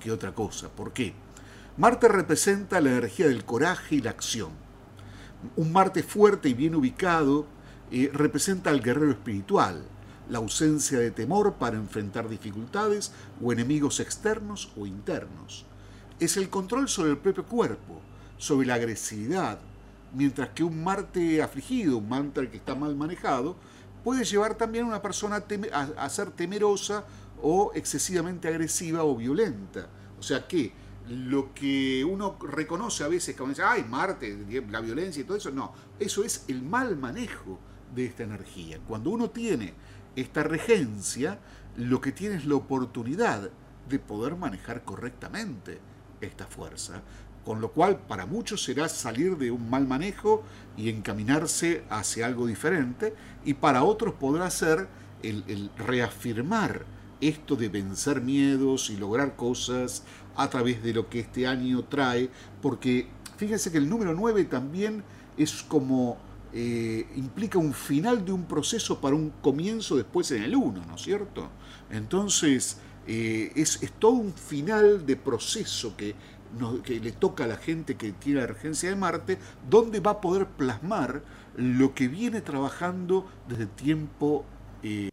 que 0.00 0.10
otra 0.10 0.34
cosa. 0.34 0.68
¿Por 0.68 0.92
qué? 0.92 1.14
Marte 1.80 2.08
representa 2.08 2.78
la 2.82 2.90
energía 2.90 3.26
del 3.26 3.46
coraje 3.46 3.94
y 3.94 4.00
la 4.02 4.10
acción. 4.10 4.50
Un 5.56 5.72
Marte 5.72 6.02
fuerte 6.02 6.50
y 6.50 6.52
bien 6.52 6.74
ubicado 6.74 7.46
eh, 7.90 8.10
representa 8.12 8.68
al 8.68 8.82
guerrero 8.82 9.12
espiritual, 9.12 9.82
la 10.28 10.36
ausencia 10.36 10.98
de 10.98 11.10
temor 11.10 11.54
para 11.54 11.78
enfrentar 11.78 12.28
dificultades 12.28 13.12
o 13.42 13.50
enemigos 13.50 13.98
externos 13.98 14.70
o 14.76 14.84
internos. 14.84 15.64
Es 16.18 16.36
el 16.36 16.50
control 16.50 16.86
sobre 16.86 17.12
el 17.12 17.16
propio 17.16 17.46
cuerpo, 17.46 18.02
sobre 18.36 18.66
la 18.66 18.74
agresividad, 18.74 19.58
mientras 20.12 20.50
que 20.50 20.62
un 20.62 20.84
Marte 20.84 21.42
afligido, 21.42 21.96
un 21.96 22.10
Marte 22.10 22.50
que 22.50 22.58
está 22.58 22.74
mal 22.74 22.94
manejado, 22.94 23.56
puede 24.04 24.26
llevar 24.26 24.54
también 24.54 24.84
a 24.84 24.88
una 24.88 25.00
persona 25.00 25.42
a, 25.96 26.08
ser 26.10 26.30
temerosa 26.30 27.06
o 27.40 27.72
excesivamente 27.74 28.48
agresiva 28.48 29.02
o 29.02 29.16
violenta. 29.16 29.88
O 30.18 30.22
sea 30.22 30.46
que 30.46 30.74
lo 31.10 31.52
que 31.52 32.04
uno 32.04 32.38
reconoce 32.40 33.02
a 33.02 33.08
veces 33.08 33.36
como 33.36 33.50
dice, 33.50 33.64
ay, 33.64 33.84
Marte, 33.88 34.46
la 34.70 34.80
violencia 34.80 35.20
y 35.20 35.24
todo 35.24 35.36
eso, 35.36 35.50
no, 35.50 35.72
eso 35.98 36.22
es 36.22 36.44
el 36.46 36.62
mal 36.62 36.96
manejo 36.96 37.58
de 37.94 38.06
esta 38.06 38.22
energía. 38.22 38.78
Cuando 38.86 39.10
uno 39.10 39.30
tiene 39.30 39.74
esta 40.14 40.44
regencia, 40.44 41.40
lo 41.76 42.00
que 42.00 42.12
tiene 42.12 42.36
es 42.36 42.46
la 42.46 42.54
oportunidad 42.54 43.50
de 43.88 43.98
poder 43.98 44.36
manejar 44.36 44.84
correctamente 44.84 45.80
esta 46.20 46.46
fuerza, 46.46 47.02
con 47.44 47.60
lo 47.60 47.72
cual 47.72 47.98
para 47.98 48.26
muchos 48.26 48.62
será 48.62 48.88
salir 48.88 49.36
de 49.36 49.50
un 49.50 49.68
mal 49.68 49.88
manejo 49.88 50.44
y 50.76 50.90
encaminarse 50.90 51.82
hacia 51.90 52.26
algo 52.26 52.46
diferente, 52.46 53.14
y 53.44 53.54
para 53.54 53.82
otros 53.82 54.14
podrá 54.14 54.48
ser 54.50 54.86
el, 55.22 55.70
reafirmar 55.76 56.84
esto 57.20 57.56
de 57.56 57.68
vencer 57.68 58.20
miedos 58.20 58.90
y 58.90 58.96
lograr 58.96 59.36
cosas 59.36 60.04
a 60.36 60.48
través 60.48 60.82
de 60.82 60.94
lo 60.94 61.08
que 61.08 61.20
este 61.20 61.46
año 61.46 61.84
trae, 61.84 62.30
porque 62.62 63.08
fíjense 63.36 63.70
que 63.70 63.78
el 63.78 63.88
número 63.88 64.14
9 64.14 64.44
también 64.44 65.02
es 65.36 65.62
como 65.62 66.18
eh, 66.52 67.06
implica 67.16 67.58
un 67.58 67.72
final 67.72 68.24
de 68.24 68.32
un 68.32 68.44
proceso 68.44 69.00
para 69.00 69.14
un 69.14 69.30
comienzo 69.40 69.96
después 69.96 70.30
en 70.32 70.42
el 70.42 70.56
1, 70.56 70.84
¿no 70.86 70.94
es 70.96 71.02
cierto? 71.02 71.48
Entonces, 71.90 72.78
eh, 73.06 73.52
es, 73.54 73.78
todo 73.98 74.12
un 74.12 74.32
final 74.32 75.06
de 75.06 75.16
proceso 75.16 75.96
que 75.96 76.14
que 76.84 76.98
le 77.00 77.12
toca 77.12 77.44
a 77.44 77.46
la 77.46 77.56
gente 77.56 77.96
que 77.96 78.12
tiene 78.12 78.40
la 78.40 78.48
regencia 78.48 78.88
de 78.90 78.96
Marte, 78.96 79.38
donde 79.68 80.00
va 80.00 80.12
a 80.12 80.20
poder 80.20 80.48
plasmar 80.48 81.22
lo 81.56 81.94
que 81.94 82.08
viene 82.08 82.40
trabajando 82.40 83.26
desde 83.48 83.66
tiempo 83.66 84.44
eh, 84.82 85.10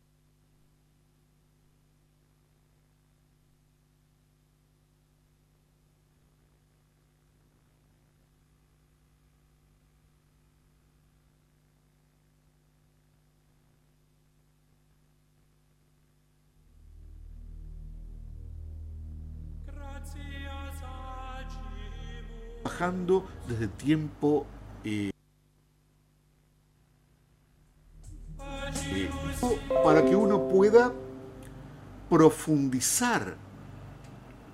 desde 23.48 23.68
tiempo 23.70 24.46
eh, 24.84 25.10
para 29.84 30.06
que 30.06 30.16
uno 30.16 30.48
pueda 30.48 30.94
profundizar 32.08 33.36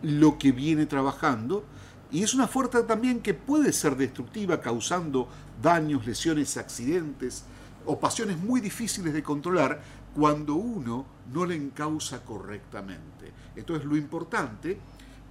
lo 0.04 0.38
que 0.38 0.54
viene 0.54 0.86
trabajando 0.86 1.66
y 2.12 2.24
es 2.24 2.34
una 2.34 2.48
fuerza 2.48 2.88
también 2.88 3.20
que 3.20 3.34
puede 3.34 3.74
ser 3.74 3.98
destructiva 3.98 4.62
causando 4.62 5.28
daños, 5.62 6.06
lesiones, 6.06 6.56
accidentes 6.56 7.44
o 7.86 8.00
pasiones 8.00 8.38
muy 8.38 8.62
difíciles 8.62 9.14
de 9.14 9.22
controlar 9.22 9.82
cuando 10.16 10.56
uno 10.56 11.06
no 11.34 11.46
le 11.46 11.56
encausa 11.56 12.24
correctamente. 12.24 13.34
Entonces 13.58 13.86
lo 13.86 13.98
importante 13.98 14.78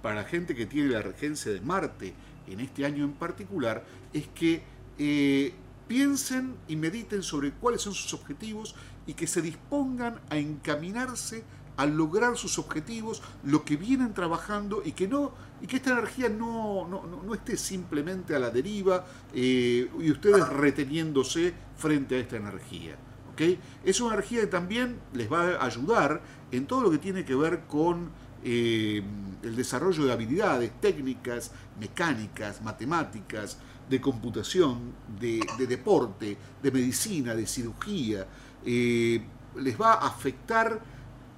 para 0.03 0.15
la 0.15 0.23
gente 0.25 0.53
que 0.53 0.67
tiene 0.67 0.89
la 0.89 1.01
regencia 1.01 1.51
de 1.51 1.61
Marte 1.61 2.13
en 2.47 2.59
este 2.59 2.85
año 2.85 3.03
en 3.03 3.13
particular, 3.13 3.85
es 4.13 4.27
que 4.27 4.63
eh, 4.97 5.53
piensen 5.87 6.55
y 6.67 6.75
mediten 6.75 7.23
sobre 7.23 7.51
cuáles 7.51 7.81
son 7.81 7.93
sus 7.93 8.13
objetivos 8.13 8.75
y 9.05 9.13
que 9.13 9.27
se 9.27 9.41
dispongan 9.41 10.19
a 10.29 10.37
encaminarse 10.37 11.43
a 11.75 11.85
lograr 11.85 12.37
sus 12.37 12.59
objetivos, 12.59 13.21
lo 13.43 13.65
que 13.65 13.77
vienen 13.77 14.13
trabajando 14.13 14.83
y 14.85 14.91
que 14.91 15.07
no 15.07 15.31
y 15.61 15.67
que 15.67 15.77
esta 15.77 15.91
energía 15.91 16.27
no, 16.27 16.87
no, 16.87 17.33
esté 17.33 17.55
simplemente 17.55 18.35
a 18.35 18.39
la 18.39 18.49
deriva 18.49 19.05
eh, 19.33 19.89
y 19.97 20.11
ustedes 20.11 20.45
reteniéndose 20.49 21.53
frente 21.77 22.15
a 22.15 22.19
esta 22.19 22.35
energía. 22.35 22.97
¿okay? 23.31 23.57
Es 23.85 24.01
una 24.01 24.15
energía 24.15 24.41
que 24.41 24.47
también 24.47 24.99
les 25.13 25.31
va 25.31 25.55
a 25.55 25.65
ayudar 25.65 26.21
en 26.51 26.67
todo 26.67 26.81
lo 26.81 26.91
que 26.91 26.97
tiene 26.97 27.23
que 27.23 27.33
ver 27.33 27.61
con 27.61 28.09
eh, 28.43 29.01
el 29.41 29.55
desarrollo 29.55 30.05
de 30.05 30.11
habilidades 30.11 30.71
técnicas, 30.79 31.51
mecánicas, 31.79 32.61
matemáticas, 32.61 33.57
de 33.89 33.99
computación, 33.99 34.93
de, 35.19 35.41
deporte, 35.67 36.37
de 36.61 36.71
medicina, 36.71 37.35
de 37.35 37.45
cirugía, 37.45 38.25
eh, 38.65 39.21
les 39.57 39.79
va 39.79 39.93
a 39.93 40.07
afectar 40.07 40.81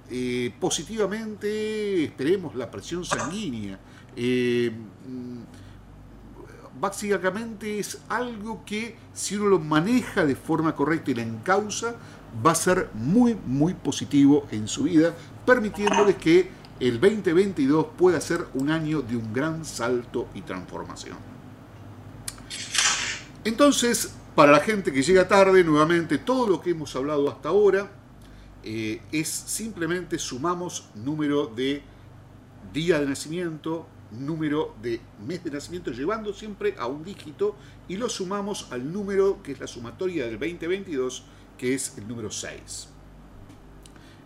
eh, 0.08 0.54
positivamente, 0.60 2.04
esperemos, 2.04 2.54
la 2.54 2.70
presión 2.70 3.04
sanguínea. 3.04 3.78
Básicamente 6.78 7.78
es 7.78 8.00
algo 8.08 8.62
que 8.66 8.96
si 9.14 9.36
uno 9.36 9.46
lo 9.46 9.58
maneja 9.58 10.24
de 10.26 10.36
forma 10.36 10.74
correcta 10.74 11.10
y 11.10 11.14
la 11.14 11.22
encausa, 11.22 11.96
va 12.44 12.52
a 12.52 12.54
ser 12.54 12.90
muy, 12.94 13.34
muy 13.46 13.74
positivo 13.74 14.46
en 14.50 14.68
su 14.68 14.84
vida, 14.84 15.14
permitiéndoles 15.46 16.16
que 16.16 16.50
el 16.80 17.00
2022 17.00 17.86
puede 17.96 18.20
ser 18.20 18.46
un 18.54 18.70
año 18.70 19.02
de 19.02 19.16
un 19.16 19.32
gran 19.32 19.64
salto 19.64 20.28
y 20.34 20.42
transformación. 20.42 21.16
Entonces, 23.44 24.12
para 24.34 24.52
la 24.52 24.60
gente 24.60 24.92
que 24.92 25.02
llega 25.02 25.28
tarde, 25.28 25.64
nuevamente 25.64 26.18
todo 26.18 26.48
lo 26.48 26.60
que 26.60 26.70
hemos 26.70 26.94
hablado 26.96 27.30
hasta 27.30 27.48
ahora 27.48 27.90
eh, 28.62 29.00
es 29.12 29.28
simplemente 29.28 30.18
sumamos 30.18 30.88
número 30.94 31.46
de 31.46 31.82
día 32.72 32.98
de 32.98 33.06
nacimiento, 33.06 33.86
número 34.10 34.74
de 34.82 35.00
mes 35.26 35.42
de 35.44 35.52
nacimiento, 35.52 35.92
llevando 35.92 36.34
siempre 36.34 36.74
a 36.78 36.86
un 36.86 37.04
dígito 37.04 37.56
y 37.88 37.96
lo 37.96 38.08
sumamos 38.08 38.68
al 38.72 38.92
número 38.92 39.42
que 39.42 39.52
es 39.52 39.60
la 39.60 39.66
sumatoria 39.66 40.26
del 40.26 40.38
2022, 40.38 41.24
que 41.56 41.74
es 41.74 41.96
el 41.96 42.08
número 42.08 42.30
6. 42.30 42.95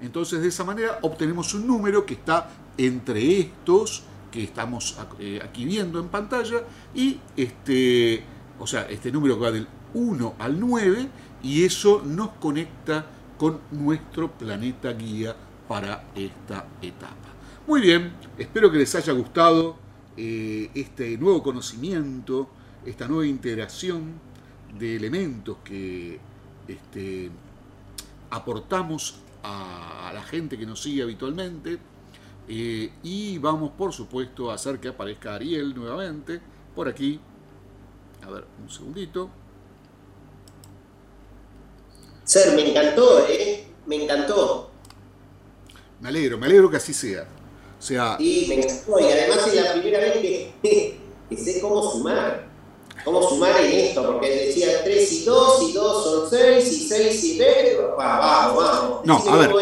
Entonces 0.00 0.40
de 0.40 0.48
esa 0.48 0.64
manera 0.64 0.98
obtenemos 1.02 1.54
un 1.54 1.66
número 1.66 2.06
que 2.06 2.14
está 2.14 2.50
entre 2.76 3.40
estos 3.40 4.04
que 4.30 4.44
estamos 4.44 4.96
eh, 5.18 5.40
aquí 5.42 5.64
viendo 5.64 5.98
en 6.00 6.08
pantalla 6.08 6.62
y 6.94 7.18
este, 7.36 8.22
o 8.58 8.66
sea, 8.66 8.82
este 8.88 9.10
número 9.10 9.36
que 9.36 9.40
va 9.40 9.50
del 9.50 9.66
1 9.94 10.34
al 10.38 10.60
9 10.60 11.08
y 11.42 11.64
eso 11.64 12.02
nos 12.04 12.30
conecta 12.32 13.06
con 13.36 13.60
nuestro 13.72 14.30
planeta 14.30 14.92
guía 14.92 15.34
para 15.68 16.04
esta 16.14 16.66
etapa. 16.80 17.28
Muy 17.66 17.80
bien, 17.80 18.12
espero 18.38 18.70
que 18.70 18.78
les 18.78 18.94
haya 18.94 19.12
gustado 19.12 19.76
eh, 20.16 20.70
este 20.74 21.16
nuevo 21.18 21.42
conocimiento, 21.42 22.50
esta 22.84 23.08
nueva 23.08 23.26
integración 23.26 24.14
de 24.78 24.96
elementos 24.96 25.58
que 25.64 26.18
este, 26.68 27.30
aportamos 28.30 29.20
a, 29.42 30.10
la 30.14 30.22
gente 30.22 30.58
que 30.58 30.66
nos 30.66 30.82
sigue 30.82 31.02
habitualmente. 31.02 31.78
Eh, 32.48 32.90
y 33.02 33.38
vamos, 33.38 33.70
por 33.72 33.92
supuesto, 33.92 34.50
a 34.50 34.54
hacer 34.54 34.80
que 34.80 34.88
aparezca 34.88 35.34
Ariel 35.34 35.74
nuevamente 35.74 36.40
por 36.74 36.88
aquí. 36.88 37.20
A 38.26 38.30
ver, 38.30 38.44
un 38.60 38.68
segundito. 38.68 39.30
Ser, 42.24 42.54
me 42.54 42.70
encantó, 42.70 43.26
¿eh? 43.28 43.66
Me 43.86 44.04
encantó. 44.04 44.70
Me 46.00 46.08
alegro, 46.08 46.38
me 46.38 46.46
alegro 46.46 46.70
que 46.70 46.76
así 46.76 46.94
sea. 46.94 47.26
O 47.78 47.82
sea, 47.82 48.16
sí, 48.18 48.46
me 48.48 48.56
encantó. 48.56 49.00
Y 49.00 49.04
además 49.04 49.46
es 49.46 49.54
la 49.54 49.72
primera 49.72 49.98
vez 49.98 50.18
que, 50.62 51.00
sé 51.36 51.60
cómo 51.60 51.82
sumar. 51.82 52.49
Cómo 53.04 53.28
sumar 53.28 53.60
en 53.60 53.72
esto, 53.72 54.06
porque 54.06 54.28
decía 54.46 54.84
3 54.84 55.12
y 55.12 55.24
2, 55.24 55.70
y 55.70 55.72
2 55.72 56.04
son 56.04 56.30
6, 56.30 56.72
y 56.72 56.88
6 56.88 57.24
y 57.24 57.38
3. 57.38 57.78
Vamos, 57.96 58.56
vamos. 58.56 59.06
No, 59.06 59.16
a 59.28 59.36
ver. 59.36 59.52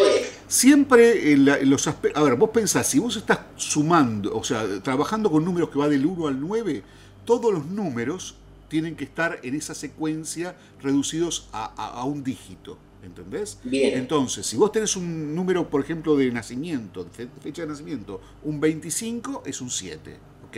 Siempre 0.47 1.33
en, 1.33 1.69
los 1.69 1.87
aspectos. 1.87 2.21
A 2.21 2.25
ver, 2.25 2.35
vos 2.35 2.49
pensás, 2.49 2.87
si 2.87 2.99
vos 2.99 3.15
estás 3.15 3.39
sumando, 3.55 4.35
o 4.35 4.43
sea, 4.43 4.65
trabajando 4.81 5.29
con 5.29 5.45
números 5.45 5.69
que 5.69 5.79
va 5.79 5.87
del 5.87 6.05
1 6.05 6.27
al 6.27 6.39
9, 6.39 6.83
todos 7.25 7.53
los 7.53 7.65
números 7.65 8.35
tienen 8.67 8.95
que 8.95 9.03
estar 9.03 9.39
en 9.43 9.55
esa 9.55 9.73
secuencia 9.73 10.55
reducidos 10.81 11.47
a 11.51 12.03
un 12.03 12.23
dígito. 12.23 12.77
¿Entendés? 13.03 13.59
Bien. 13.63 13.97
Entonces, 13.97 14.45
si 14.45 14.57
vos 14.57 14.71
tenés 14.71 14.95
un 14.95 15.33
número, 15.33 15.69
por 15.69 15.81
ejemplo, 15.81 16.17
de 16.17 16.31
nacimiento, 16.31 17.05
de 17.05 17.27
fecha 17.41 17.61
de 17.61 17.69
nacimiento, 17.69 18.19
un 18.43 18.59
25 18.59 19.43
es 19.45 19.61
un 19.61 19.69
7, 19.69 20.17
¿ok? 20.47 20.57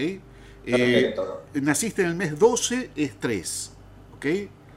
Eh, 0.66 1.16
naciste 1.53 2.03
en 2.03 2.09
el 2.09 2.16
mes 2.16 2.38
12 2.38 2.91
es 2.95 3.20
3, 3.20 3.72
¿ok? 4.16 4.26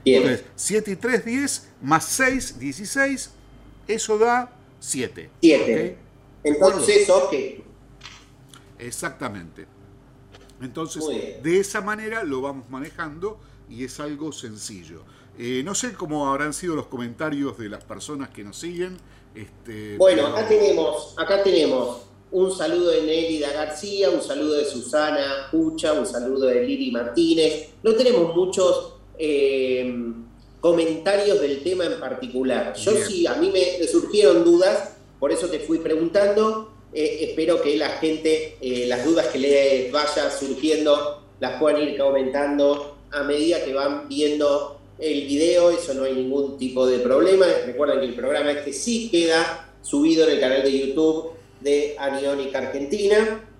Entonces, 0.04 0.44
7 0.54 0.90
y 0.90 0.96
3, 0.96 1.24
10, 1.24 1.68
más 1.82 2.04
6, 2.04 2.58
16, 2.58 3.30
eso 3.88 4.18
da 4.18 4.54
7. 4.80 5.30
7. 5.40 5.98
Entonces, 6.44 7.08
ok. 7.08 7.34
Exactamente. 8.78 9.66
Entonces, 10.60 11.04
de 11.42 11.60
esa 11.60 11.80
manera 11.80 12.22
lo 12.22 12.40
vamos 12.40 12.68
manejando 12.70 13.38
y 13.68 13.84
es 13.84 13.98
algo 14.00 14.32
sencillo. 14.32 15.04
Eh, 15.38 15.62
no 15.64 15.74
sé 15.74 15.94
cómo 15.94 16.28
habrán 16.28 16.52
sido 16.52 16.76
los 16.76 16.86
comentarios 16.86 17.58
de 17.58 17.68
las 17.68 17.82
personas 17.84 18.28
que 18.30 18.44
nos 18.44 18.58
siguen. 18.58 18.96
Este, 19.34 19.96
bueno, 19.96 20.28
acá 20.28 20.46
tenemos, 20.46 21.14
acá 21.18 21.42
tenemos 21.42 22.02
un 22.34 22.50
saludo 22.50 22.90
de 22.90 23.02
Nélida 23.02 23.52
García, 23.52 24.10
un 24.10 24.20
saludo 24.20 24.54
de 24.54 24.64
Susana 24.64 25.46
Pucha, 25.52 25.92
un 25.92 26.04
saludo 26.04 26.46
de 26.46 26.64
Lili 26.64 26.90
Martínez. 26.90 27.68
No 27.84 27.94
tenemos 27.94 28.34
muchos 28.34 28.94
eh, 29.16 29.94
comentarios 30.58 31.40
del 31.40 31.62
tema 31.62 31.84
en 31.84 32.00
particular. 32.00 32.74
Yo 32.74 32.90
sí, 32.96 33.24
a 33.28 33.34
mí 33.34 33.52
me 33.52 33.86
surgieron 33.86 34.44
dudas, 34.44 34.96
por 35.20 35.30
eso 35.30 35.46
te 35.46 35.60
fui 35.60 35.78
preguntando. 35.78 36.72
Eh, 36.92 37.18
espero 37.20 37.62
que 37.62 37.76
la 37.76 37.90
gente, 37.90 38.56
las 38.88 39.04
dudas 39.04 39.28
que 39.28 39.38
les 39.38 39.92
vaya 39.92 40.28
surgiendo, 40.28 41.22
las 41.38 41.60
puedan 41.60 41.82
ir 41.82 41.96
comentando 41.96 42.96
a 43.12 43.22
medida 43.22 43.64
que 43.64 43.74
van 43.74 44.08
viendo 44.08 44.80
el 44.98 45.24
video, 45.26 45.70
eso 45.70 45.94
no 45.94 46.02
hay 46.02 46.14
ningún 46.14 46.58
tipo 46.58 46.84
de 46.84 46.98
problema. 46.98 47.46
Recuerden 47.64 48.00
que 48.00 48.06
el 48.06 48.14
programa 48.16 48.50
este 48.50 48.72
sí 48.72 49.08
queda 49.08 49.72
subido 49.82 50.24
en 50.26 50.32
el 50.32 50.40
canal 50.40 50.64
de 50.64 50.86
YouTube 50.86 51.33
de 51.64 51.96
Aniónica 51.98 52.58
Argentina. 52.58 53.50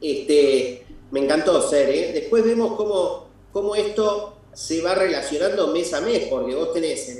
Este, 0.00 0.86
me 1.10 1.20
encantó 1.20 1.60
ser, 1.68 1.90
¿eh? 1.90 2.12
Después 2.14 2.44
vemos 2.44 2.76
cómo, 2.76 3.28
cómo 3.52 3.74
esto 3.74 4.38
se 4.52 4.80
va 4.80 4.94
relacionando 4.94 5.68
mes 5.68 5.92
a 5.92 6.00
mes, 6.00 6.28
porque 6.30 6.54
vos 6.54 6.72
tenés 6.72 7.18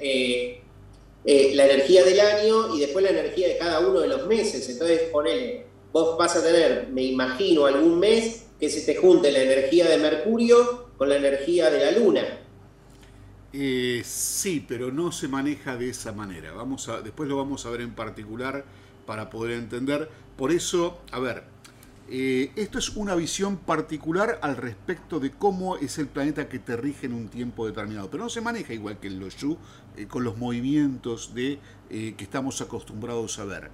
eh, 0.00 0.60
eh, 1.24 1.52
la 1.54 1.66
energía 1.66 2.04
del 2.04 2.20
año 2.20 2.76
y 2.76 2.80
después 2.80 3.04
la 3.04 3.12
energía 3.12 3.48
de 3.48 3.56
cada 3.56 3.78
uno 3.80 4.00
de 4.00 4.08
los 4.08 4.26
meses. 4.26 4.68
Entonces, 4.68 5.02
ponele, 5.12 5.66
vos 5.92 6.18
vas 6.18 6.36
a 6.36 6.42
tener, 6.42 6.88
me 6.90 7.04
imagino, 7.04 7.66
algún 7.66 8.00
mes 8.00 8.46
que 8.58 8.68
se 8.68 8.80
te 8.80 8.96
junte 8.96 9.30
la 9.30 9.42
energía 9.42 9.88
de 9.88 9.98
Mercurio 9.98 10.88
con 10.96 11.08
la 11.08 11.16
energía 11.16 11.70
de 11.70 11.84
la 11.84 11.90
Luna. 11.92 12.40
Sí, 14.02 14.64
pero 14.66 14.90
no 14.90 15.12
se 15.12 15.28
maneja 15.28 15.76
de 15.76 15.90
esa 15.90 16.10
manera. 16.10 16.52
Vamos 16.52 16.88
a, 16.88 17.00
después 17.02 17.28
lo 17.28 17.36
vamos 17.36 17.64
a 17.66 17.70
ver 17.70 17.82
en 17.82 17.94
particular 17.94 18.64
para 19.06 19.30
poder 19.30 19.58
entender. 19.58 20.10
Por 20.36 20.52
eso, 20.52 21.00
a 21.12 21.18
ver, 21.18 21.44
eh, 22.08 22.52
esto 22.56 22.78
es 22.78 22.90
una 22.90 23.14
visión 23.14 23.56
particular 23.56 24.38
al 24.42 24.56
respecto 24.56 25.20
de 25.20 25.30
cómo 25.30 25.76
es 25.76 25.98
el 25.98 26.08
planeta 26.08 26.48
que 26.48 26.58
te 26.58 26.76
rige 26.76 27.06
en 27.06 27.14
un 27.14 27.28
tiempo 27.28 27.66
determinado. 27.66 28.10
Pero 28.10 28.24
no 28.24 28.30
se 28.30 28.40
maneja 28.40 28.72
igual 28.72 28.98
que 28.98 29.08
el 29.08 29.18
Loshu, 29.18 29.56
eh, 29.96 30.06
con 30.06 30.24
los 30.24 30.36
movimientos 30.36 31.34
de, 31.34 31.58
que 31.88 32.14
estamos 32.18 32.60
acostumbrados 32.60 33.38
a 33.38 33.44
ver. 33.44 33.70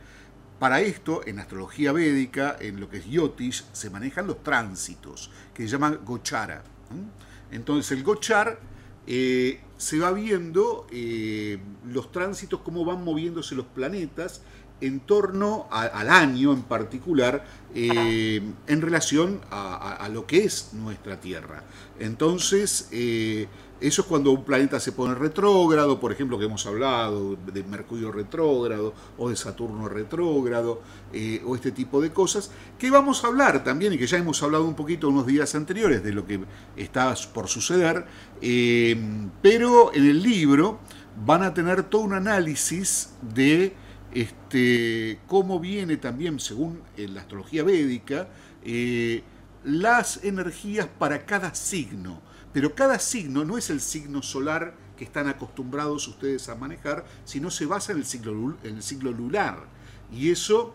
Para 0.59 0.83
esto, 0.83 1.23
en 1.27 1.39
astrología 1.39 1.91
védica, 1.93 2.57
en 2.61 2.81
lo 2.81 2.91
que 2.91 2.99
es 2.99 3.07
Yotish, 3.07 3.65
se 3.73 3.89
manejan 3.89 4.27
los 4.27 4.43
tránsitos, 4.43 5.31
que 5.55 5.63
se 5.63 5.69
llaman 5.71 6.01
Gochara. 6.05 6.63
Entonces, 7.51 7.93
el 7.93 8.05
Gochar 8.05 8.61
eh, 9.07 9.61
se 9.77 9.99
va 9.99 10.13
viendo 10.13 10.87
eh, 10.93 11.59
los 11.87 12.13
tránsitos, 12.13 12.61
cómo 12.61 12.85
van 12.85 13.03
moviéndose 13.03 13.55
los 13.55 13.67
planetas 13.67 14.43
en 14.81 15.01
torno 15.01 15.67
al 15.71 16.11
año 16.11 16.53
en 16.53 16.63
particular, 16.63 17.45
eh, 17.75 18.43
en 18.67 18.81
relación 18.81 19.41
a, 19.51 20.09
lo 20.13 20.27
que 20.27 20.45
es 20.45 20.71
nuestra 20.73 21.21
Tierra. 21.21 21.63
Entonces, 21.99 22.89
eso 23.81 24.03
es 24.03 24.09
cuando 24.09 24.31
un 24.33 24.45
planeta 24.45 24.79
se 24.79 24.93
pone 24.93 25.15
retrógrado, 25.15 25.99
por 25.99 26.13
ejemplo, 26.13 26.39
que 26.39 26.45
hemos 26.45 26.67
hablado 26.67 27.37
de 27.37 27.65
Mercurio 27.65 28.13
retrógrado 28.13 28.93
o 29.17 29.31
de 29.31 29.37
Saturno 29.37 29.89
retrógrado, 29.89 30.83
eh, 31.15 31.43
o 31.47 31.55
este 31.55 31.73
tipo 31.73 32.03
de 32.03 32.13
cosas, 32.13 32.51
que 32.79 32.91
vamos 32.91 33.25
a 33.25 33.29
hablar 33.29 33.65
también 33.65 33.95
y 33.95 33.99
que 33.99 34.07
ya 34.07 34.19
hemos 34.19 34.43
hablado 34.43 34.67
un 34.67 34.75
poquito 34.75 35.09
unos 35.09 35.27
días 35.27 35.55
anteriores 35.55 36.05
de 36.05 36.13
lo 36.13 36.27
que 36.27 36.41
está 36.77 37.15
por 37.33 37.49
suceder, 37.49 38.05
eh, 38.43 39.01
pero 39.41 39.95
en 39.95 40.07
el 40.07 40.23
libro 40.23 40.79
van 41.25 41.43
a 41.43 41.55
tener 41.55 41.85
todo 41.85 42.03
un 42.03 42.13
análisis 42.13 43.15
de 43.35 43.73
este, 44.13 45.21
cómo 45.27 45.61
viene 45.61 45.97
también, 45.97 46.41
según 46.41 46.83
la 46.97 47.21
astrología 47.21 47.63
védica, 47.63 48.29
eh, 48.65 49.23
las 49.65 50.25
energías 50.25 50.89
para 50.99 51.27
cada 51.27 51.55
signo 51.55 52.21
pero 52.53 52.75
cada 52.75 52.99
signo 52.99 53.45
no 53.45 53.59
es 53.59 53.71
el 53.71 53.81
signo 53.81 54.23
solar 54.23 54.75
que 54.97 55.05
están 55.05 55.29
acostumbrados 55.29 56.09
ustedes 56.09 56.49
a 56.49 56.57
manejar, 56.57 57.05
sino 57.25 57.51
se 57.51 57.67
basa 57.67 57.93
en 57.93 57.99
el 57.99 58.05
siglo, 58.05 58.57
en 58.63 58.77
el 58.77 58.83
siglo 58.83 59.13
lunar. 59.13 59.67
Y 60.13 60.31
eso 60.31 60.75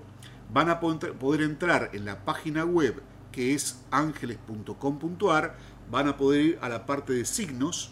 van 0.51 0.69
a 0.69 0.79
poder 0.79 1.41
entrar 1.41 1.89
en 1.93 2.05
la 2.05 2.23
página 2.23 2.63
web 2.65 3.01
que 3.31 3.53
es 3.53 3.81
ángeles.com.ar, 3.91 5.57
van 5.91 6.07
a 6.07 6.15
poder 6.15 6.41
ir 6.41 6.59
a 6.61 6.69
la 6.69 6.85
parte 6.85 7.11
de 7.11 7.25
signos, 7.25 7.91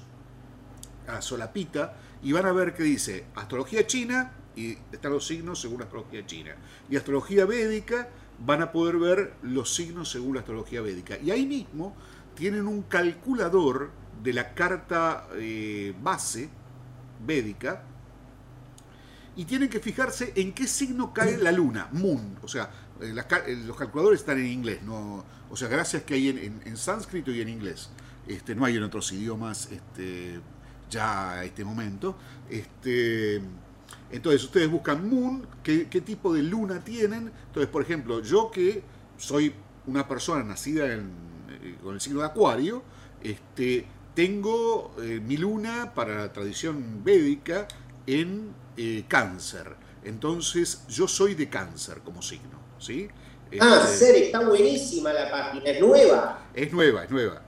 a 1.05 1.21
solapita, 1.21 1.97
y 2.23 2.31
van 2.31 2.45
a 2.45 2.51
ver 2.51 2.73
que 2.73 2.83
dice 2.83 3.25
astrología 3.35 3.85
china, 3.85 4.31
y 4.55 4.77
están 4.91 5.11
los 5.11 5.27
signos 5.27 5.59
según 5.59 5.79
la 5.79 5.85
astrología 5.85 6.25
china. 6.25 6.55
Y 6.89 6.95
astrología 6.95 7.45
védica, 7.45 8.09
van 8.45 8.61
a 8.61 8.71
poder 8.71 8.97
ver 8.97 9.33
los 9.41 9.73
signos 9.73 10.09
según 10.09 10.35
la 10.35 10.41
astrología 10.41 10.81
védica. 10.81 11.17
Y 11.19 11.31
ahí 11.31 11.45
mismo 11.45 11.95
tienen 12.35 12.67
un 12.67 12.83
calculador 12.83 13.91
de 14.21 14.33
la 14.33 14.53
carta 14.53 15.27
eh, 15.35 15.93
base 16.01 16.49
védica 17.25 17.83
y 19.35 19.45
tienen 19.45 19.69
que 19.69 19.79
fijarse 19.79 20.33
en 20.35 20.53
qué 20.53 20.67
signo 20.67 21.13
cae 21.13 21.37
la 21.37 21.51
luna, 21.51 21.89
moon. 21.91 22.37
O 22.43 22.47
sea, 22.47 22.69
eh, 23.01 23.13
eh, 23.47 23.63
los 23.65 23.77
calculadores 23.77 24.21
están 24.21 24.39
en 24.39 24.47
inglés, 24.47 24.83
no, 24.83 25.25
o 25.49 25.55
sea, 25.55 25.67
gracias 25.67 26.03
que 26.03 26.13
hay 26.15 26.29
en, 26.29 26.77
sánscrito 26.77 27.31
y 27.31 27.41
en 27.41 27.49
inglés. 27.49 27.89
Este, 28.27 28.55
no 28.55 28.63
hay 28.63 28.77
en 28.77 28.83
otros 28.83 29.11
idiomas 29.11 29.69
este, 29.71 30.39
ya 30.93 31.31
a 31.31 31.45
este 31.45 31.65
momento. 31.65 32.15
Este, 32.49 33.41
entonces, 34.11 34.43
ustedes 34.43 34.69
buscan 34.69 35.09
moon, 35.09 35.47
qué, 35.61 35.87
qué 35.89 36.01
tipo 36.01 36.33
de 36.33 36.43
luna 36.43 36.83
tienen. 36.83 37.31
Entonces, 37.47 37.67
por 37.67 37.81
ejemplo, 37.81 38.21
yo 38.21 38.51
que 38.51 38.83
soy 39.17 39.53
una 39.85 40.07
persona 40.07 40.43
nacida 40.43 40.93
en 40.93 41.33
eh, 41.61 41.77
con 41.81 41.93
el 41.93 42.01
signo 42.01 42.19
de 42.19 42.25
Acuario, 42.25 42.83
este, 43.21 43.85
tengo 44.13 44.95
eh, 45.01 45.21
mi 45.25 45.37
luna 45.37 45.93
para 45.93 46.15
la 46.15 46.33
tradición 46.33 47.03
védica 47.03 47.67
en 48.05 48.53
eh, 48.75 49.05
cáncer. 49.07 49.75
Entonces 50.03 50.85
yo 50.89 51.07
soy 51.07 51.35
de 51.35 51.49
cáncer 51.49 51.99
como 52.03 52.21
signo. 52.21 52.59
¿sí? 52.79 53.07
ah, 53.59 53.81
este, 53.85 53.97
ser, 53.97 54.15
está 54.15 54.47
buenísima 54.47 55.13
la 55.13 55.31
página, 55.31 55.69
es 55.69 55.79
nueva. 55.79 56.47
Es 56.53 56.71
nueva, 56.73 57.03
es 57.05 57.11
nueva. 57.11 57.41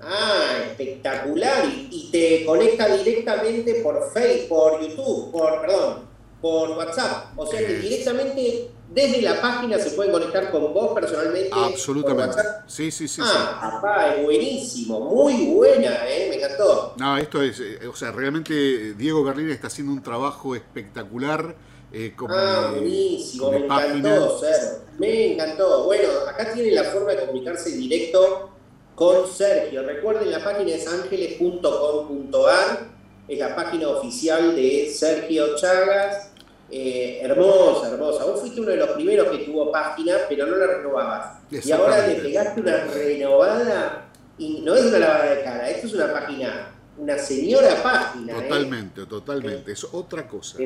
Ah, 0.00 0.58
espectacular. 0.70 1.64
Y, 1.90 2.10
te 2.10 2.44
conecta 2.44 2.88
directamente 2.96 3.74
por 3.82 4.10
Facebook, 4.12 4.48
por 4.48 4.80
YouTube, 4.80 5.32
por, 5.32 5.60
perdón, 5.60 6.08
por 6.40 6.70
WhatsApp. 6.70 7.36
O 7.36 7.46
sea 7.46 7.60
que 7.60 7.74
directamente 7.74 8.70
desde 8.90 9.20
la 9.22 9.40
página 9.40 9.78
se 9.78 9.90
pueden 9.90 10.12
conectar 10.12 10.50
con 10.50 10.72
vos 10.72 10.94
personalmente. 10.94 11.50
Absolutamente. 11.52 12.38
Sí, 12.66 12.90
sí, 12.90 13.08
sí. 13.08 13.20
Ah, 13.24 13.80
papá, 13.80 14.14
es 14.14 14.24
buenísimo, 14.24 15.00
muy 15.00 15.46
buena, 15.46 16.08
¿eh? 16.08 16.28
me 16.30 16.36
encantó. 16.36 16.94
No, 16.96 17.18
esto 17.18 17.42
es, 17.42 17.60
eh, 17.60 17.86
o 17.88 17.94
sea, 17.94 18.12
realmente 18.12 18.94
Diego 18.94 19.24
Berlín 19.24 19.50
está 19.50 19.66
haciendo 19.66 19.92
un 19.92 20.02
trabajo 20.02 20.54
espectacular. 20.54 21.56
Eh, 21.92 22.14
ah, 22.28 22.70
buenísimo, 22.72 23.50
me 23.50 23.58
encantó, 23.58 24.38
Ser. 24.38 24.86
Me 24.98 25.32
encantó. 25.32 25.84
Bueno, 25.84 26.08
acá 26.28 26.52
tienen 26.52 26.74
la 26.74 26.84
forma 26.84 27.12
de 27.12 27.26
comunicarse 27.26 27.70
directo 27.70 28.55
con 28.96 29.28
Sergio. 29.28 29.84
Recuerden, 29.84 30.32
la 30.32 30.42
página 30.42 30.72
es 30.72 30.88
ángeles.com.ar, 30.88 32.88
es 33.28 33.38
la 33.38 33.54
página 33.54 33.90
oficial 33.90 34.56
de 34.56 34.90
Sergio 34.90 35.54
Chagas 35.54 36.32
eh, 36.70 37.20
hermosa, 37.22 37.92
hermosa. 37.92 38.24
Vos 38.24 38.40
fuiste 38.40 38.60
uno 38.60 38.70
de 38.70 38.78
los 38.78 38.90
primeros 38.90 39.28
que 39.28 39.44
tuvo 39.44 39.70
página, 39.70 40.14
pero 40.28 40.46
no 40.46 40.56
la 40.56 40.66
renovabas. 40.66 41.38
Y 41.50 41.70
ahora 41.70 42.06
le 42.08 42.16
pegaste 42.16 42.60
una 42.60 42.84
renovada 42.86 44.08
y 44.36 44.60
no 44.62 44.74
es 44.74 44.86
una 44.86 44.98
lavada 44.98 45.34
de 45.34 45.42
cara, 45.42 45.70
esto 45.70 45.86
es 45.86 45.94
una 45.94 46.12
página, 46.12 46.74
una 46.98 47.18
señora 47.18 47.82
página. 47.82 48.32
¿eh? 48.32 48.42
Totalmente, 48.42 49.06
totalmente, 49.06 49.72
es 49.72 49.84
otra 49.84 50.26
cosa. 50.26 50.58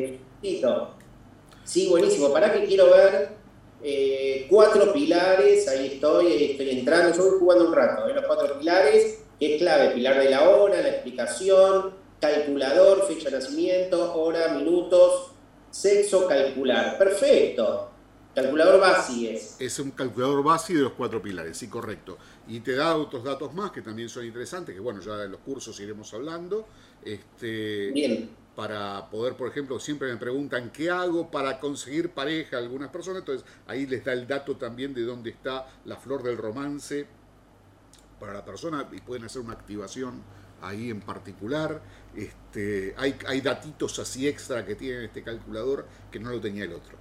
Sí, 1.64 1.88
buenísimo. 1.88 2.32
Para 2.32 2.52
que 2.52 2.64
quiero 2.64 2.90
ver 2.90 3.32
eh, 3.82 4.46
cuatro 4.48 4.92
pilares, 4.92 5.66
ahí 5.68 5.86
estoy, 5.94 6.50
estoy 6.50 6.70
entrando, 6.70 7.16
yo 7.16 7.30
voy 7.30 7.38
jugando 7.38 7.68
un 7.68 7.74
rato, 7.74 8.06
los 8.08 8.26
cuatro 8.26 8.58
pilares, 8.58 9.20
que 9.38 9.54
es 9.54 9.62
clave, 9.62 9.90
pilar 9.90 10.18
de 10.18 10.30
la 10.30 10.48
hora, 10.48 10.80
la 10.80 10.88
explicación, 10.88 11.94
calculador, 12.20 13.06
fecha 13.06 13.30
de 13.30 13.38
nacimiento, 13.38 14.14
hora, 14.14 14.48
minutos, 14.54 15.30
Sexo 15.70 16.26
calcular. 16.26 16.98
Perfecto. 16.98 17.90
Calculador 18.34 18.80
base 18.80 19.34
es. 19.34 19.56
Es 19.58 19.78
un 19.78 19.90
calculador 19.90 20.42
base 20.42 20.74
de 20.74 20.82
los 20.82 20.92
cuatro 20.92 21.20
pilares, 21.20 21.56
sí, 21.56 21.68
correcto. 21.68 22.18
Y 22.48 22.60
te 22.60 22.74
da 22.74 22.96
otros 22.96 23.24
datos 23.24 23.52
más 23.54 23.70
que 23.72 23.82
también 23.82 24.08
son 24.08 24.24
interesantes, 24.24 24.74
que 24.74 24.80
bueno, 24.80 25.00
ya 25.00 25.24
en 25.24 25.32
los 25.32 25.40
cursos 25.40 25.78
iremos 25.80 26.12
hablando. 26.14 26.66
Este, 27.04 27.90
Bien. 27.92 28.30
Para 28.56 29.08
poder, 29.10 29.36
por 29.36 29.48
ejemplo, 29.48 29.78
siempre 29.78 30.10
me 30.10 30.16
preguntan 30.16 30.70
qué 30.70 30.90
hago 30.90 31.30
para 31.30 31.60
conseguir 31.60 32.10
pareja 32.10 32.56
a 32.56 32.60
algunas 32.60 32.90
personas, 32.90 33.20
entonces 33.20 33.46
ahí 33.66 33.86
les 33.86 34.04
da 34.04 34.12
el 34.12 34.26
dato 34.26 34.56
también 34.56 34.92
de 34.92 35.02
dónde 35.02 35.30
está 35.30 35.66
la 35.84 35.96
flor 35.96 36.22
del 36.22 36.36
romance 36.36 37.06
para 38.18 38.34
la 38.34 38.44
persona 38.44 38.88
y 38.92 39.00
pueden 39.00 39.24
hacer 39.24 39.40
una 39.40 39.54
activación 39.54 40.22
ahí 40.60 40.90
en 40.90 41.00
particular. 41.00 41.80
Este, 42.14 42.94
hay, 42.98 43.16
hay 43.26 43.40
datitos 43.40 43.98
así 43.98 44.28
extra 44.28 44.64
que 44.66 44.74
tiene 44.74 45.06
este 45.06 45.22
calculador 45.22 45.86
que 46.10 46.18
no 46.18 46.30
lo 46.30 46.40
tenía 46.40 46.64
el 46.64 46.72
otro. 46.72 46.98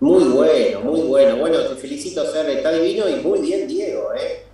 Muy 0.00 0.24
bueno, 0.24 0.80
muy 0.80 1.00
bueno. 1.02 1.36
Bueno, 1.36 1.58
te 1.68 1.74
felicito, 1.76 2.24
Ser, 2.30 2.48
está 2.50 2.70
divino 2.72 3.08
y 3.08 3.16
muy 3.16 3.40
bien, 3.40 3.66
Diego. 3.66 4.12
¿eh? 4.14 4.44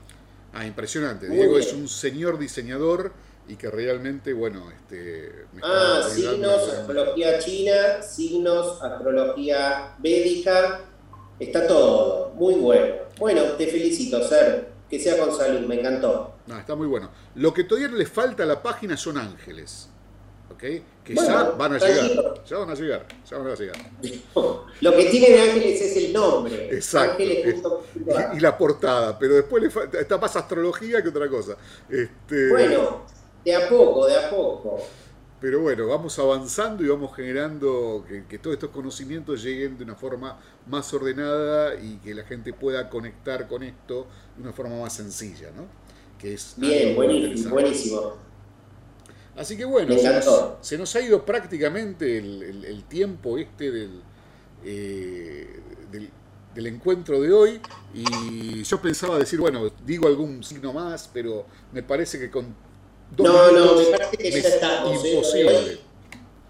Ah, 0.52 0.66
impresionante. 0.66 1.28
Diego 1.28 1.58
es 1.58 1.72
un 1.72 1.88
señor 1.88 2.38
diseñador 2.38 3.12
y 3.48 3.56
que 3.56 3.70
realmente, 3.70 4.32
bueno, 4.32 4.70
este... 4.70 5.46
ah, 5.62 6.02
signos, 6.08 6.68
astrología 6.68 7.38
china, 7.38 8.02
signos, 8.02 8.80
astrología 8.82 9.94
védica, 9.98 10.80
está 11.38 11.66
todo, 11.66 12.32
muy 12.34 12.54
bueno. 12.54 12.94
Bueno, 13.18 13.42
te 13.58 13.66
felicito, 13.66 14.22
Ser, 14.26 14.68
que 14.88 14.98
sea 14.98 15.18
con 15.18 15.36
salud, 15.36 15.66
me 15.66 15.80
encantó. 15.80 16.34
No, 16.46 16.58
está 16.58 16.74
muy 16.74 16.86
bueno. 16.86 17.10
Lo 17.34 17.52
que 17.52 17.64
todavía 17.64 17.88
le 17.88 18.06
falta 18.06 18.44
a 18.44 18.46
la 18.46 18.62
página 18.62 18.96
son 18.96 19.18
ángeles. 19.18 19.88
¿Ok? 20.50 20.62
Que 21.04 21.14
ya 21.14 21.50
van 21.50 21.74
a 21.74 21.78
llegar. 21.78 22.44
Ya 22.44 22.58
van 22.58 22.70
a 22.70 22.74
llegar. 22.74 23.06
Ya 23.28 23.38
van 23.38 23.46
a 23.48 23.54
llegar. 23.54 23.76
Lo 24.80 24.96
que 24.96 25.04
tiene 25.06 25.30
de 25.30 25.40
ángeles 25.40 25.80
es 25.80 25.96
el 25.96 26.12
nombre. 26.12 26.74
Exacto. 26.74 27.22
y, 27.22 28.40
la 28.40 28.56
portada. 28.56 29.18
Pero 29.18 29.34
después 29.34 29.62
le 29.62 29.70
falta, 29.70 29.98
está 29.98 30.18
más 30.18 30.36
astrología 30.36 31.02
que 31.02 31.08
otra 31.08 31.28
cosa. 31.28 31.56
Este... 31.88 32.48
Bueno, 32.50 33.06
de 33.44 33.54
a 33.54 33.68
poco, 33.68 34.06
de 34.06 34.16
a 34.16 34.30
poco. 34.30 34.78
Pero 35.40 35.60
bueno, 35.60 35.88
vamos 35.88 36.18
avanzando 36.18 36.84
y 36.84 36.88
vamos 36.88 37.16
generando 37.16 38.04
que, 38.06 38.26
que, 38.26 38.38
todos 38.38 38.54
estos 38.54 38.70
conocimientos 38.70 39.42
lleguen 39.42 39.76
de 39.76 39.82
una 39.82 39.96
forma 39.96 40.38
más 40.68 40.94
ordenada 40.94 41.74
y 41.74 41.96
que 41.96 42.14
la 42.14 42.22
gente 42.22 42.52
pueda 42.52 42.88
conectar 42.88 43.48
con 43.48 43.64
esto 43.64 44.06
de 44.36 44.42
una 44.42 44.52
forma 44.52 44.78
más 44.80 44.92
sencilla, 44.92 45.50
¿no? 45.56 45.82
Bien, 46.56 46.94
buenísimo, 46.94 47.50
buenísimo. 47.50 48.14
Así 49.36 49.56
que 49.56 49.64
bueno, 49.64 49.94
se 50.60 50.78
nos, 50.78 50.94
ha 50.94 51.00
ido 51.00 51.24
prácticamente 51.24 52.18
el, 52.18 52.84
tiempo 52.84 53.38
este 53.38 53.88
eh, 54.64 55.60
del, 55.90 56.10
del, 56.54 56.66
encuentro 56.66 57.20
de 57.20 57.32
hoy 57.32 57.60
y 57.94 58.62
yo 58.62 58.80
pensaba 58.80 59.18
decir, 59.18 59.40
bueno, 59.40 59.70
digo 59.84 60.06
algún 60.06 60.44
signo 60.44 60.72
más, 60.72 61.10
pero 61.12 61.46
me 61.72 61.82
parece 61.82 62.20
que 62.20 62.30
con 62.30 62.54
No, 63.18 63.52
no, 63.52 63.74
me 63.74 63.84
parece 63.96 64.16
que 64.16 64.30
ya 64.30 64.38
estamos. 64.38 65.04
¿eh? 65.04 65.10
Imposible. 65.10 65.78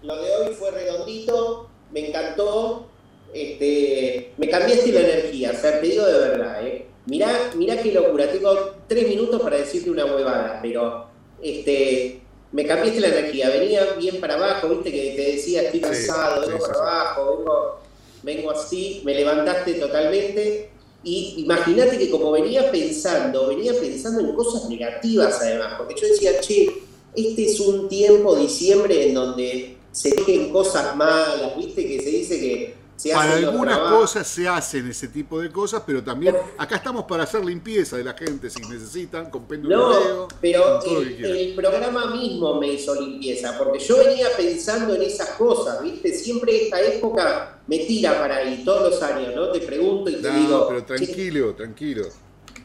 Lo, 0.01 0.21
de 0.21 0.35
hoy, 0.35 0.53
fue 0.53 0.71
redondito, 0.71 1.69
me 1.91 2.07
encantó, 2.07 2.87
este, 3.33 4.33
me 4.37 4.49
cambiaste 4.49 4.91
la 4.91 4.99
energía, 4.99 5.51
o 5.51 5.61
sea, 5.61 5.79
te 5.79 5.87
digo 5.87 6.05
de 6.05 6.19
verdad, 6.19 6.67
¿eh? 6.67 6.87
Mirá, 7.05 7.51
mirá 7.55 7.81
qué 7.81 7.91
locura, 7.91 8.29
tengo 8.31 8.75
tres 8.87 9.07
minutos 9.07 9.41
para 9.41 9.57
decirte 9.57 9.89
una 9.89 10.05
huevada, 10.05 10.59
pero 10.61 11.07
este, 11.41 12.21
me 12.51 12.65
cambiaste 12.65 13.01
la 13.01 13.07
energía, 13.07 13.49
venía 13.49 13.93
bien 13.97 14.21
para 14.21 14.35
abajo, 14.35 14.69
viste 14.69 14.91
que 14.91 15.13
te 15.15 15.31
decía 15.33 15.63
estoy 15.63 15.81
cansado, 15.81 16.47
vengo 16.47 16.65
para 16.65 16.79
abajo, 16.79 17.37
vengo, 17.37 17.79
vengo 18.23 18.51
así, 18.51 19.01
me 19.03 19.15
levantaste 19.15 19.73
totalmente 19.75 20.69
y 21.03 21.35
imagínate 21.37 21.97
que 21.97 22.09
como 22.09 22.31
venía 22.31 22.71
pensando, 22.71 23.47
venía 23.47 23.73
pensando 23.79 24.21
en 24.21 24.33
cosas 24.33 24.69
negativas 24.69 25.39
además, 25.41 25.73
porque 25.77 25.95
yo 25.99 26.07
decía, 26.07 26.39
che, 26.39 26.69
este 27.15 27.45
es 27.45 27.59
un 27.59 27.89
tiempo, 27.89 28.35
diciembre, 28.35 29.07
en 29.07 29.13
donde 29.13 29.77
se 29.91 30.09
dejen 30.09 30.49
cosas 30.49 30.95
malas, 30.95 31.55
viste 31.57 31.85
que 31.85 32.01
se 32.01 32.09
dice 32.09 32.39
que 32.39 32.82
para 33.13 33.33
algunas 33.33 33.77
cosas 33.77 34.27
se 34.27 34.47
hacen 34.47 34.89
ese 34.89 35.07
tipo 35.07 35.39
de 35.41 35.51
cosas, 35.51 35.83
pero 35.85 36.03
también 36.03 36.35
acá 36.57 36.75
estamos 36.77 37.05
para 37.05 37.23
hacer 37.23 37.43
limpieza 37.43 37.97
de 37.97 38.03
la 38.03 38.13
gente 38.13 38.49
si 38.49 38.61
necesitan, 38.61 39.29
con 39.29 39.45
péndulo 39.45 39.77
No, 39.77 40.27
pero 40.39 40.81
el, 40.83 41.53
programa 41.55 42.07
mismo 42.07 42.59
me 42.59 42.73
hizo 42.73 42.95
limpieza, 42.95 43.57
porque 43.57 43.79
yo 43.79 43.97
venía 43.97 44.27
pensando 44.37 44.95
en 44.95 45.01
esas 45.01 45.29
cosas, 45.31 45.81
¿viste? 45.81 46.13
Siempre 46.13 46.63
esta 46.63 46.81
época 46.81 47.59
me 47.67 47.79
tira 47.79 48.19
para 48.19 48.37
ahí, 48.37 48.63
todos 48.63 48.91
los 48.91 49.01
años, 49.01 49.35
¿no? 49.35 49.49
Te 49.49 49.59
pregunto 49.59 50.09
y 50.09 50.15
te 50.15 50.31
no, 50.31 50.39
digo. 50.39 50.67
pero 50.67 50.83
tranquilo, 50.83 51.53
tranquilo. 51.55 52.07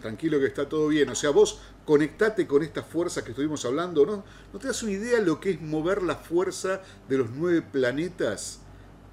Tranquilo 0.00 0.38
que 0.38 0.46
está 0.46 0.68
todo 0.68 0.88
bien. 0.88 1.08
O 1.08 1.14
sea, 1.16 1.30
vos 1.30 1.58
conectate 1.84 2.46
con 2.46 2.62
estas 2.62 2.86
fuerzas 2.86 3.24
que 3.24 3.30
estuvimos 3.30 3.64
hablando, 3.64 4.06
¿no? 4.06 4.24
¿No 4.52 4.58
te 4.58 4.68
das 4.68 4.82
una 4.82 4.92
idea 4.92 5.20
lo 5.20 5.40
que 5.40 5.50
es 5.50 5.60
mover 5.60 6.02
la 6.02 6.16
fuerza 6.16 6.82
de 7.08 7.18
los 7.18 7.30
nueve 7.30 7.62
planetas 7.62 8.60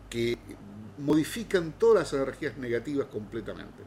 que 0.10 0.38
modifican 0.98 1.74
todas 1.78 2.04
las 2.12 2.22
energías 2.22 2.58
negativas 2.58 3.08
completamente. 3.08 3.84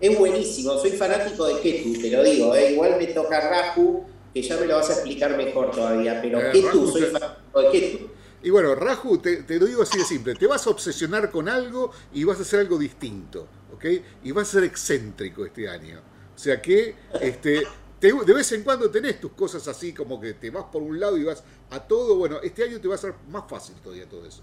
Es 0.00 0.18
buenísimo, 0.18 0.78
soy 0.78 0.92
fanático 0.92 1.46
de 1.46 1.60
Ketu, 1.60 2.00
te 2.00 2.10
lo 2.10 2.22
digo, 2.22 2.54
¿eh? 2.54 2.72
igual 2.72 2.96
me 2.96 3.06
toca 3.08 3.48
Raju, 3.48 4.04
que 4.32 4.42
ya 4.42 4.56
me 4.56 4.66
lo 4.66 4.76
vas 4.76 4.88
a 4.88 4.94
explicar 4.94 5.36
mejor 5.36 5.70
todavía, 5.70 6.22
pero 6.22 6.40
eh, 6.40 6.50
Ketu, 6.52 6.88
soy 6.88 7.02
fanático 7.02 7.60
de 7.60 7.70
Ketu. 7.70 8.10
Y 8.42 8.48
bueno, 8.48 8.74
Raju, 8.74 9.18
te, 9.18 9.44
lo 9.58 9.66
digo 9.66 9.82
así 9.82 9.98
de 9.98 10.04
simple, 10.04 10.34
te 10.34 10.46
vas 10.46 10.66
a 10.66 10.70
obsesionar 10.70 11.30
con 11.30 11.48
algo 11.48 11.92
y 12.14 12.24
vas 12.24 12.38
a 12.38 12.42
hacer 12.42 12.60
algo 12.60 12.78
distinto, 12.78 13.46
¿ok? 13.74 13.84
Y 14.24 14.32
vas 14.32 14.48
a 14.48 14.52
ser 14.52 14.64
excéntrico 14.64 15.44
este 15.44 15.68
año. 15.68 16.00
O 16.34 16.38
sea 16.38 16.62
que 16.62 16.94
este, 17.20 17.62
de 18.00 18.32
vez 18.32 18.50
en 18.52 18.62
cuando 18.62 18.90
tenés 18.90 19.20
tus 19.20 19.32
cosas 19.32 19.68
así 19.68 19.92
como 19.92 20.18
que 20.18 20.32
te 20.32 20.48
vas 20.48 20.64
por 20.72 20.80
un 20.80 20.98
lado 20.98 21.18
y 21.18 21.24
vas 21.24 21.44
a 21.68 21.80
todo, 21.80 22.16
bueno, 22.16 22.40
este 22.42 22.64
año 22.64 22.80
te 22.80 22.88
va 22.88 22.94
a 22.94 22.98
ser 22.98 23.12
más 23.28 23.44
fácil 23.46 23.74
todavía 23.82 24.08
todo 24.08 24.24
eso. 24.24 24.42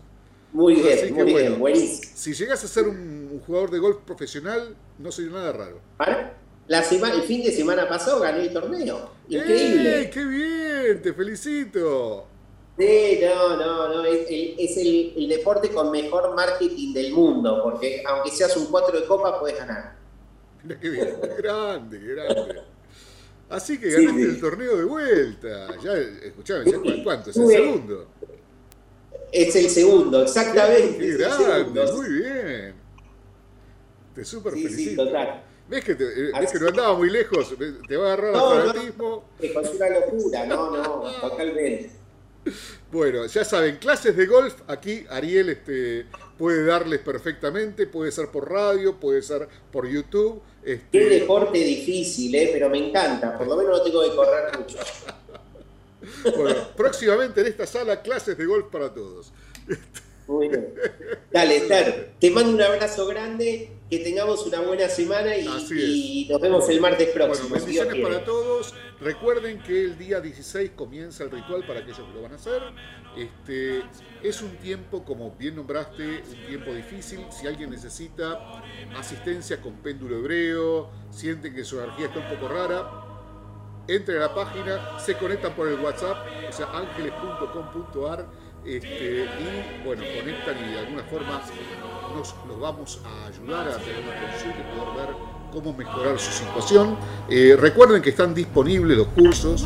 Muy 0.54 0.76
bien, 0.76 1.14
muy 1.14 1.34
bien, 1.34 1.60
buenísimo. 1.60 2.12
Si 2.16 2.34
llegas 2.34 2.64
a 2.64 2.68
ser 2.68 2.88
un, 2.88 3.42
jugador 3.46 3.72
de 3.72 3.80
golf 3.80 3.98
profesional, 4.06 4.76
no 4.98 5.12
sería 5.12 5.32
nada 5.32 5.52
raro. 5.52 5.80
La 6.68 6.84
semana, 6.84 7.16
el 7.16 7.24
fin 7.24 7.44
de 7.44 7.52
semana 7.52 7.88
pasado 7.88 8.20
gané 8.20 8.44
el 8.44 8.54
torneo. 8.54 9.12
Increíble. 9.30 10.02
¡Eh, 10.02 10.10
¡Qué 10.10 10.26
bien! 10.26 11.02
¡Te 11.02 11.14
felicito! 11.14 12.28
Sí, 12.78 13.20
no, 13.22 13.56
no, 13.58 13.88
no. 13.88 14.06
Es, 14.06 14.78
el, 14.78 15.28
deporte 15.30 15.70
con 15.70 15.92
mejor 15.92 16.36
marketing 16.36 16.94
del 16.94 17.14
mundo, 17.14 17.62
porque 17.64 18.04
aunque 18.06 18.32
seas 18.32 18.56
un 18.58 18.68
4 18.68 19.00
de 19.00 19.08
copa, 19.08 19.40
puedes 19.40 19.58
ganar. 19.58 19.96
qué 20.82 20.90
bien, 20.90 21.18
grande, 21.38 22.00
grande. 22.00 22.62
Así 23.50 23.80
que 23.80 23.90
ganaste 23.90 24.22
el 24.22 24.42
torneo 24.42 24.78
de 24.78 24.84
vuelta. 24.84 25.68
Ya, 25.82 25.94
escuchame, 25.94 27.04
¿cuánto? 27.04 27.30
¿Es 27.30 27.38
el 27.38 27.48
segundo? 27.48 28.08
Es 29.32 29.56
el 29.56 29.70
segundo, 29.70 30.24
exactamente. 30.24 30.98
Qué 30.98 31.18
grande, 31.18 31.92
muy 31.94 32.10
bien. 32.10 32.76
Te 34.16 34.26
súper 34.26 34.54
sí, 34.54 34.70
Sí, 34.70 34.96
total. 34.96 35.44
¿Ves 35.70 35.84
que, 35.84 35.96
te, 35.96 36.06
eh, 36.06 36.32
¿ves 36.40 36.52
que 36.52 36.60
no 36.60 36.70
andaba 36.70 36.98
muy 36.98 37.10
lejos? 37.10 37.54
¿Te 37.88 37.98
va 37.98 38.12
a 38.12 38.14
agarrar 38.14 38.34
no, 38.34 38.54
el 38.54 38.68
fanatismo? 38.68 39.26
No, 39.40 39.62
es 39.62 39.70
una 39.74 39.90
locura, 39.90 40.46
no, 40.46 40.72
no, 40.72 41.12
totalmente. 41.22 41.92
Bueno, 42.90 43.26
ya 43.26 43.44
saben, 43.44 43.76
clases 43.76 44.16
de 44.16 44.26
golf, 44.26 44.62
aquí 44.68 45.06
Ariel 45.10 45.50
este, 45.50 46.06
puede 46.38 46.64
darles 46.64 47.02
perfectamente, 47.02 47.88
puede 47.88 48.10
ser 48.14 48.30
por 48.30 48.50
radio, 48.50 48.98
puede 48.98 49.22
ser 49.22 49.50
por 49.70 49.86
YouTube. 49.86 50.42
Este... 50.64 50.88
Qué 50.92 51.10
deporte 51.10 51.58
difícil, 51.58 52.34
¿eh? 52.36 52.50
pero 52.54 52.70
me 52.70 52.88
encanta, 52.88 53.38
por 53.38 53.48
lo 53.48 53.58
menos 53.58 53.80
no 53.80 53.84
tengo 53.84 54.02
que 54.02 54.16
correr 54.16 54.58
mucho. 54.58 54.78
Bueno, 56.36 56.56
próximamente 56.76 57.42
en 57.42 57.48
esta 57.48 57.66
sala, 57.66 58.02
clases 58.02 58.38
de 58.38 58.46
golf 58.46 58.68
para 58.72 58.94
todos. 58.94 59.34
Bueno. 60.28 60.60
Dale, 61.32 61.62
te 62.20 62.32
mando 62.32 62.52
un 62.52 62.62
abrazo 62.62 63.08
grande, 63.08 63.72
que 63.90 64.00
tengamos 64.00 64.46
una 64.46 64.60
buena 64.60 64.90
semana 64.90 65.38
y, 65.38 66.28
nos 66.30 66.42
vemos 66.42 66.68
el 66.70 66.82
martes 66.82 67.10
próximo. 67.10 67.50
Bueno, 67.50 67.66
bendiciones 67.66 68.04
para 68.04 68.26
todos. 68.26 68.74
Recuerden 69.00 69.62
que 69.64 69.86
el 69.86 69.98
día 69.98 70.20
16 70.20 70.72
comienza 70.76 71.24
el 71.24 71.32
ritual 71.32 71.66
para 71.66 71.80
aquellos 71.80 72.00
que 72.00 72.14
lo 72.14 72.22
van 72.22 72.34
a 72.34 72.36
hacer. 72.36 72.62
Este, 73.16 73.84
es 74.22 74.42
un 74.42 74.58
tiempo, 74.58 75.06
como 75.06 75.32
bien 75.32 75.56
nombraste, 75.56 76.24
un 76.30 76.48
tiempo 76.48 76.74
difícil. 76.74 77.20
Si 77.32 77.48
alguien 77.48 77.70
necesita 77.70 78.62
asistencia 78.98 79.62
con 79.62 79.76
péndulo 79.76 80.18
hebreo, 80.18 80.90
sienten 81.10 81.56
que 81.56 81.64
su 81.64 81.80
energía 81.80 82.08
está 82.08 82.20
un 82.20 82.30
poco 82.30 82.48
rara, 82.50 83.07
entren 83.88 84.18
a 84.18 84.28
la 84.28 84.36
página, 84.36 85.00
se 85.00 85.16
conectan 85.18 85.54
por 85.54 85.68
el 85.68 85.80
WhatsApp, 85.80 86.18
o 86.50 86.52
sea, 86.52 86.68
ángeles.com.ar 86.74 88.26
este, 88.66 89.24
y 89.24 89.86
bueno, 89.86 90.04
conectan 90.20 90.58
y 90.68 90.74
de 90.74 90.80
alguna 90.80 91.04
forma 91.04 91.42
nos 92.16 92.36
los 92.48 92.60
vamos 92.60 93.02
a 93.06 93.28
ayudar 93.28 93.68
a 93.70 93.78
tener 93.78 94.04
una 94.04 94.22
consulta 94.22 94.58
y 94.60 94.78
poder 94.78 95.08
ver 95.08 95.16
cómo 95.52 95.74
mejorar 95.74 96.20
su 96.20 96.32
situación. 96.32 96.98
Eh, 97.30 97.56
recuerden 97.58 98.02
que 98.02 98.10
están 98.10 98.34
disponibles 98.34 98.98
los 98.98 99.08
cursos 99.08 99.66